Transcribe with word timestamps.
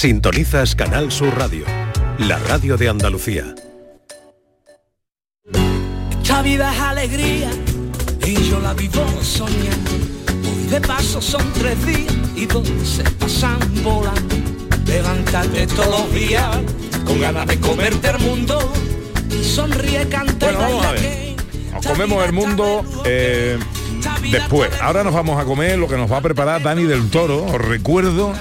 Sintonizas 0.00 0.74
Canal 0.74 1.12
Sur 1.12 1.36
Radio, 1.36 1.66
la 2.16 2.38
radio 2.38 2.78
de 2.78 2.88
Andalucía. 2.88 3.54
Esta 6.22 6.40
vida 6.40 6.72
es 6.72 6.80
alegría 6.80 7.50
y 8.26 8.34
yo 8.48 8.60
la 8.60 8.72
vivo 8.72 9.04
soñando. 9.20 9.90
Hoy 10.42 10.68
de 10.70 10.80
paso 10.80 11.20
son 11.20 11.42
tres 11.52 11.84
días 11.84 12.14
y 12.34 12.46
dos 12.46 12.66
se 12.82 13.02
pasan 13.02 13.58
volando. 13.84 14.36
Levantarte 14.86 15.66
todos 15.66 16.00
los 16.00 16.14
días 16.14 16.48
con 17.04 17.20
ganas 17.20 17.46
de 17.46 17.60
comerte 17.60 18.08
el 18.08 18.20
mundo. 18.20 18.72
Sonríe, 19.42 20.08
canta 20.08 20.46
Bueno, 20.46 20.60
y 20.60 20.62
vamos 20.62 20.86
a 20.86 20.92
ver. 20.92 21.36
Nos 21.74 21.86
comemos 21.86 22.24
el 22.24 22.32
mundo 22.32 23.02
eh, 23.04 23.58
después. 24.30 24.70
Ahora 24.80 25.04
nos 25.04 25.12
vamos 25.12 25.38
a 25.38 25.44
comer 25.44 25.78
lo 25.78 25.88
que 25.88 25.98
nos 25.98 26.10
va 26.10 26.16
a 26.16 26.22
preparar 26.22 26.62
Dani 26.62 26.84
del 26.84 27.10
Toro. 27.10 27.44
Os 27.44 27.60
recuerdo 27.60 28.32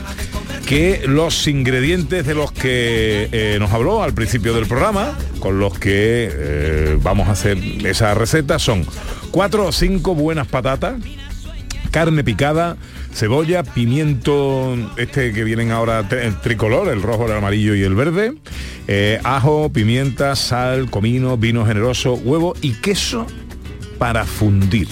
que 0.70 1.02
los 1.08 1.48
ingredientes 1.48 2.28
de 2.28 2.36
los 2.36 2.52
que 2.52 3.28
eh, 3.32 3.58
nos 3.60 3.72
habló 3.72 4.04
al 4.04 4.14
principio 4.14 4.54
del 4.54 4.68
programa, 4.68 5.18
con 5.40 5.58
los 5.58 5.80
que 5.80 6.30
eh, 6.32 7.00
vamos 7.02 7.28
a 7.28 7.32
hacer 7.32 7.58
esa 7.88 8.14
receta, 8.14 8.60
son 8.60 8.86
cuatro 9.32 9.66
o 9.66 9.72
cinco 9.72 10.14
buenas 10.14 10.46
patatas, 10.46 11.02
carne 11.90 12.24
picada, 12.24 12.78
cebolla, 13.12 13.64
pimiento, 13.64 14.78
este 14.98 15.34
que 15.34 15.44
vienen 15.44 15.72
ahora 15.72 16.08
el 16.12 16.40
tricolor, 16.40 16.90
el 16.90 17.02
rojo, 17.02 17.26
el 17.26 17.32
amarillo 17.32 17.74
y 17.74 17.82
el 17.82 17.96
verde, 17.96 18.36
eh, 18.88 19.20
ajo, 19.24 19.72
pimienta, 19.74 20.36
sal, 20.36 20.92
comino, 20.92 21.36
vino 21.36 21.66
generoso, 21.66 22.14
huevo 22.14 22.54
y 22.62 22.74
queso 22.74 23.26
para 23.98 24.24
fundir. 24.24 24.88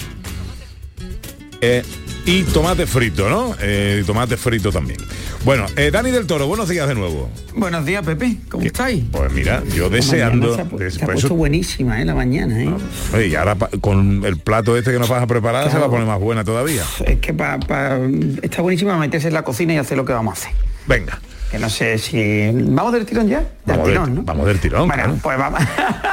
Y 2.30 2.42
tomate 2.42 2.86
frito, 2.86 3.30
¿no? 3.30 3.54
Eh, 3.58 4.02
tomate 4.06 4.36
frito 4.36 4.70
también. 4.70 4.98
Bueno, 5.46 5.64
eh, 5.76 5.90
Dani 5.90 6.10
del 6.10 6.26
Toro, 6.26 6.46
buenos 6.46 6.68
días 6.68 6.86
de 6.86 6.94
nuevo. 6.94 7.30
Buenos 7.54 7.86
días, 7.86 8.04
Pepe. 8.04 8.36
¿Cómo 8.50 8.64
estáis? 8.64 9.02
Pues 9.10 9.32
mira, 9.32 9.62
yo 9.74 9.84
La 9.84 9.96
deseando... 9.96 10.54
Se 10.54 10.60
ha, 10.60 10.64
pu- 10.68 10.76
des- 10.76 10.94
se 10.94 10.98
ha 11.02 11.06
por 11.06 11.14
puesto 11.14 11.26
eso- 11.28 11.34
buenísima, 11.36 12.02
¿eh? 12.02 12.04
La 12.04 12.14
mañana, 12.14 12.62
¿eh? 12.62 12.70
Oye, 13.14 13.28
y 13.28 13.34
ahora 13.34 13.56
con 13.80 14.26
el 14.26 14.36
plato 14.36 14.76
este 14.76 14.92
que 14.92 14.98
nos 14.98 15.08
vas 15.08 15.22
a 15.22 15.26
preparar 15.26 15.70
se 15.70 15.78
va 15.78 15.86
a 15.86 15.90
poner 15.90 16.06
más 16.06 16.20
buena 16.20 16.44
todavía. 16.44 16.82
Es 17.06 17.18
que 17.18 17.32
pa- 17.32 17.58
pa- 17.60 17.98
está 18.42 18.60
buenísima 18.60 18.98
meterse 18.98 19.28
en 19.28 19.34
la 19.34 19.42
cocina 19.42 19.72
y 19.72 19.78
hacer 19.78 19.96
lo 19.96 20.04
que 20.04 20.12
vamos 20.12 20.36
a 20.36 20.40
hacer. 20.42 20.52
Venga. 20.86 21.18
Que 21.50 21.58
no 21.58 21.70
sé 21.70 21.96
si... 21.98 22.50
¿Vamos 22.52 22.92
del 22.92 23.06
tirón 23.06 23.26
ya? 23.26 23.38
Del 23.40 23.48
Vamos 23.64 23.84
del- 23.86 23.94
tirón, 23.94 24.14
¿no? 24.16 24.22
vamos 24.22 24.46
del 24.46 24.60
tirón, 24.60 24.86
Bueno, 24.88 25.02
claro. 25.04 25.18
pues 25.22 25.38
vamos... 25.38 25.60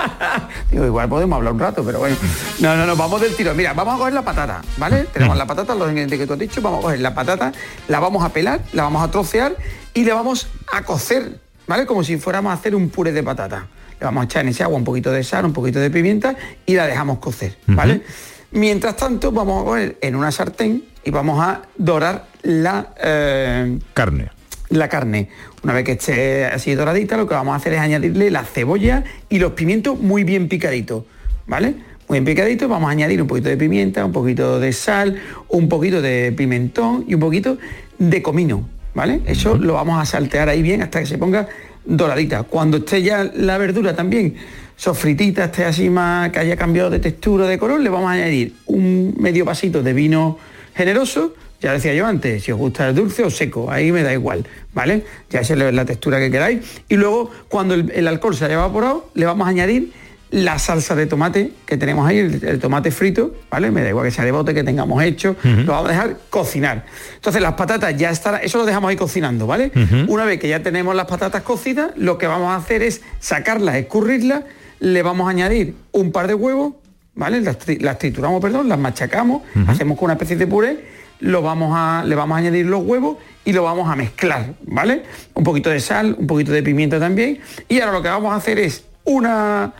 Digo, 0.71 0.85
igual 0.85 1.09
podemos 1.09 1.35
hablar 1.37 1.53
un 1.53 1.59
rato, 1.59 1.83
pero 1.83 1.99
bueno. 1.99 2.15
No, 2.59 2.75
no, 2.77 2.85
no, 2.85 2.95
vamos 2.95 3.19
del 3.19 3.35
tirón. 3.35 3.57
Mira, 3.57 3.73
vamos 3.73 3.95
a 3.95 3.97
coger 3.97 4.13
la 4.13 4.21
patata, 4.23 4.61
¿vale? 4.77 5.05
Tenemos 5.11 5.35
la 5.37 5.45
patata, 5.45 5.75
los 5.75 5.87
ingredientes 5.89 6.19
que 6.19 6.25
tú 6.27 6.33
has 6.33 6.39
dicho, 6.39 6.61
vamos 6.61 6.79
a 6.79 6.81
coger 6.83 6.99
la 7.01 7.13
patata, 7.13 7.51
la 7.89 7.99
vamos 7.99 8.23
a 8.23 8.29
pelar, 8.29 8.61
la 8.71 8.83
vamos 8.83 9.03
a 9.03 9.11
trocear 9.11 9.55
y 9.93 10.05
la 10.05 10.15
vamos 10.15 10.47
a 10.71 10.83
cocer, 10.83 11.39
¿vale? 11.67 11.85
Como 11.85 12.03
si 12.03 12.15
fuéramos 12.17 12.51
a 12.51 12.53
hacer 12.53 12.73
un 12.73 12.89
puré 12.89 13.11
de 13.11 13.21
patata. 13.23 13.67
Le 13.99 14.05
vamos 14.05 14.21
a 14.21 14.25
echar 14.25 14.43
en 14.43 14.49
ese 14.49 14.63
agua 14.63 14.77
un 14.77 14.83
poquito 14.85 15.11
de 15.11 15.23
sal, 15.23 15.43
un 15.45 15.53
poquito 15.53 15.79
de 15.79 15.89
pimienta 15.89 16.35
y 16.65 16.75
la 16.75 16.87
dejamos 16.87 17.19
cocer, 17.19 17.57
¿vale? 17.67 18.03
Mientras 18.51 18.95
tanto, 18.95 19.33
vamos 19.33 19.61
a 19.61 19.65
poner 19.65 19.97
en 20.01 20.15
una 20.15 20.31
sartén 20.31 20.83
y 21.03 21.11
vamos 21.11 21.41
a 21.45 21.61
dorar 21.77 22.25
la... 22.43 22.87
eh, 23.01 23.79
Carne. 23.93 24.29
La 24.69 24.89
carne. 24.89 25.29
Una 25.63 25.73
vez 25.73 25.83
que 25.83 25.91
esté 25.93 26.45
así 26.45 26.73
doradita, 26.75 27.17
lo 27.17 27.27
que 27.27 27.33
vamos 27.33 27.53
a 27.53 27.57
hacer 27.57 27.73
es 27.73 27.79
añadirle 27.79 28.31
la 28.31 28.43
cebolla 28.43 29.03
y 29.29 29.39
los 29.39 29.53
pimientos 29.53 29.99
muy 29.99 30.23
bien 30.23 30.47
picaditos, 30.47 31.03
¿vale? 31.47 31.75
Muy 32.07 32.19
bien 32.19 32.25
picaditos, 32.25 32.69
vamos 32.69 32.89
a 32.89 32.91
añadir 32.91 33.21
un 33.21 33.27
poquito 33.27 33.49
de 33.49 33.57
pimienta, 33.57 34.05
un 34.05 34.11
poquito 34.11 34.59
de 34.59 34.73
sal, 34.73 35.19
un 35.49 35.67
poquito 35.69 36.01
de 36.01 36.31
pimentón 36.31 37.05
y 37.07 37.15
un 37.15 37.19
poquito 37.19 37.57
de 37.97 38.21
comino, 38.21 38.67
¿vale? 38.93 39.21
Eso 39.25 39.57
lo 39.57 39.73
vamos 39.73 40.01
a 40.01 40.05
saltear 40.05 40.49
ahí 40.49 40.61
bien 40.61 40.81
hasta 40.81 40.99
que 40.99 41.05
se 41.05 41.17
ponga 41.17 41.47
doradita. 41.85 42.43
Cuando 42.43 42.77
esté 42.77 43.01
ya 43.01 43.23
la 43.23 43.57
verdura 43.57 43.95
también 43.95 44.35
sofritita, 44.75 45.45
esté 45.45 45.65
así 45.65 45.89
más, 45.89 46.31
que 46.31 46.39
haya 46.39 46.57
cambiado 46.57 46.89
de 46.89 46.99
textura, 46.99 47.47
de 47.47 47.57
color, 47.57 47.79
le 47.79 47.89
vamos 47.89 48.09
a 48.09 48.13
añadir 48.13 48.53
un 48.65 49.15
medio 49.17 49.45
vasito 49.45 49.81
de 49.81 49.93
vino 49.93 50.37
generoso, 50.75 51.33
ya 51.65 51.73
decía 51.73 51.93
yo 51.95 52.05
antes, 52.05 52.43
si 52.43 52.51
os 52.51 52.59
gusta 52.59 52.87
el 52.87 52.93
dulce 52.95 53.23
o 53.23 53.29
seco, 53.31 53.71
ahí 53.71 53.91
me 53.91 54.03
da 54.03 54.13
igual, 54.13 54.45
¿vale? 54.73 55.03
Ya 55.31 55.39
esa 55.39 55.53
es 55.55 55.73
la 55.73 55.83
textura 55.85 56.19
que 56.19 56.29
queráis. 56.29 56.59
Y 56.87 56.95
luego, 56.95 57.31
cuando 57.49 57.73
el, 57.73 57.91
el 57.95 58.07
alcohol 58.07 58.35
se 58.35 58.45
haya 58.45 58.53
evaporado, 58.53 59.09
le 59.15 59.25
vamos 59.25 59.47
a 59.47 59.49
añadir 59.49 59.91
la 60.29 60.59
salsa 60.59 60.95
de 60.95 61.05
tomate 61.07 61.51
que 61.65 61.77
tenemos 61.77 62.07
ahí, 62.07 62.19
el, 62.19 62.43
el 62.43 62.59
tomate 62.59 62.91
frito, 62.91 63.33
¿vale? 63.49 63.71
Me 63.71 63.81
da 63.81 63.89
igual 63.89 64.05
que 64.05 64.11
sea 64.11 64.25
de 64.25 64.31
bote, 64.31 64.53
que 64.53 64.63
tengamos 64.63 65.01
hecho, 65.03 65.35
lo 65.43 65.71
vamos 65.71 65.89
a 65.89 65.91
dejar 65.93 66.17
cocinar. 66.29 66.85
Entonces 67.15 67.41
las 67.41 67.53
patatas 67.53 67.95
ya 67.97 68.11
están, 68.11 68.39
eso 68.43 68.57
lo 68.59 68.65
dejamos 68.65 68.89
ahí 68.89 68.95
cocinando, 68.95 69.47
¿vale? 69.47 69.71
Una 70.07 70.25
vez 70.25 70.39
que 70.39 70.47
ya 70.47 70.61
tenemos 70.61 70.95
las 70.95 71.05
patatas 71.05 71.41
cocidas, 71.41 71.91
lo 71.95 72.17
que 72.17 72.27
vamos 72.27 72.49
a 72.49 72.57
hacer 72.57 72.83
es 72.83 73.01
sacarlas, 73.19 73.75
escurrirlas, 73.75 74.43
le 74.79 75.01
vamos 75.03 75.27
a 75.27 75.31
añadir 75.31 75.73
un 75.93 76.11
par 76.11 76.27
de 76.27 76.33
huevos, 76.33 76.73
¿vale? 77.13 77.39
Las, 77.41 77.57
tri- 77.57 77.79
las 77.79 77.97
trituramos, 77.97 78.41
perdón, 78.41 78.67
las 78.67 78.77
machacamos, 78.77 79.43
hacemos 79.67 79.97
con 79.97 80.05
una 80.05 80.13
especie 80.13 80.35
de 80.35 80.47
puré, 80.47 80.94
lo 81.19 81.41
vamos 81.41 81.73
a, 81.75 82.03
le 82.05 82.15
vamos 82.15 82.35
a 82.35 82.39
añadir 82.39 82.65
los 82.65 82.83
huevos 82.83 83.17
y 83.43 83.53
lo 83.53 83.63
vamos 83.63 83.89
a 83.89 83.95
mezclar, 83.95 84.53
¿vale? 84.65 85.03
Un 85.33 85.43
poquito 85.43 85.69
de 85.69 85.79
sal, 85.79 86.15
un 86.17 86.27
poquito 86.27 86.51
de 86.51 86.63
pimienta 86.63 86.99
también. 86.99 87.39
Y 87.67 87.79
ahora 87.79 87.93
lo 87.93 88.01
que 88.01 88.09
vamos 88.09 88.33
a 88.33 88.35
hacer 88.35 88.59
es 88.59 88.85
una, 89.03 89.73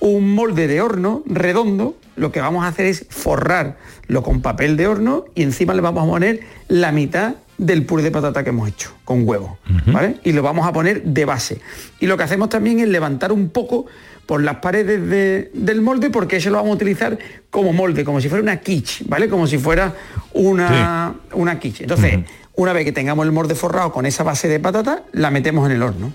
un 0.00 0.34
molde 0.34 0.66
de 0.66 0.80
horno 0.80 1.22
redondo. 1.26 1.96
Lo 2.16 2.30
que 2.30 2.40
vamos 2.40 2.64
a 2.64 2.68
hacer 2.68 2.86
es 2.86 3.06
forrarlo 3.08 4.22
con 4.22 4.42
papel 4.42 4.76
de 4.76 4.86
horno 4.86 5.24
y 5.34 5.42
encima 5.42 5.74
le 5.74 5.80
vamos 5.80 6.04
a 6.04 6.10
poner 6.10 6.40
la 6.68 6.92
mitad 6.92 7.34
del 7.58 7.86
puré 7.86 8.02
de 8.02 8.10
patata 8.10 8.42
que 8.42 8.50
hemos 8.50 8.68
hecho 8.68 8.92
con 9.04 9.26
huevo, 9.26 9.58
¿vale? 9.86 10.16
Y 10.24 10.32
lo 10.32 10.42
vamos 10.42 10.66
a 10.66 10.72
poner 10.72 11.02
de 11.04 11.24
base. 11.24 11.60
Y 12.00 12.06
lo 12.06 12.16
que 12.16 12.24
hacemos 12.24 12.48
también 12.48 12.80
es 12.80 12.88
levantar 12.88 13.30
un 13.30 13.50
poco 13.50 13.86
por 14.26 14.42
las 14.42 14.56
paredes 14.56 15.08
de- 15.08 15.50
del 15.54 15.80
molde 15.82 16.10
porque 16.10 16.36
eso 16.36 16.50
lo 16.50 16.56
vamos 16.56 16.70
a 16.72 16.74
utilizar 16.74 17.18
como 17.50 17.72
molde, 17.72 18.04
como 18.04 18.20
si 18.20 18.28
fuera 18.28 18.42
una 18.42 18.58
quiche, 18.60 19.04
¿vale? 19.08 19.28
Como 19.28 19.46
si 19.46 19.58
fuera 19.58 19.94
una, 20.32 21.14
una 21.32 21.58
quiche. 21.58 21.84
Entonces, 21.84 22.20
una 22.54 22.72
vez 22.72 22.84
que 22.84 22.92
tengamos 22.92 23.24
el 23.26 23.32
molde 23.32 23.54
forrado 23.54 23.92
con 23.92 24.06
esa 24.06 24.22
base 24.24 24.48
de 24.48 24.60
patata, 24.60 25.04
la 25.12 25.30
metemos 25.30 25.66
en 25.66 25.72
el 25.76 25.82
horno. 25.82 26.12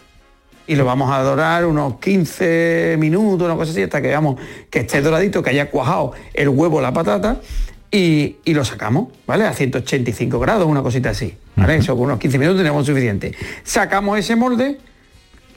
Y 0.67 0.75
lo 0.75 0.84
vamos 0.84 1.12
a 1.13 1.22
dorar 1.22 1.66
unos 1.66 1.97
15 2.00 2.97
minutos, 3.00 3.46
una 3.46 3.56
cosa 3.56 3.72
así, 3.72 3.84
hasta 3.84 4.01
que 4.01 4.09
veamos 4.09 4.40
que 4.69 4.79
esté 4.79 5.01
doradito, 5.01 5.41
que 5.41 5.51
haya 5.51 5.69
cuajado 5.69 6.12
el 6.34 6.50
huevo, 6.50 6.81
la 6.81 6.91
patata, 6.91 7.40
y, 7.90 8.35
y 8.44 8.53
lo 8.53 8.66
sacamos, 8.66 9.07
¿vale? 9.25 9.46
A 9.46 9.53
185 9.53 10.40
grados, 10.40 10.66
una 10.67 10.81
cosita 10.84 11.12
así. 11.12 11.34
¿vale? 11.56 11.78
Eso 11.78 11.96
con 11.96 12.06
unos 12.07 12.19
15 12.19 12.38
minutos 12.38 12.59
tenemos 12.59 12.85
suficiente. 12.85 13.34
Sacamos 13.63 14.19
ese 14.19 14.35
molde, 14.35 14.78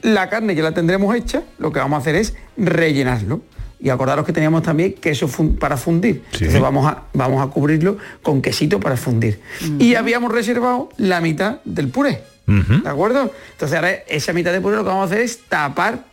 la 0.01 0.29
carne 0.29 0.55
ya 0.55 0.63
la 0.63 0.73
tendremos 0.73 1.15
hecha, 1.15 1.43
lo 1.59 1.71
que 1.71 1.79
vamos 1.79 1.97
a 1.97 2.01
hacer 2.01 2.15
es 2.15 2.33
rellenarlo. 2.57 3.41
Y 3.83 3.89
acordaros 3.89 4.25
que 4.27 4.31
teníamos 4.33 4.61
también 4.61 4.93
queso 4.93 5.27
fun- 5.27 5.55
para 5.57 5.75
fundir. 5.75 6.21
Entonces 6.33 6.61
vamos 6.61 6.85
a, 6.85 7.03
vamos 7.13 7.41
a 7.43 7.49
cubrirlo 7.51 7.97
con 8.21 8.39
quesito 8.41 8.79
para 8.79 8.95
fundir. 8.95 9.39
Y 9.79 9.95
habíamos 9.95 10.31
reservado 10.31 10.89
la 10.97 11.19
mitad 11.19 11.61
del 11.65 11.87
puré. 11.89 12.21
¿De 12.45 12.87
acuerdo? 12.89 13.31
Entonces 13.53 13.75
ahora 13.75 13.91
esa 14.07 14.33
mitad 14.33 14.51
de 14.51 14.61
puré 14.61 14.75
lo 14.75 14.83
que 14.83 14.89
vamos 14.89 15.09
a 15.09 15.13
hacer 15.13 15.21
es 15.23 15.39
tapar 15.49 16.03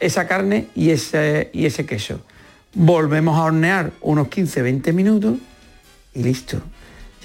esa 0.00 0.26
carne 0.26 0.66
y 0.74 0.90
ese, 0.90 1.50
y 1.52 1.66
ese 1.66 1.86
queso. 1.86 2.20
Volvemos 2.74 3.38
a 3.38 3.42
hornear 3.44 3.92
unos 4.00 4.26
15-20 4.28 4.92
minutos 4.92 5.34
y 6.12 6.22
listo. 6.24 6.60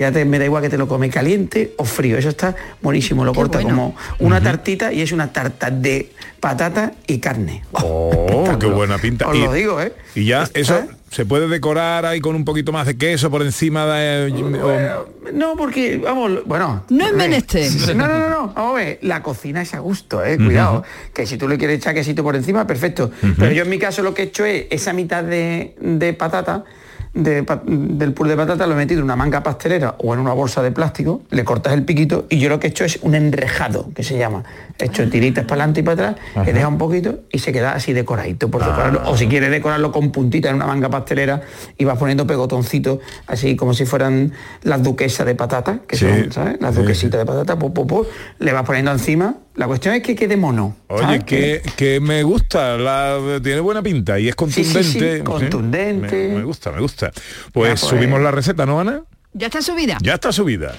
Ya 0.01 0.11
te, 0.11 0.25
me 0.25 0.39
da 0.39 0.45
igual 0.45 0.63
que 0.63 0.69
te 0.69 0.79
lo 0.79 0.87
come 0.87 1.09
caliente 1.11 1.73
o 1.77 1.85
frío. 1.85 2.17
Eso 2.17 2.29
está 2.29 2.55
buenísimo. 2.81 3.23
Lo 3.23 3.33
corta 3.35 3.61
como 3.61 3.95
una 4.17 4.41
tartita 4.41 4.91
y 4.91 5.01
es 5.01 5.11
una 5.11 5.31
tarta 5.31 5.69
de 5.69 6.09
patata 6.39 6.93
y 7.05 7.19
carne. 7.19 7.63
Oh, 7.73 8.57
qué 8.59 8.65
buena 8.65 8.97
pinta. 8.97 9.27
Os 9.27 9.37
lo 9.37 9.53
digo, 9.53 9.79
¿eh? 9.79 9.93
Y 10.15 10.25
ya 10.25 10.41
Está- 10.43 10.59
eso 10.59 10.83
se 11.11 11.25
puede 11.25 11.47
decorar 11.47 12.05
ahí 12.07 12.19
con 12.19 12.35
un 12.35 12.43
poquito 12.45 12.71
más 12.71 12.87
de 12.87 12.97
queso 12.97 13.29
por 13.29 13.41
encima 13.43 13.85
de... 13.85 14.31
o- 14.63 15.31
No, 15.33 15.55
porque, 15.55 15.97
vamos, 15.97 16.45
bueno... 16.45 16.83
No 16.89 17.05
es 17.05 17.13
menester. 17.13 17.69
No, 17.95 18.07
no, 18.07 18.17
no, 18.17 18.29
no, 18.29 18.53
vamos 18.55 18.71
a 18.71 18.83
ver, 18.83 18.99
la 19.03 19.21
cocina 19.21 19.61
es 19.61 19.73
a 19.75 19.79
gusto, 19.79 20.23
eh, 20.25 20.37
cuidado. 20.37 20.83
Que 21.13 21.27
si 21.27 21.37
tú 21.37 21.47
le 21.47 21.57
quieres 21.59 21.77
echar 21.77 21.93
quesito 21.93 22.23
por 22.23 22.35
encima, 22.35 22.65
perfecto. 22.65 23.11
Pero 23.37 23.51
yo 23.51 23.63
en 23.63 23.69
mi 23.69 23.77
caso 23.77 24.01
lo 24.01 24.13
que 24.15 24.23
he 24.23 24.25
hecho 24.25 24.45
es 24.45 24.65
esa 24.71 24.93
mitad 24.93 25.23
de, 25.23 25.75
de 25.79 26.13
patata, 26.13 26.63
de 27.13 27.45
del 27.65 28.13
puré 28.13 28.31
de 28.31 28.37
patata, 28.37 28.65
lo 28.67 28.73
he 28.73 28.77
metido 28.77 28.99
en 28.99 29.05
una 29.05 29.15
manga 29.15 29.43
pastelera 29.43 29.95
o 29.97 30.13
en 30.13 30.19
una 30.19 30.33
bolsa 30.33 30.61
de 30.61 30.71
plástico, 30.71 31.21
le 31.29 31.43
cortas 31.43 31.73
el 31.73 31.83
piquito 31.83 32.25
y 32.29 32.39
yo 32.39 32.47
lo 32.47 32.59
que 32.59 32.67
he 32.67 32.69
hecho 32.69 32.85
es 32.85 32.99
un 33.01 33.15
enrejado, 33.15 33.91
que 33.93 34.03
se 34.03 34.17
llama. 34.17 34.43
He 34.79 34.85
hecho 34.85 35.09
tiritas 35.09 35.43
para 35.43 35.63
adelante 35.63 35.81
y 35.81 35.83
para 35.83 36.09
atrás, 36.09 36.47
he 36.47 36.53
dejado 36.53 36.71
un 36.71 36.77
poquito 36.77 37.19
y 37.31 37.39
se 37.39 37.51
queda 37.51 37.73
así 37.73 37.93
decoradito 37.93 38.49
por 38.49 38.63
decorarlo. 38.63 39.01
O 39.05 39.17
si 39.17 39.27
quieres 39.27 39.51
decorarlo 39.51 39.91
con 39.91 40.11
puntita 40.11 40.49
en 40.49 40.55
una 40.55 40.67
manga 40.67 40.89
pastelera 40.89 41.41
y 41.77 41.83
vas 41.83 41.97
poniendo 41.97 42.25
pegotoncitos, 42.25 42.99
así 43.27 43.55
como 43.55 43.73
si 43.73 43.85
fueran 43.85 44.31
las 44.63 44.81
duquesas 44.81 45.25
de 45.25 45.35
patata, 45.35 45.79
que 45.87 45.97
Sí, 45.97 46.07
son, 46.07 46.31
¿sabes? 46.31 46.61
Las 46.61 46.75
sí, 46.75 46.81
duquesitas 46.81 47.19
de 47.19 47.25
patata, 47.25 47.59
po, 47.59 47.73
po, 47.73 47.85
po, 47.85 48.05
le 48.39 48.53
vas 48.53 48.63
poniendo 48.63 48.91
encima. 48.91 49.35
La 49.55 49.67
cuestión 49.67 49.93
es 49.95 50.01
que 50.01 50.15
quede 50.15 50.37
mono. 50.37 50.77
Oye, 50.87 51.23
que, 51.25 51.61
que 51.75 51.99
me 51.99 52.23
gusta, 52.23 52.77
la, 52.77 53.19
tiene 53.43 53.59
buena 53.59 53.81
pinta 53.81 54.17
y 54.17 54.29
es 54.29 54.35
Sí, 54.49 54.63
sí, 54.63 54.83
sí, 54.83 54.99
contundente. 55.23 55.23
contundente. 55.23 56.27
Me, 56.29 56.35
me 56.37 56.43
gusta, 56.43 56.71
me 56.71 56.79
gusta. 56.79 57.11
Pues 57.51 57.69
Ya, 57.69 57.75
pues. 57.75 57.79
subimos 57.81 58.21
la 58.21 58.31
receta, 58.31 58.65
¿no, 58.65 58.79
Ana? 58.79 59.03
¿Ya 59.33 59.47
está 59.47 59.61
subida? 59.61 59.97
Ya 60.01 60.15
está 60.15 60.31
subida. 60.31 60.73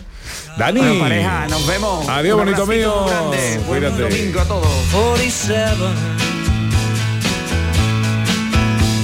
Dani. 0.58 0.80
Bueno, 0.80 0.98
pareja, 1.00 1.46
nos 1.48 1.66
vemos. 1.66 2.08
Adiós, 2.08 2.38
Un 2.38 2.44
bonito 2.44 2.66
mío. 2.66 3.06
grande. 3.06 3.58
Buen 3.66 3.80
Cuídate. 3.82 4.02
domingo 4.02 4.40
a 4.40 4.44
todos. 4.44 4.66
47 4.92 5.76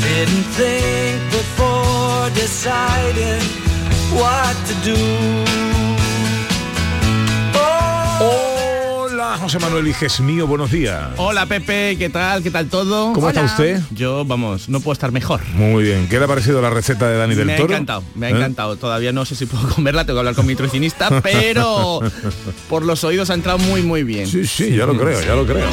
Didn't 0.02 0.44
think 0.56 1.20
before 1.30 2.30
deciding 2.34 3.40
what 4.14 4.54
to 4.66 4.74
do 4.82 5.77
Hola, 9.20 9.36
José 9.36 9.58
Manuel 9.58 9.88
Iges 9.88 10.20
mío, 10.20 10.46
buenos 10.46 10.70
días. 10.70 11.08
Hola 11.16 11.44
Pepe, 11.44 11.96
¿qué 11.98 12.08
tal? 12.08 12.40
¿Qué 12.40 12.52
tal 12.52 12.68
todo? 12.68 13.12
¿Cómo 13.14 13.28
está 13.28 13.42
usted? 13.42 13.82
Yo, 13.90 14.24
vamos, 14.24 14.68
no 14.68 14.78
puedo 14.78 14.92
estar 14.92 15.10
mejor. 15.10 15.40
Muy 15.54 15.82
bien. 15.82 16.06
¿Qué 16.08 16.20
le 16.20 16.26
ha 16.26 16.28
parecido 16.28 16.62
la 16.62 16.70
receta 16.70 17.08
de 17.08 17.16
Dani 17.16 17.34
del 17.34 17.46
me 17.46 17.54
ha 17.54 17.56
Toro? 17.56 17.72
encantado, 17.74 18.04
me 18.14 18.26
ha 18.26 18.30
¿Eh? 18.30 18.36
encantado. 18.36 18.76
Todavía 18.76 19.10
no 19.10 19.24
sé 19.24 19.34
si 19.34 19.46
puedo 19.46 19.68
comerla, 19.74 20.04
tengo 20.04 20.18
que 20.18 20.20
hablar 20.20 20.36
con 20.36 20.46
mi 20.46 20.52
nutricionista, 20.52 21.20
pero 21.20 22.00
por 22.68 22.84
los 22.84 23.02
oídos 23.02 23.30
ha 23.30 23.34
entrado 23.34 23.58
muy 23.58 23.82
muy 23.82 24.04
bien. 24.04 24.28
Sí, 24.28 24.46
sí, 24.46 24.76
ya 24.76 24.86
lo 24.86 24.96
creo, 24.96 25.20
ya 25.20 25.34
lo 25.34 25.44
creo. 25.44 25.66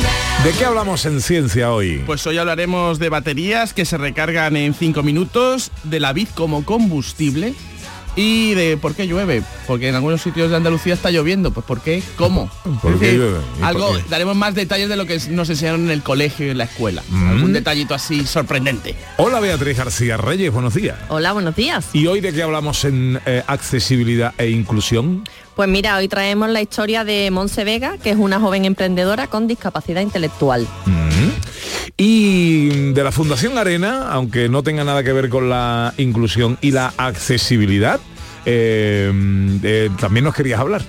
¿De 0.44 0.52
qué 0.58 0.66
hablamos 0.66 1.06
en 1.06 1.22
ciencia 1.22 1.72
hoy? 1.72 2.02
Pues 2.04 2.26
hoy 2.26 2.40
hablaremos 2.40 2.98
de 2.98 3.10
baterías 3.10 3.76
que 3.76 3.86
se 3.86 4.00
recargan 4.00 4.58
en 4.58 4.74
5 4.74 5.04
minutos, 5.04 5.70
de 5.84 6.00
la 6.00 6.14
vid 6.14 6.30
como 6.34 6.66
combustible 6.66 7.54
y 8.16 8.54
de 8.54 8.78
por 8.78 8.96
qué 8.96 9.08
llueve. 9.08 9.44
Porque 9.68 9.90
en 9.90 9.96
algunos 9.96 10.22
sitios 10.22 10.50
de 10.50 10.56
Andalucía 10.56 10.94
está 10.94 11.12
lloviendo. 11.12 11.52
Pues 11.52 11.66
¿por 11.66 11.82
qué? 11.82 12.02
¿Cómo? 12.18 12.50
¿Por 12.82 12.94
Es 12.94 13.00
qué 13.00 13.06
decir, 13.08 13.20
llueve? 13.20 13.40
¿Y 13.56 13.60
por 13.60 13.68
Algo, 13.68 13.94
qué? 13.98 14.04
daremos 14.10 14.36
más 14.36 14.56
detalles 14.56 14.90
de 14.90 14.96
lo 14.96 15.06
que 15.06 15.20
nos 15.30 15.50
enseñaron 15.50 15.86
en 15.86 15.92
el 15.92 16.02
colegio 16.04 16.46
y 16.48 16.50
en 16.52 16.58
la 16.58 16.66
escuela. 16.66 17.04
Mm. 17.10 17.30
Algún 17.30 17.54
detallito 17.54 17.94
así 17.94 18.26
sorprendente. 18.26 18.96
Hola 19.18 19.40
Beatriz 19.40 19.78
García 19.78 20.18
Reyes, 20.18 20.52
buenos 20.52 20.74
días. 20.74 20.98
Hola, 21.10 21.34
buenos 21.34 21.56
días. 21.56 21.86
¿Y 21.94 22.08
hoy 22.08 22.22
de 22.22 22.32
qué 22.34 22.44
hablamos 22.44 22.86
en 22.86 23.20
eh, 23.26 23.44
accesibilidad 23.48 24.34
e 24.38 24.50
inclusión? 24.50 25.24
Pues 25.56 25.70
mira, 25.70 25.96
hoy 25.98 26.08
traemos 26.10 26.50
la 26.50 26.62
historia 26.62 27.06
de 27.06 27.32
Monse 27.32 27.64
Vega, 27.64 27.98
que 27.98 28.10
es 28.12 28.18
una 28.18 28.40
joven 28.42 28.66
emprendedora 28.66 29.28
con 29.28 29.48
discapacidad 29.48 30.02
intelectual. 30.02 30.68
Mm. 30.86 31.45
Y 31.98 32.92
de 32.94 33.04
la 33.04 33.12
Fundación 33.12 33.58
Arena, 33.58 34.10
aunque 34.10 34.50
no 34.50 34.64
tenga 34.64 34.84
nada 34.84 35.04
que 35.04 35.14
ver 35.14 35.30
con 35.30 35.50
la 35.50 35.94
inclusión 35.98 36.58
y 36.62 36.72
la 36.72 36.94
accesibilidad, 36.98 38.00
eh, 38.46 39.12
eh, 39.64 39.90
también 40.00 40.26
nos 40.26 40.36
querías 40.36 40.60
hablar. 40.60 40.82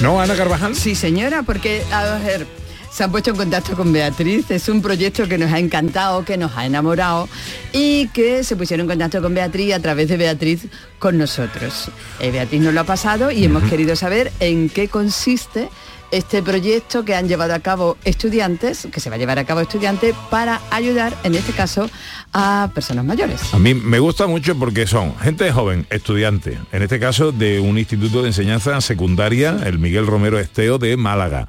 ¿No, 0.00 0.20
Ana 0.20 0.36
Carvajal? 0.36 0.76
Sí, 0.76 0.94
señora, 0.94 1.42
porque, 1.42 1.82
a 1.90 2.18
ver, 2.18 2.46
se 2.90 3.04
han 3.04 3.10
puesto 3.10 3.30
en 3.30 3.36
contacto 3.36 3.76
con 3.76 3.92
Beatriz, 3.92 4.50
es 4.50 4.68
un 4.68 4.80
proyecto 4.80 5.28
que 5.28 5.38
nos 5.38 5.52
ha 5.52 5.58
encantado, 5.58 6.24
que 6.24 6.36
nos 6.36 6.56
ha 6.56 6.66
enamorado 6.66 7.28
y 7.72 8.08
que 8.08 8.44
se 8.44 8.56
pusieron 8.56 8.84
en 8.84 8.90
contacto 8.90 9.20
con 9.20 9.34
Beatriz 9.34 9.74
a 9.74 9.80
través 9.80 10.08
de 10.08 10.16
Beatriz 10.16 10.66
con 10.98 11.18
nosotros. 11.18 11.90
Eh, 12.20 12.30
Beatriz 12.30 12.60
nos 12.60 12.74
lo 12.74 12.80
ha 12.80 12.84
pasado 12.84 13.30
y 13.30 13.44
hemos 13.44 13.64
querido 13.64 13.96
saber 13.96 14.32
en 14.40 14.68
qué 14.68 14.88
consiste 14.88 15.68
este 16.10 16.42
proyecto 16.42 17.04
que 17.04 17.14
han 17.14 17.28
llevado 17.28 17.54
a 17.54 17.60
cabo 17.60 17.96
estudiantes, 18.04 18.88
que 18.92 19.00
se 19.00 19.10
va 19.10 19.16
a 19.16 19.18
llevar 19.18 19.38
a 19.38 19.44
cabo 19.44 19.60
estudiantes 19.60 20.14
para 20.30 20.60
ayudar, 20.70 21.16
en 21.24 21.34
este 21.34 21.52
caso, 21.52 21.88
a 22.32 22.70
personas 22.74 23.04
mayores. 23.04 23.52
A 23.52 23.58
mí 23.58 23.74
me 23.74 23.98
gusta 23.98 24.26
mucho 24.26 24.58
porque 24.58 24.86
son 24.86 25.16
gente 25.18 25.50
joven, 25.52 25.86
estudiante, 25.90 26.58
en 26.72 26.82
este 26.82 26.98
caso 26.98 27.32
de 27.32 27.60
un 27.60 27.78
instituto 27.78 28.22
de 28.22 28.28
enseñanza 28.28 28.80
secundaria, 28.80 29.58
el 29.64 29.78
Miguel 29.78 30.06
Romero 30.06 30.38
Esteo 30.38 30.78
de 30.78 30.96
Málaga. 30.96 31.48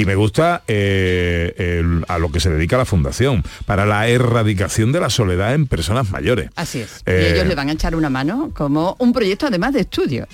Y 0.00 0.06
me 0.06 0.14
gusta 0.14 0.62
eh, 0.66 1.52
el- 1.58 2.06
a 2.08 2.18
lo 2.18 2.32
que 2.32 2.40
se 2.40 2.48
dedica 2.48 2.78
la 2.78 2.86
fundación, 2.86 3.44
para 3.66 3.84
la 3.84 4.08
erradicación 4.08 4.92
de 4.92 5.00
la 5.00 5.10
soledad 5.10 5.52
en 5.52 5.66
personas 5.66 6.10
mayores. 6.10 6.48
Así 6.56 6.80
es. 6.80 7.02
Eh, 7.04 7.26
Y 7.28 7.34
ellos 7.34 7.46
le 7.46 7.54
van 7.54 7.68
a 7.68 7.72
echar 7.72 7.94
una 7.94 8.08
mano 8.08 8.50
como 8.54 8.96
un 8.98 9.12
proyecto 9.12 9.46
además 9.48 9.74
de 9.74 9.80
estudio. 9.80 10.26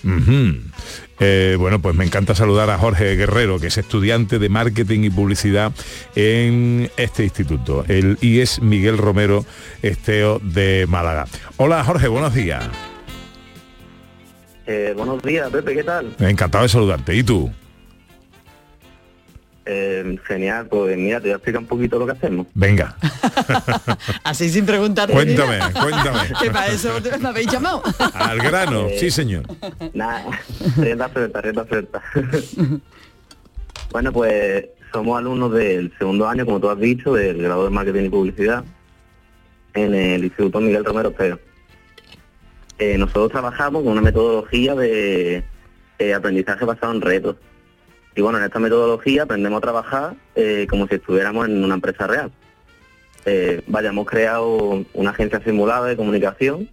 Eh, 1.18 1.56
bueno, 1.58 1.82
pues 1.82 1.96
me 1.96 2.04
encanta 2.04 2.36
saludar 2.36 2.70
a 2.70 2.78
Jorge 2.78 3.16
Guerrero, 3.16 3.58
que 3.58 3.66
es 3.66 3.76
estudiante 3.78 4.38
de 4.38 4.48
marketing 4.48 5.00
y 5.00 5.10
publicidad 5.10 5.72
en 6.14 6.88
este 6.96 7.24
instituto, 7.24 7.84
el 7.88 8.18
IES 8.20 8.60
Miguel 8.62 8.98
Romero 8.98 9.44
Esteo 9.82 10.38
de 10.44 10.86
Málaga. 10.88 11.26
Hola 11.56 11.82
Jorge, 11.82 12.06
buenos 12.06 12.34
días. 12.34 12.62
Eh, 14.68 14.94
buenos 14.96 15.20
días, 15.22 15.50
Pepe, 15.50 15.74
¿qué 15.74 15.82
tal? 15.82 16.14
Encantado 16.20 16.62
de 16.62 16.68
saludarte. 16.68 17.16
¿Y 17.16 17.24
tú? 17.24 17.50
Eh, 19.68 20.16
genial, 20.28 20.68
pues 20.68 20.96
mira, 20.96 21.18
te 21.18 21.24
voy 21.24 21.32
a 21.32 21.34
explicar 21.36 21.60
un 21.60 21.66
poquito 21.66 21.98
lo 21.98 22.06
que 22.06 22.12
hacemos. 22.12 22.46
Venga, 22.54 22.96
Así 24.22 24.48
sin 24.48 24.64
preguntar. 24.64 25.10
cuéntame, 25.10 25.58
cuéntame. 25.72 26.20
Que 26.40 26.50
para 26.52 26.68
eso 26.68 27.00
me 27.20 27.28
habéis 27.28 27.50
llamado. 27.50 27.82
Al 28.14 28.38
grano, 28.38 28.86
sí 28.96 29.10
señor. 29.10 29.42
Nada, 29.92 30.24
rienda 30.76 31.10
suelta, 31.12 31.40
rienda 31.40 31.66
suelta. 31.66 32.00
bueno, 33.90 34.12
pues 34.12 34.66
somos 34.92 35.18
alumnos 35.18 35.52
del 35.52 35.92
segundo 35.98 36.28
año, 36.28 36.44
como 36.46 36.60
tú 36.60 36.70
has 36.70 36.78
dicho, 36.78 37.12
del 37.14 37.42
grado 37.42 37.64
de 37.64 37.70
Marketing 37.70 38.04
y 38.04 38.08
Publicidad 38.08 38.64
en 39.74 39.94
el 39.94 40.24
Instituto 40.24 40.60
Miguel 40.60 40.84
Romero 40.84 41.10
Pérez. 41.12 41.40
Eh, 42.78 42.96
nosotros 42.98 43.32
trabajamos 43.32 43.82
con 43.82 43.92
una 43.92 44.02
metodología 44.02 44.76
de 44.76 45.42
eh, 45.98 46.14
aprendizaje 46.14 46.64
basado 46.64 46.92
en 46.92 47.00
retos. 47.00 47.36
Y 48.16 48.22
bueno, 48.22 48.38
en 48.38 48.44
esta 48.44 48.58
metodología 48.58 49.24
aprendemos 49.24 49.58
a 49.58 49.60
trabajar 49.60 50.14
eh, 50.34 50.66
como 50.68 50.88
si 50.88 50.94
estuviéramos 50.96 51.46
en 51.46 51.62
una 51.62 51.74
empresa 51.74 52.06
real. 52.06 52.32
Eh, 53.26 53.60
vaya, 53.66 53.90
hemos 53.90 54.06
creado 54.06 54.84
una 54.94 55.10
agencia 55.10 55.40
simulada 55.44 55.86
de 55.86 55.96
comunicación 55.96 56.68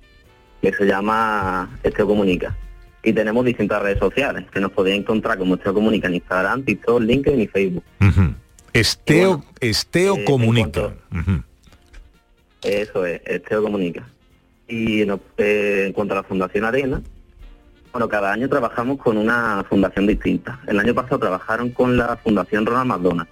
que 0.62 0.72
se 0.72 0.86
llama 0.86 1.70
Esteo 1.84 2.08
Comunica. 2.08 2.56
Y 3.04 3.12
tenemos 3.12 3.44
distintas 3.44 3.82
redes 3.82 4.00
sociales 4.00 4.46
que 4.52 4.62
nos 4.62 4.72
podéis 4.72 5.00
encontrar 5.00 5.38
como 5.38 5.56
Esteo 5.56 5.74
Comunica 5.74 6.08
en 6.08 6.16
Instagram, 6.16 6.64
TikTok, 6.64 7.02
LinkedIn 7.02 7.42
y 7.42 7.48
Facebook. 7.48 7.84
Ujú. 8.00 8.34
Esteo, 8.72 9.16
Y 9.16 9.26
bueno, 9.26 9.44
Esteo 9.60 10.16
eh, 10.16 10.24
comunica. 10.24 10.94
cuanto-. 11.12 11.44
Eso 12.64 13.06
es, 13.06 13.22
Esteo 13.26 13.62
Comunica. 13.62 14.08
Y 14.70 15.02
eh, 15.02 15.84
en 15.88 15.92
cuanto 15.94 16.14
a 16.14 16.18
la 16.18 16.24
Fundación 16.24 16.64
Arena, 16.64 17.02
bueno, 17.94 18.10
cada 18.10 18.34
año 18.34 18.50
trabajamos 18.50 18.98
con 18.98 19.18
una 19.18 19.64
fundación 19.70 20.08
distinta. 20.08 20.60
El 20.66 20.80
año 20.80 20.96
pasado 20.96 21.20
trabajaron 21.20 21.70
con 21.70 21.96
la 21.96 22.18
Fundación 22.18 22.66
Ronald 22.66 22.88
McDonald. 22.88 23.30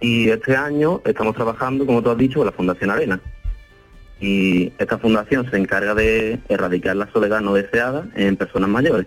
Y 0.00 0.28
este 0.28 0.54
año 0.54 1.00
estamos 1.06 1.34
trabajando, 1.34 1.86
como 1.86 2.02
tú 2.02 2.10
has 2.10 2.18
dicho, 2.18 2.40
con 2.40 2.46
la 2.46 2.52
Fundación 2.52 2.90
Arena. 2.90 3.18
Y 4.20 4.72
esta 4.78 4.98
fundación 4.98 5.50
se 5.50 5.56
encarga 5.56 5.94
de 5.94 6.40
erradicar 6.48 6.94
la 6.96 7.10
soledad 7.10 7.40
no 7.40 7.54
deseada 7.54 8.06
en 8.16 8.36
personas 8.36 8.68
mayores. 8.68 9.06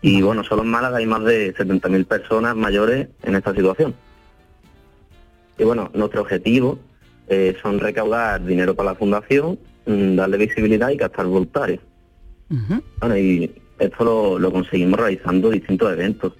Y 0.00 0.22
bueno, 0.22 0.44
solo 0.44 0.62
en 0.62 0.70
Málaga 0.70 0.98
hay 0.98 1.06
más 1.06 1.24
de 1.24 1.54
70.000 1.54 2.06
personas 2.06 2.56
mayores 2.56 3.08
en 3.22 3.34
esta 3.34 3.54
situación. 3.54 3.94
Y 5.58 5.64
bueno, 5.64 5.90
nuestro 5.92 6.22
objetivo 6.22 6.78
eh, 7.28 7.54
son 7.60 7.80
recaudar 7.80 8.42
dinero 8.42 8.74
para 8.74 8.92
la 8.92 8.94
fundación, 8.94 9.58
mm, 9.84 10.16
darle 10.16 10.38
visibilidad 10.38 10.88
y 10.88 10.96
captar 10.96 11.26
voluntarios. 11.26 11.80
Bueno, 13.00 13.18
y 13.18 13.50
esto 13.78 14.04
lo, 14.04 14.38
lo 14.38 14.52
conseguimos 14.52 14.98
realizando 14.98 15.50
distintos 15.50 15.92
eventos. 15.92 16.32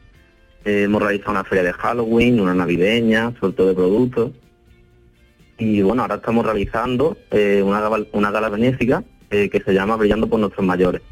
Eh, 0.64 0.82
hemos 0.84 1.00
realizado 1.00 1.32
una 1.32 1.44
feria 1.44 1.64
de 1.64 1.72
Halloween, 1.72 2.40
una 2.40 2.54
navideña, 2.54 3.32
sorteo 3.40 3.66
de 3.66 3.74
productos. 3.74 4.32
Y 5.56 5.82
bueno, 5.82 6.02
ahora 6.02 6.16
estamos 6.16 6.44
realizando 6.44 7.16
eh, 7.30 7.62
una, 7.64 7.80
gala, 7.80 8.04
una 8.12 8.30
gala 8.30 8.48
benéfica 8.48 9.02
eh, 9.30 9.48
que 9.50 9.60
se 9.60 9.72
llama 9.72 9.96
Brillando 9.96 10.28
por 10.28 10.40
nuestros 10.40 10.64
mayores, 10.64 11.02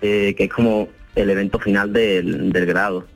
que 0.00 0.34
es 0.36 0.50
como 0.52 0.88
el 1.14 1.30
evento 1.30 1.58
final 1.58 1.92
del, 1.92 2.52
del 2.52 2.66
grado. 2.66 3.06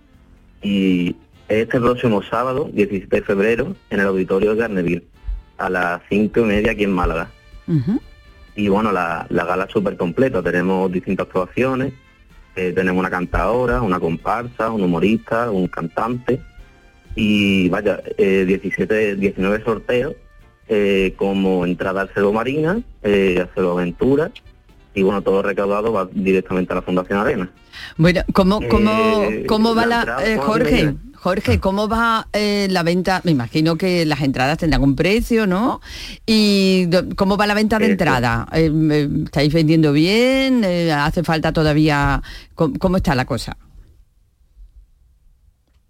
Y 0.62 1.16
este 1.48 1.80
próximo 1.80 2.22
sábado, 2.22 2.70
17 2.72 3.16
de 3.16 3.22
febrero, 3.22 3.76
en 3.90 4.00
el 4.00 4.06
auditorio 4.06 4.54
de 4.54 4.60
Garneville, 4.60 5.04
a 5.58 5.70
las 5.70 6.02
cinco 6.08 6.40
y 6.40 6.44
media 6.44 6.72
aquí 6.72 6.84
en 6.84 6.92
Málaga. 6.92 7.30
Y 8.56 8.68
bueno, 8.68 8.92
la, 8.92 9.26
la 9.30 9.44
gala 9.44 9.64
es 9.64 9.72
súper 9.72 9.96
completa, 9.96 10.42
tenemos 10.42 10.90
distintas 10.90 11.26
actuaciones, 11.26 11.92
eh, 12.56 12.72
tenemos 12.72 13.00
una 13.00 13.10
cantadora, 13.10 13.82
una 13.82 13.98
comparsa, 13.98 14.70
un 14.70 14.82
humorista, 14.82 15.50
un 15.50 15.66
cantante. 15.66 16.40
Y 17.16 17.68
vaya, 17.68 18.00
eh, 18.18 18.44
17, 18.46 19.16
19 19.16 19.64
sorteos 19.64 20.14
eh, 20.68 21.14
como 21.16 21.64
entrada 21.64 22.02
al 22.02 22.10
Cero 22.14 22.32
Marina, 22.32 22.80
eh, 23.02 23.44
a 23.56 23.60
Aventura. 23.60 24.30
Y 24.94 25.02
bueno, 25.02 25.22
todo 25.22 25.42
recaudado 25.42 25.92
va 25.92 26.08
directamente 26.12 26.72
a 26.72 26.76
la 26.76 26.82
Fundación 26.82 27.18
Arena. 27.18 27.50
Bueno, 27.96 28.22
¿cómo, 28.32 28.60
cómo, 28.68 28.90
Eh, 29.24 29.44
cómo 29.46 29.74
va 29.74 29.86
la 29.86 30.18
eh, 30.24 30.36
¿cómo 30.36 30.46
Jorge? 30.48 30.94
Jorge, 31.14 31.58
¿cómo 31.58 31.88
va 31.88 32.28
eh, 32.34 32.66
la 32.70 32.82
venta? 32.82 33.22
Me 33.24 33.30
imagino 33.30 33.76
que 33.76 34.04
las 34.04 34.20
entradas 34.20 34.58
tendrán 34.58 34.82
un 34.82 34.94
precio, 34.94 35.46
¿no? 35.46 35.80
¿Y 36.26 36.86
cómo 37.16 37.38
va 37.38 37.46
la 37.46 37.54
venta 37.54 37.78
de 37.78 37.86
Eso. 37.86 37.92
entrada? 37.92 38.46
Eh, 38.52 38.70
eh, 38.90 39.08
¿Estáis 39.24 39.54
vendiendo 39.54 39.92
bien? 39.92 40.62
Eh, 40.64 40.92
¿Hace 40.92 41.22
falta 41.22 41.50
todavía...? 41.52 42.22
¿Cómo, 42.54 42.78
cómo 42.78 42.96
está 42.98 43.14
la 43.14 43.24
cosa? 43.24 43.56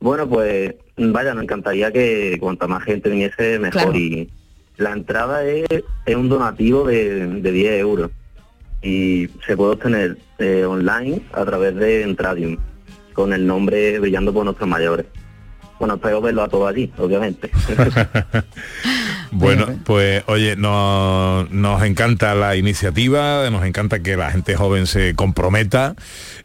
Bueno, 0.01 0.29
pues 0.29 0.75
vaya, 0.99 1.35
nos 1.35 1.45
encantaría 1.45 1.91
que 1.91 2.37
cuanta 2.39 2.67
más 2.67 2.85
gente 2.85 3.09
viniese 3.09 3.59
mejor 3.59 3.83
Claro. 3.83 3.97
y 3.99 4.31
la 4.77 4.93
entrada 4.93 5.45
es, 5.45 5.65
es 6.07 6.15
un 6.15 6.29
donativo 6.29 6.85
de, 6.87 7.27
de 7.41 7.53
10 7.53 7.81
euros 7.81 8.11
y 8.85 9.29
se 9.47 9.57
puede 9.57 9.73
obtener 9.73 10.19
eh, 10.39 10.65
online 10.65 11.23
a 11.33 11.45
través 11.45 11.75
de 11.75 12.03
Entradium, 12.03 12.59
con 13.15 13.33
el 13.33 13.47
nombre 13.47 13.99
Brillando 13.99 14.33
por 14.33 14.45
nuestros 14.45 14.69
mayores. 14.69 15.07
Bueno, 15.81 15.95
espero 15.95 16.21
verlo 16.21 16.43
a 16.43 16.49
todos 16.49 16.69
allí, 16.69 16.93
obviamente. 16.99 17.51
Bueno, 19.37 19.67
pues 19.85 20.23
oye, 20.27 20.55
nos, 20.55 21.51
nos 21.51 21.83
encanta 21.83 22.37
la 22.37 22.55
iniciativa, 22.55 23.51
nos 23.51 23.65
encanta 23.65 23.99
que 23.99 24.17
la 24.17 24.31
gente 24.31 24.55
joven 24.55 24.87
se 24.87 25.15
comprometa 25.17 25.97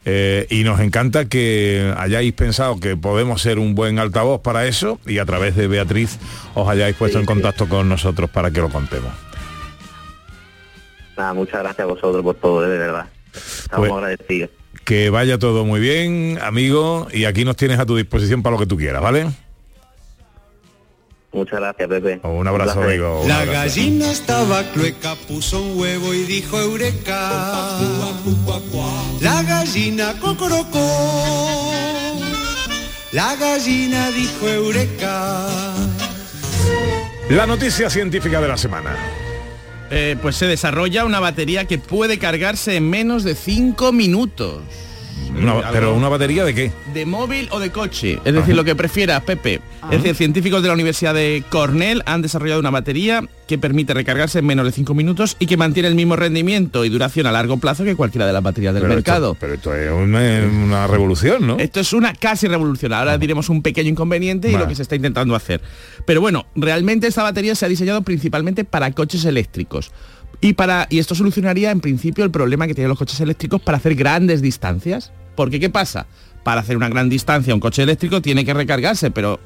eh, 0.04 0.48
y 0.50 0.64
nos 0.64 0.80
encanta 0.80 1.26
que 1.26 1.94
hayáis 1.96 2.32
pensado 2.32 2.80
que 2.80 2.96
podemos 2.96 3.42
ser 3.42 3.60
un 3.60 3.76
buen 3.76 4.00
altavoz 4.00 4.40
para 4.40 4.66
eso 4.66 4.98
y 5.06 5.18
a 5.18 5.24
través 5.24 5.54
de 5.54 5.68
Beatriz 5.68 6.18
os 6.54 6.68
hayáis 6.68 6.96
puesto 6.96 7.20
en 7.20 7.26
contacto 7.26 7.68
con 7.68 7.88
nosotros 7.88 8.28
para 8.28 8.50
que 8.50 8.60
lo 8.60 8.70
contemos. 8.70 9.29
Nada, 11.20 11.34
muchas 11.34 11.60
gracias 11.60 11.80
a 11.80 11.84
vosotros 11.84 12.22
por 12.24 12.34
todo, 12.36 12.62
de 12.62 12.78
verdad. 12.78 13.04
Estamos 13.34 13.88
Pues- 13.88 13.92
agradecidos. 13.92 14.48
Que 14.86 15.10
vaya 15.10 15.38
todo 15.38 15.66
muy 15.66 15.78
bien, 15.78 16.38
amigo, 16.42 17.08
y 17.12 17.26
aquí 17.26 17.44
nos 17.44 17.56
tienes 17.56 17.78
a 17.78 17.84
tu 17.84 17.94
disposición 17.94 18.42
para 18.42 18.54
lo 18.54 18.60
que 18.60 18.66
tú 18.66 18.78
quieras, 18.78 19.02
¿vale? 19.02 19.26
Muchas 21.32 21.60
gracias, 21.60 21.88
Pepe. 21.90 22.20
Un 22.24 22.48
abrazo, 22.48 22.82
amigo. 22.82 23.20
un 23.20 23.28
La 23.28 23.40
abrazo. 23.40 23.52
gallina 23.52 24.10
estaba 24.10 24.62
clueca, 24.72 25.14
puso 25.28 25.60
un 25.60 25.78
huevo 25.78 26.14
y 26.14 26.22
dijo 26.24 26.58
eureka. 26.58 27.78
La 29.20 29.42
gallina 29.42 30.14
cocorocó. 30.20 31.70
La 33.12 33.36
gallina 33.36 34.10
dijo 34.10 34.48
eureka. 34.48 35.46
La 37.28 37.46
noticia 37.46 37.90
científica 37.90 38.40
de 38.40 38.48
la 38.48 38.56
semana. 38.56 38.96
Eh, 39.90 40.16
pues 40.22 40.36
se 40.36 40.46
desarrolla 40.46 41.04
una 41.04 41.18
batería 41.18 41.64
que 41.64 41.78
puede 41.78 42.18
cargarse 42.18 42.76
en 42.76 42.88
menos 42.88 43.24
de 43.24 43.34
5 43.34 43.90
minutos. 43.92 44.62
Una- 45.42 45.70
pero 45.70 45.94
una 45.94 46.08
batería 46.08 46.44
de 46.44 46.54
qué? 46.54 46.72
de 46.94 47.06
móvil 47.06 47.48
o 47.50 47.58
de 47.60 47.70
coche, 47.70 48.18
es 48.24 48.34
decir, 48.34 48.54
lo 48.54 48.64
que 48.64 48.74
prefieras, 48.74 49.22
Pepe. 49.22 49.60
Es 49.90 50.02
decir, 50.02 50.14
científicos 50.14 50.62
de 50.62 50.68
la 50.68 50.74
Universidad 50.74 51.14
de 51.14 51.42
Cornell 51.48 52.02
han 52.06 52.22
desarrollado 52.22 52.60
una 52.60 52.70
batería 52.70 53.24
que 53.46 53.58
permite 53.58 53.94
recargarse 53.94 54.38
en 54.38 54.46
menos 54.46 54.64
de 54.66 54.72
5 54.72 54.94
minutos 54.94 55.36
y 55.40 55.46
que 55.46 55.56
mantiene 55.56 55.88
el 55.88 55.94
mismo 55.96 56.14
rendimiento 56.16 56.84
y 56.84 56.88
duración 56.88 57.26
a 57.26 57.32
largo 57.32 57.56
plazo 57.56 57.82
que 57.84 57.96
cualquiera 57.96 58.26
de 58.26 58.32
las 58.32 58.42
baterías 58.42 58.74
del 58.74 58.82
Pero 58.84 58.94
mercado. 58.94 59.32
Esto, 59.32 59.40
pero 59.40 59.54
esto 59.54 59.74
es 59.74 59.90
una, 59.90 60.20
una 60.64 60.86
revolución, 60.86 61.46
¿no? 61.46 61.58
Esto 61.58 61.80
es 61.80 61.92
una 61.92 62.12
casi 62.14 62.46
revolución. 62.46 62.92
Ahora 62.92 63.18
diremos 63.18 63.48
un 63.48 63.62
pequeño 63.62 63.88
inconveniente 63.90 64.48
y 64.48 64.52
Vale. 64.52 64.64
lo 64.64 64.68
que 64.68 64.76
se 64.76 64.82
está 64.82 64.94
intentando 64.94 65.34
hacer. 65.34 65.60
Pero 66.06 66.20
bueno, 66.20 66.46
realmente 66.54 67.06
esta 67.08 67.22
batería 67.24 67.54
se 67.54 67.66
ha 67.66 67.68
diseñado 67.68 68.02
principalmente 68.02 68.64
para 68.64 68.90
coches 68.92 69.24
eléctricos. 69.24 69.90
Y, 70.42 70.52
para, 70.54 70.86
y 70.88 71.00
esto 71.00 71.14
solucionaría 71.14 71.70
en 71.70 71.80
principio 71.80 72.24
el 72.24 72.30
problema 72.30 72.66
que 72.66 72.74
tienen 72.74 72.88
los 72.88 72.98
coches 72.98 73.20
eléctricos 73.20 73.60
para 73.60 73.78
hacer 73.78 73.94
grandes 73.94 74.40
distancias. 74.40 75.12
Porque 75.34 75.60
¿qué 75.60 75.70
pasa? 75.70 76.06
Para 76.42 76.62
hacer 76.62 76.76
una 76.76 76.88
gran 76.88 77.08
distancia 77.10 77.52
un 77.54 77.60
coche 77.60 77.82
eléctrico 77.82 78.22
tiene 78.22 78.44
que 78.46 78.54
recargarse, 78.54 79.10
pero 79.10 79.40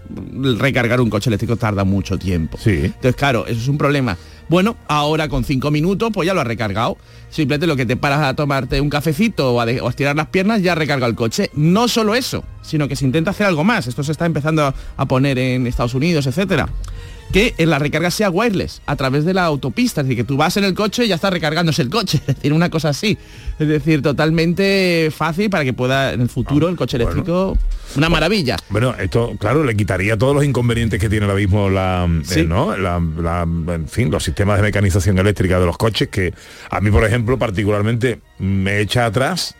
recargar 0.59 1.01
un 1.01 1.11
coche 1.11 1.29
eléctrico 1.29 1.57
tarda 1.57 1.85
mucho 1.85 2.19
tiempo. 2.19 2.57
Sí. 2.63 2.71
Entonces, 2.85 3.17
claro, 3.17 3.47
eso 3.47 3.61
es 3.61 3.69
un 3.69 3.79
problema. 3.79 4.17
Bueno, 4.49 4.77
ahora 4.89 5.29
con 5.29 5.43
cinco 5.43 5.71
minutos, 5.71 6.11
pues 6.13 6.27
ya 6.27 6.35
lo 6.35 6.41
has 6.43 6.47
recargado. 6.47 6.97
Simplemente 7.31 7.67
lo 7.67 7.77
que 7.77 7.87
te 7.87 7.97
paras 7.97 8.21
a 8.21 8.35
tomarte 8.35 8.81
un 8.81 8.91
cafecito 8.91 9.55
o 9.55 9.61
a, 9.61 9.67
de- 9.67 9.81
o 9.81 9.87
a 9.87 9.91
estirar 9.91 10.15
las 10.15 10.27
piernas, 10.29 10.63
ya 10.63 10.73
has 10.73 10.79
recargado 10.79 11.11
el 11.11 11.17
coche. 11.17 11.51
No 11.55 11.89
solo 11.89 12.15
eso, 12.15 12.45
sino 12.63 12.87
que 12.87 12.95
se 12.95 13.05
intenta 13.07 13.31
hacer 13.31 13.47
algo 13.47 13.65
más. 13.65 13.87
Esto 13.87 14.05
se 14.05 14.13
está 14.13 14.27
empezando 14.27 14.65
a, 14.67 14.75
a 14.97 15.07
poner 15.07 15.39
en 15.39 15.67
Estados 15.67 15.95
Unidos, 15.95 16.27
etcétera. 16.27 16.69
Que 17.35 17.53
en 17.59 17.69
la 17.69 17.81
recarga 17.81 18.13
sea 18.13 18.31
wireless, 18.31 18.81
a 18.87 18.95
través 18.95 19.25
de 19.25 19.35
la 19.35 19.45
autopista. 19.45 20.01
Es 20.03 20.07
decir, 20.07 20.19
que 20.19 20.25
tú 20.25 20.37
vas 20.37 20.57
en 20.57 20.63
el 20.63 20.73
coche 20.73 21.05
y 21.05 21.09
ya 21.09 21.17
está 21.17 21.31
recargándose 21.31 21.83
el 21.83 21.91
coche. 21.91 22.21
Es 22.29 22.37
decir, 22.37 22.53
una 22.53 22.71
cosa 22.71 22.91
así. 22.91 23.19
Es 23.59 23.67
decir, 23.67 24.03
totalmente 24.03 25.11
fácil 25.15 25.51
para 25.51 25.65
que 25.65 25.73
pueda 25.73 26.13
en 26.13 26.21
el 26.21 26.29
futuro 26.29 26.69
el 26.69 26.77
coche 26.77 26.97
bueno. 26.97 27.11
eléctrico... 27.11 27.59
Una 27.97 28.09
maravilla. 28.09 28.57
Bueno, 28.71 28.95
esto, 28.99 29.35
claro, 29.39 29.63
le 29.63 29.77
quitaría 29.77 30.17
todos 30.17 30.35
los 30.35 30.45
inconvenientes 30.45 31.01
que 31.01 31.09
tiene 31.09 31.27
ahora 31.27 31.37
mismo 31.39 31.69
la, 31.71 32.09
eh. 32.35 32.45
¿no? 32.45 32.77
La- 32.77 33.01
la- 33.21 33.43
en 33.75 33.89
fin, 33.89 34.11
los 34.11 34.25
sistemas 34.25 34.57
de 34.57 34.63
mecanización 34.63 35.19
eléctrica 35.19 35.61
de 35.61 35.67
los 35.67 35.77
coches, 35.77 36.09
que 36.09 36.33
a 36.71 36.81
mí, 36.81 36.91
por 36.91 37.05
ejemplo, 37.05 37.39
particularmente 37.39 38.21
me 38.39 38.81
echa 38.81 39.07
atrás 39.07 39.55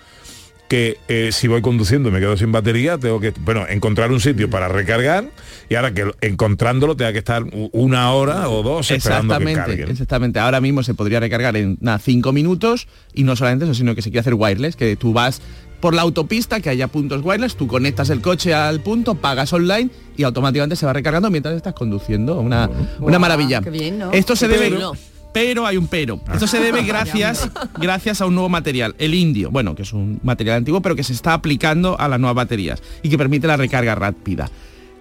que 0.75 0.99
eh, 1.07 1.31
si 1.31 1.47
voy 1.47 1.63
conduciendo 1.63 2.09
y 2.09 2.13
me 2.13 2.19
quedo 2.19 2.37
sin 2.37 2.51
batería, 2.51 2.99
tengo 2.99 3.21
que, 3.21 3.33
bueno, 3.45 3.65
encontrar 3.69 4.11
un 4.11 4.19
sitio 4.19 4.51
para 4.51 4.67
recargar 4.67 5.31
y 5.69 5.77
ahora 5.77 5.95
que 5.95 6.11
encontrándolo 6.21 6.97
tenga 6.97 7.13
que 7.13 7.21
estar 7.21 7.45
una 7.71 8.11
hora 8.13 8.49
o 8.49 8.65
dos 8.65 8.91
esperando 8.91 9.39
que 9.39 9.45
Exactamente, 9.45 9.77
cargue. 9.79 9.93
exactamente. 9.93 10.41
Ahora 10.41 10.61
mismo 10.61 10.83
se 10.83 10.93
podría 10.95 11.21
recargar 11.21 11.57
en 11.57 11.79
nada, 11.81 12.01
cinco 12.01 12.33
minutos 12.33 12.89
y 13.13 13.23
no 13.23 13.37
solamente 13.37 13.67
eso, 13.67 13.75
sino 13.75 13.95
que 13.95 14.03
se 14.03 14.11
quiere 14.11 14.23
hacer 14.23 14.35
wireless, 14.35 14.75
que 14.75 14.97
tú 14.97 15.13
vas 15.13 15.41
por 15.79 15.95
la 15.95 16.03
autopista, 16.03 16.59
que 16.59 16.71
haya 16.71 16.89
puntos 16.89 17.21
wireless, 17.23 17.55
tú 17.55 17.69
conectas 17.69 18.11
el 18.11 18.21
coche 18.21 18.53
al 18.53 18.81
punto, 18.81 19.15
pagas 19.15 19.53
online 19.53 19.91
y 20.17 20.25
automáticamente 20.25 20.75
se 20.75 20.87
va 20.87 20.93
recargando 20.93 21.31
mientras 21.31 21.55
estás 21.55 21.75
conduciendo. 21.75 22.41
Una, 22.41 22.69
una 22.99 23.21
maravilla. 23.21 23.61
qué 23.61 23.71
bien, 23.71 24.01
¿no? 24.01 24.11
Esto 24.11 24.35
se 24.35 24.49
debe... 24.49 24.71
Pero- 24.71 24.95
Pero 25.35 25.67
hay 25.67 25.77
un 25.77 25.89
pero. 25.89 26.21
Esto 26.33 26.47
se 26.47 26.61
debe 26.61 26.83
gracias, 26.87 27.51
gracias 27.77 28.21
a 28.21 28.27
un 28.27 28.35
nuevo 28.35 28.49
material, 28.49 28.95
el 28.99 29.15
indio, 29.15 29.51
bueno, 29.51 29.75
que 29.75 29.83
es 29.83 29.93
un 29.93 30.21
material 30.23 30.59
antiguo, 30.59 30.81
pero 30.81 30.95
que 30.95 31.03
se 31.03 31.13
está 31.13 31.35
aplicando 31.35 31.99
a 31.99 32.09
las 32.09 32.21
nuevas 32.21 32.37
baterías 32.37 32.81
y 33.03 33.09
que 33.11 33.19
permite 33.19 33.49
la 33.49 33.57
recarga 33.57 33.97
rápida. 33.97 34.49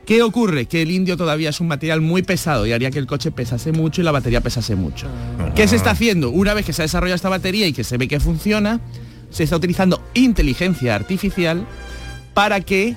¿Qué 0.08 0.24
ocurre? 0.24 0.66
Que 0.66 0.82
el 0.82 0.90
indio 0.90 1.16
todavía 1.16 1.52
es 1.52 1.62
un 1.62 1.68
material 1.68 2.02
muy 2.02 2.24
pesado 2.24 2.66
y 2.66 2.74
haría 2.74 2.90
que 2.90 2.98
el 2.98 3.06
coche 3.06 3.32
pesase 3.32 3.72
mucho 3.72 4.02
y 4.02 4.04
la 4.04 4.12
batería 4.12 4.42
pesase 4.42 4.76
mucho. 4.76 5.08
¿Qué 5.56 5.68
se 5.68 5.76
está 5.76 5.92
haciendo? 5.92 6.32
Una 6.32 6.56
vez 6.56 6.66
que 6.66 6.74
se 6.74 6.82
ha 6.82 6.86
desarrollado 6.86 7.16
esta 7.16 7.30
batería 7.30 7.68
y 7.68 7.74
que 7.74 7.84
se 7.84 7.98
ve 7.98 8.08
que 8.08 8.20
funciona, 8.20 8.82
se 9.30 9.44
está 9.44 9.56
utilizando 9.56 10.04
inteligencia 10.16 10.96
artificial 10.96 11.66
para 12.34 12.60
que 12.60 12.96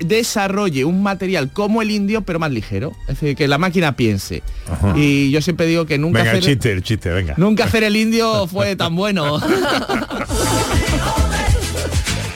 desarrolle 0.00 0.84
un 0.84 1.02
material 1.02 1.50
como 1.52 1.82
el 1.82 1.90
indio 1.90 2.22
pero 2.22 2.38
más 2.38 2.50
ligero. 2.50 2.92
Es 3.02 3.20
decir, 3.20 3.36
que 3.36 3.48
la 3.48 3.58
máquina 3.58 3.96
piense. 3.96 4.42
Ajá. 4.70 4.94
Y 4.96 5.30
yo 5.30 5.40
siempre 5.42 5.66
digo 5.66 5.86
que 5.86 5.98
nunca 5.98 6.18
Venga, 6.20 6.32
el 6.32 6.38
hacer, 6.38 6.52
chiste, 6.52 6.72
el 6.72 6.82
chiste, 6.82 7.10
venga. 7.10 7.34
nunca 7.36 7.64
hacer 7.64 7.84
el 7.84 7.96
indio 7.96 8.46
fue 8.46 8.76
tan 8.76 8.94
bueno. 8.96 9.38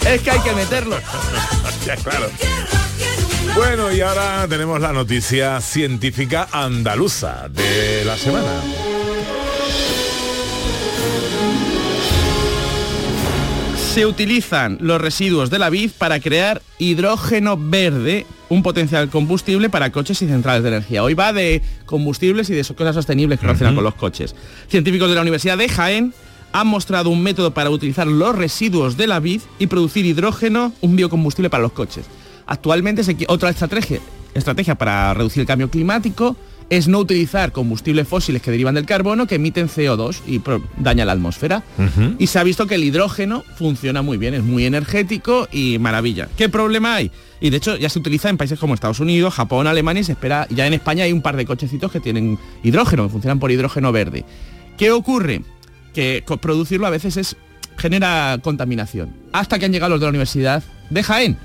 es 0.07 0.21
que 0.23 0.31
hay 0.31 0.41
que 0.41 0.53
meterlo. 0.53 0.97
Ya, 1.87 1.97
claro. 1.97 2.27
Bueno, 3.57 3.91
y 3.91 4.03
ahora 4.03 4.47
tenemos 4.49 4.79
la 4.83 4.93
noticia 4.93 5.63
científica 5.63 6.47
andaluza 6.53 7.49
de 7.49 8.05
la 8.05 8.19
semana. 8.19 8.61
Se 13.91 14.07
utilizan 14.07 14.79
los 14.81 15.01
residuos 15.01 15.51
de 15.51 15.59
la 15.59 15.69
vid 15.69 15.91
para 15.99 16.21
crear 16.21 16.63
hidrógeno 16.79 17.57
verde, 17.59 18.25
un 18.49 18.63
potencial 18.63 19.11
combustible 19.11 19.69
para 19.69 19.91
coches 19.91 20.23
y 20.23 20.29
centrales 20.29 20.63
de 20.63 20.69
energía. 20.69 21.03
Hoy 21.03 21.15
va 21.15 21.33
de 21.33 21.61
combustibles 21.87 22.49
y 22.51 22.55
de 22.55 22.63
cosas 22.63 22.95
sostenibles 22.95 23.41
que 23.41 23.47
relacionan 23.47 23.75
con 23.75 23.83
los 23.83 23.97
coches. 23.97 24.37
Científicos 24.69 25.09
de 25.09 25.17
la 25.17 25.23
Universidad 25.23 25.59
de 25.59 25.69
Jaén 25.69 26.15
han 26.53 26.69
mostrado 26.69 27.11
un 27.11 27.21
método 27.21 27.53
para 27.53 27.71
utilizar 27.71 28.07
los 28.07 28.37
residuos 28.37 28.97
de 28.97 29.09
la 29.09 29.19
vid 29.19 29.41
y 29.59 29.67
producir 29.67 30.07
hidrógeno, 30.07 30.73
un 30.83 30.95
biocombustible 30.95 31.51
para 31.51 31.65
los 31.65 31.73
coches. 31.73 32.07
Actualmente 32.47 33.03
se 33.03 33.17
otra 33.27 33.51
estrategia, 33.51 33.99
estrategia 34.35 34.77
para 34.77 35.13
reducir 35.15 35.41
el 35.41 35.49
cambio 35.49 35.69
climático 35.69 36.37
es 36.71 36.87
no 36.87 37.01
utilizar 37.01 37.51
combustibles 37.51 38.07
fósiles 38.07 38.41
que 38.41 38.53
derivan 38.53 38.77
del 38.77 38.87
carbono 38.87 39.27
que 39.27 39.35
emiten 39.35 39.69
CO2 39.69 40.21
y 40.27 40.41
daña 40.79 41.05
la 41.05 41.13
atmósfera. 41.13 41.65
Y 42.19 42.29
se 42.29 42.39
ha 42.39 42.45
visto 42.45 42.67
que 42.67 42.77
el 42.77 42.85
hidrógeno 42.85 43.43
funciona 43.57 44.03
muy 44.03 44.17
bien, 44.17 44.35
es 44.35 44.45
muy 44.45 44.65
energético 44.65 45.49
y 45.51 45.79
maravilla. 45.81 46.29
¿Qué 46.37 46.49
problema 46.49 46.95
hay? 46.95 47.11
Y 47.41 47.51
de 47.51 47.57
hecho 47.57 47.77
ya 47.77 47.89
se 47.89 47.99
utiliza 47.99 48.29
en 48.29 48.37
países 48.37 48.59
como 48.59 48.75
Estados 48.75 49.01
Unidos, 49.01 49.35
Japón, 49.35 49.67
Alemania 49.67 50.03
y 50.03 50.05
se 50.05 50.13
espera, 50.13 50.47
ya 50.49 50.67
en 50.67 50.75
España 50.75 51.05
hay 51.05 51.13
un 51.13 51.23
par 51.23 51.37
de 51.37 51.45
cochecitos 51.45 51.91
que 51.91 51.99
tienen 51.99 52.39
hidrógeno, 52.63 53.05
que 53.05 53.11
funcionan 53.11 53.41
por 53.41 53.51
hidrógeno 53.51 53.91
verde. 53.91 54.25
¿Qué 54.79 54.93
ocurre? 54.93 55.43
Que 55.93 56.25
producirlo 56.41 56.87
a 56.87 56.91
veces 56.91 57.17
es 57.17 57.37
genera 57.79 58.39
contaminación. 58.43 59.11
Hasta 59.33 59.59
que 59.59 59.65
han 59.65 59.73
llegado 59.73 59.91
los 59.91 60.01
de 60.01 60.07
la 60.07 60.11
Universidad 60.11 60.63
de 60.89 61.03
Jaén. 61.03 61.37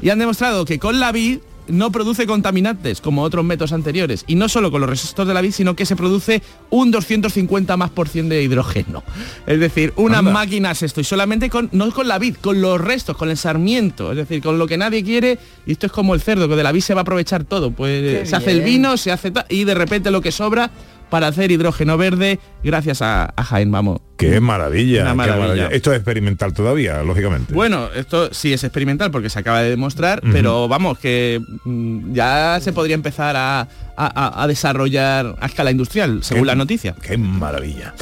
Y 0.00 0.08
han 0.08 0.18
demostrado 0.18 0.64
que 0.64 0.78
con 0.78 1.00
la 1.00 1.12
vid 1.12 1.40
no 1.70 1.92
produce 1.92 2.26
contaminantes 2.26 3.00
como 3.00 3.22
otros 3.22 3.44
métodos 3.44 3.72
anteriores. 3.72 4.24
Y 4.26 4.34
no 4.34 4.48
solo 4.48 4.70
con 4.70 4.80
los 4.80 4.90
restos 4.90 5.26
de 5.26 5.34
la 5.34 5.40
vid, 5.40 5.52
sino 5.52 5.76
que 5.76 5.86
se 5.86 5.96
produce 5.96 6.42
un 6.70 6.90
250 6.90 7.76
más 7.76 7.90
por 7.90 8.08
cien 8.08 8.28
de 8.28 8.42
hidrógeno. 8.42 9.02
Es 9.46 9.60
decir, 9.60 9.92
unas 9.96 10.20
Anda. 10.20 10.32
máquinas 10.32 10.82
esto. 10.82 11.00
Y 11.00 11.04
solamente 11.04 11.50
con, 11.50 11.68
no 11.72 11.90
con 11.90 12.08
la 12.08 12.18
vid, 12.18 12.36
con 12.36 12.60
los 12.60 12.80
restos, 12.80 13.16
con 13.16 13.30
el 13.30 13.36
sarmiento. 13.36 14.10
Es 14.10 14.16
decir, 14.16 14.42
con 14.42 14.58
lo 14.58 14.66
que 14.66 14.76
nadie 14.76 15.02
quiere. 15.02 15.38
Y 15.66 15.72
esto 15.72 15.86
es 15.86 15.92
como 15.92 16.14
el 16.14 16.20
cerdo, 16.20 16.48
que 16.48 16.56
de 16.56 16.62
la 16.62 16.72
vid 16.72 16.80
se 16.80 16.94
va 16.94 17.00
a 17.00 17.02
aprovechar 17.02 17.44
todo. 17.44 17.70
Pues 17.70 18.20
Qué 18.20 18.26
se 18.26 18.36
hace 18.36 18.50
el 18.50 18.62
vino, 18.62 18.96
se 18.96 19.12
hace 19.12 19.32
y 19.48 19.64
de 19.64 19.74
repente 19.74 20.10
lo 20.10 20.20
que 20.20 20.32
sobra 20.32 20.70
para 21.10 21.26
hacer 21.26 21.50
hidrógeno 21.50 21.96
verde 21.98 22.38
gracias 22.64 23.02
a, 23.02 23.32
a 23.36 23.44
Jaén, 23.44 23.70
vamos. 23.70 24.00
Qué 24.16 24.38
maravilla, 24.40 25.02
Una 25.02 25.10
qué 25.10 25.16
maravilla. 25.16 25.46
maravilla. 25.48 25.68
Esto 25.76 25.92
es 25.92 25.96
experimental 25.96 26.52
todavía, 26.52 27.02
lógicamente. 27.02 27.54
Bueno, 27.54 27.88
esto 27.94 28.32
sí 28.32 28.52
es 28.52 28.62
experimental 28.64 29.10
porque 29.10 29.30
se 29.30 29.38
acaba 29.38 29.62
de 29.62 29.70
demostrar, 29.70 30.20
pero 30.32 30.68
vamos, 30.68 30.98
que 30.98 31.40
mm, 31.64 32.12
ya 32.12 32.58
se 32.60 32.72
podría 32.72 32.94
empezar 32.94 33.34
a, 33.36 33.60
a- 33.60 33.66
a- 33.96 34.42
a 34.42 34.46
desarrollar 34.46 35.36
a 35.40 35.46
escala 35.46 35.70
industrial, 35.70 36.22
según 36.22 36.42
Qué- 36.42 36.46
la 36.46 36.54
noticia. 36.54 36.94
Qué 37.02 37.16
maravilla. 37.16 37.94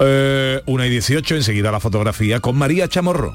Eh, 0.00 0.60
una 0.66 0.86
y 0.86 0.90
18, 0.90 1.36
enseguida 1.36 1.70
la 1.70 1.78
fotografía 1.80 2.40
con 2.40 2.56
María 2.56 2.88
Chamorro. 2.88 3.34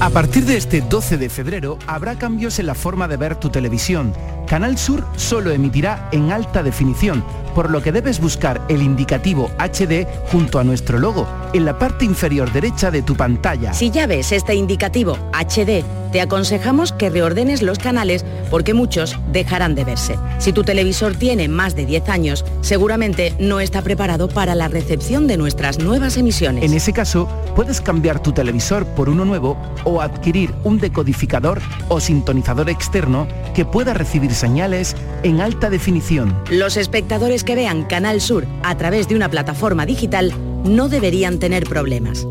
A 0.00 0.10
partir 0.10 0.44
de 0.44 0.56
este 0.56 0.80
12 0.80 1.16
de 1.16 1.28
febrero 1.28 1.78
habrá 1.86 2.16
cambios 2.16 2.58
en 2.58 2.66
la 2.66 2.74
forma 2.74 3.08
de 3.08 3.16
ver 3.16 3.36
tu 3.36 3.50
televisión. 3.50 4.12
Canal 4.46 4.76
Sur 4.76 5.04
solo 5.16 5.50
emitirá 5.50 6.08
en 6.12 6.30
alta 6.30 6.62
definición, 6.62 7.24
por 7.54 7.70
lo 7.70 7.82
que 7.82 7.92
debes 7.92 8.20
buscar 8.20 8.60
el 8.68 8.82
indicativo 8.82 9.50
HD 9.58 10.06
junto 10.30 10.58
a 10.58 10.64
nuestro 10.64 10.98
logo 10.98 11.26
en 11.54 11.64
la 11.64 11.78
parte 11.78 12.04
inferior 12.04 12.52
derecha 12.52 12.90
de 12.90 13.02
tu 13.02 13.16
pantalla. 13.16 13.72
Si 13.72 13.90
ya 13.90 14.06
ves 14.06 14.32
este 14.32 14.54
indicativo 14.54 15.16
HD, 15.32 15.84
te 16.12 16.20
aconsejamos 16.20 16.92
que 16.92 17.10
reordenes 17.10 17.62
los 17.62 17.78
canales 17.78 18.24
porque 18.50 18.74
muchos 18.74 19.16
dejarán 19.32 19.74
de 19.74 19.84
verse. 19.84 20.16
Si 20.38 20.52
tu 20.52 20.62
televisor 20.62 21.16
tiene 21.16 21.48
más 21.48 21.74
de 21.74 21.86
10 21.86 22.08
años, 22.08 22.44
seguramente 22.60 23.34
no 23.40 23.58
está 23.58 23.82
preparado 23.82 24.28
para 24.28 24.54
la 24.54 24.68
recepción 24.68 25.26
de 25.26 25.36
nuestras 25.36 25.78
nuevas 25.78 26.16
emisiones. 26.16 26.62
En 26.62 26.74
ese 26.74 26.92
caso, 26.92 27.28
puedes 27.56 27.80
cambiar 27.80 28.20
tu 28.20 28.32
televisor 28.32 28.86
por 28.86 29.08
uno 29.08 29.24
nuevo 29.24 29.56
o 29.84 30.00
adquirir 30.00 30.54
un 30.64 30.78
decodificador 30.78 31.60
o 31.88 32.00
sintonizador 32.00 32.70
externo 32.70 33.26
que 33.54 33.64
pueda 33.64 33.94
recibir 33.94 34.34
señales 34.34 34.96
en 35.22 35.40
alta 35.40 35.70
definición. 35.70 36.36
Los 36.50 36.76
espectadores 36.76 37.44
que 37.44 37.54
vean 37.54 37.84
Canal 37.84 38.20
Sur 38.20 38.46
a 38.62 38.76
través 38.76 39.08
de 39.08 39.16
una 39.16 39.28
plataforma 39.28 39.86
digital 39.86 40.32
no 40.64 40.88
deberían 40.88 41.38
tener 41.38 41.64
problemas. 41.64 42.26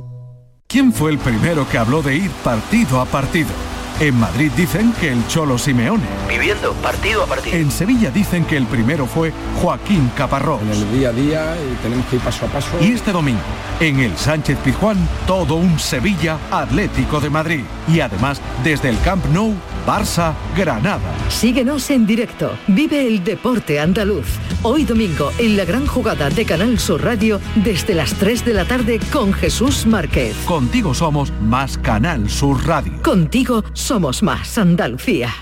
¿Quién 0.68 0.92
fue 0.92 1.12
el 1.12 1.20
primero 1.20 1.68
que 1.70 1.78
habló 1.78 2.02
de 2.02 2.16
ir 2.16 2.32
partido 2.44 3.00
a 3.00 3.06
partido? 3.06 3.73
En 4.00 4.20
Madrid 4.20 4.52
dicen 4.58 4.92
que 5.00 5.12
el 5.12 5.26
Cholo 5.28 5.58
Simeone. 5.58 6.04
Viviendo 6.28 6.74
partido 6.74 7.24
a 7.24 7.28
partido. 7.28 7.56
En 7.56 7.72
Sevilla 7.72 8.10
dicen 8.10 8.44
que 8.46 8.58
el 8.58 8.66
primero 8.66 9.06
fue 9.06 9.32
Joaquín 9.62 10.12
Caparrós. 10.18 10.62
En 10.62 10.72
el 10.72 10.92
día 10.92 11.10
a 11.10 11.12
día 11.12 11.56
y 11.56 11.76
tenemos 11.82 12.06
que 12.08 12.16
ir 12.16 12.22
paso 12.22 12.46
a 12.46 12.50
paso. 12.50 12.70
Y 12.82 12.92
este 12.92 13.12
domingo, 13.12 13.40
en 13.80 14.00
el 14.00 14.18
Sánchez 14.18 14.58
Pizjuán, 14.64 14.98
todo 15.28 15.56
un 15.56 15.80
Sevilla 15.80 16.38
Atlético 16.52 17.20
de 17.20 17.30
Madrid. 17.30 17.64
Y 17.88 18.00
además, 18.00 18.42
desde 18.64 18.90
el 18.90 19.00
Camp 19.02 19.26
Nou, 19.28 19.54
Barça, 19.86 20.34
Granada. 20.58 21.00
Síguenos 21.30 21.90
en 21.92 22.06
directo. 22.06 22.58
Vive 22.68 23.08
el 23.08 23.24
deporte 23.24 23.80
andaluz. 23.80 24.28
Hoy 24.66 24.86
domingo 24.86 25.30
en 25.40 25.58
la 25.58 25.66
gran 25.66 25.86
jugada 25.86 26.30
de 26.30 26.46
Canal 26.46 26.80
Sur 26.80 27.04
Radio 27.04 27.42
desde 27.66 27.94
las 27.94 28.14
3 28.14 28.46
de 28.46 28.54
la 28.54 28.64
tarde 28.64 28.98
con 29.12 29.34
Jesús 29.34 29.86
Márquez. 29.86 30.38
Contigo 30.46 30.94
somos 30.94 31.34
más 31.42 31.78
Canal 31.78 32.30
Sur 32.30 32.66
Radio. 32.66 33.02
Contigo 33.02 33.66
somos 33.74 34.24
más 34.24 34.58
Andalucía. 34.58 35.34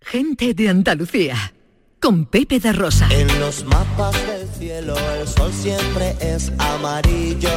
Gente 0.00 0.54
de 0.54 0.70
Andalucía. 0.70 1.52
Con 2.00 2.24
Pepe 2.24 2.58
da 2.58 2.72
Rosa. 2.72 3.06
En 3.10 3.28
los 3.38 3.66
mapas 3.66 4.14
del 4.26 4.48
cielo 4.48 4.94
el 5.20 5.28
sol 5.28 5.52
siempre 5.52 6.16
es 6.22 6.50
amarillo. 6.58 7.50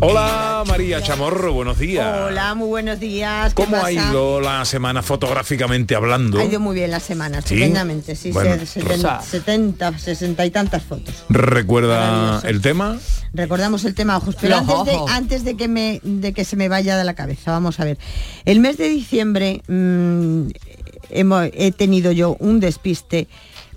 Hola 0.00 0.62
María 0.66 1.02
Chamorro, 1.02 1.52
buenos 1.52 1.78
días. 1.78 2.26
Hola, 2.28 2.54
muy 2.54 2.68
buenos 2.68 3.00
días. 3.00 3.54
¿Qué 3.54 3.64
¿Cómo 3.64 3.76
ha 3.82 3.90
ido 3.90 4.40
la 4.40 4.64
semana 4.64 5.02
fotográficamente 5.02 5.94
hablando? 5.94 6.38
Ha 6.38 6.44
ido 6.44 6.60
muy 6.60 6.74
bien 6.74 6.90
la 6.90 7.00
semana, 7.00 7.40
¿Sí? 7.40 7.54
estupendamente. 7.54 8.14
Sí, 8.14 8.30
Bueno, 8.30 8.64
se- 8.66 8.80
Rosa. 8.82 9.20
70, 9.22 9.98
60 9.98 10.44
y 10.44 10.50
tantas 10.50 10.82
fotos. 10.82 11.14
¿Recuerda 11.30 12.40
el 12.44 12.60
tema? 12.60 12.98
Recordamos 13.32 13.84
el 13.84 13.94
tema 13.94 14.16
ojos, 14.18 14.36
pero 14.40 14.56
antes, 14.56 14.84
de, 14.84 14.92
ojos. 14.92 15.10
antes 15.10 15.44
de 15.44 15.56
que 15.56 15.68
me 15.68 16.00
de 16.02 16.32
que 16.32 16.44
se 16.44 16.56
me 16.56 16.68
vaya 16.68 16.96
de 16.98 17.04
la 17.04 17.14
cabeza, 17.14 17.52
vamos 17.52 17.80
a 17.80 17.84
ver. 17.84 17.98
El 18.44 18.60
mes 18.60 18.76
de 18.76 18.88
diciembre 18.88 19.62
mm, 19.66 20.48
hemo- 21.10 21.50
he 21.54 21.72
tenido 21.72 22.12
yo 22.12 22.36
un 22.38 22.60
despiste 22.60 23.28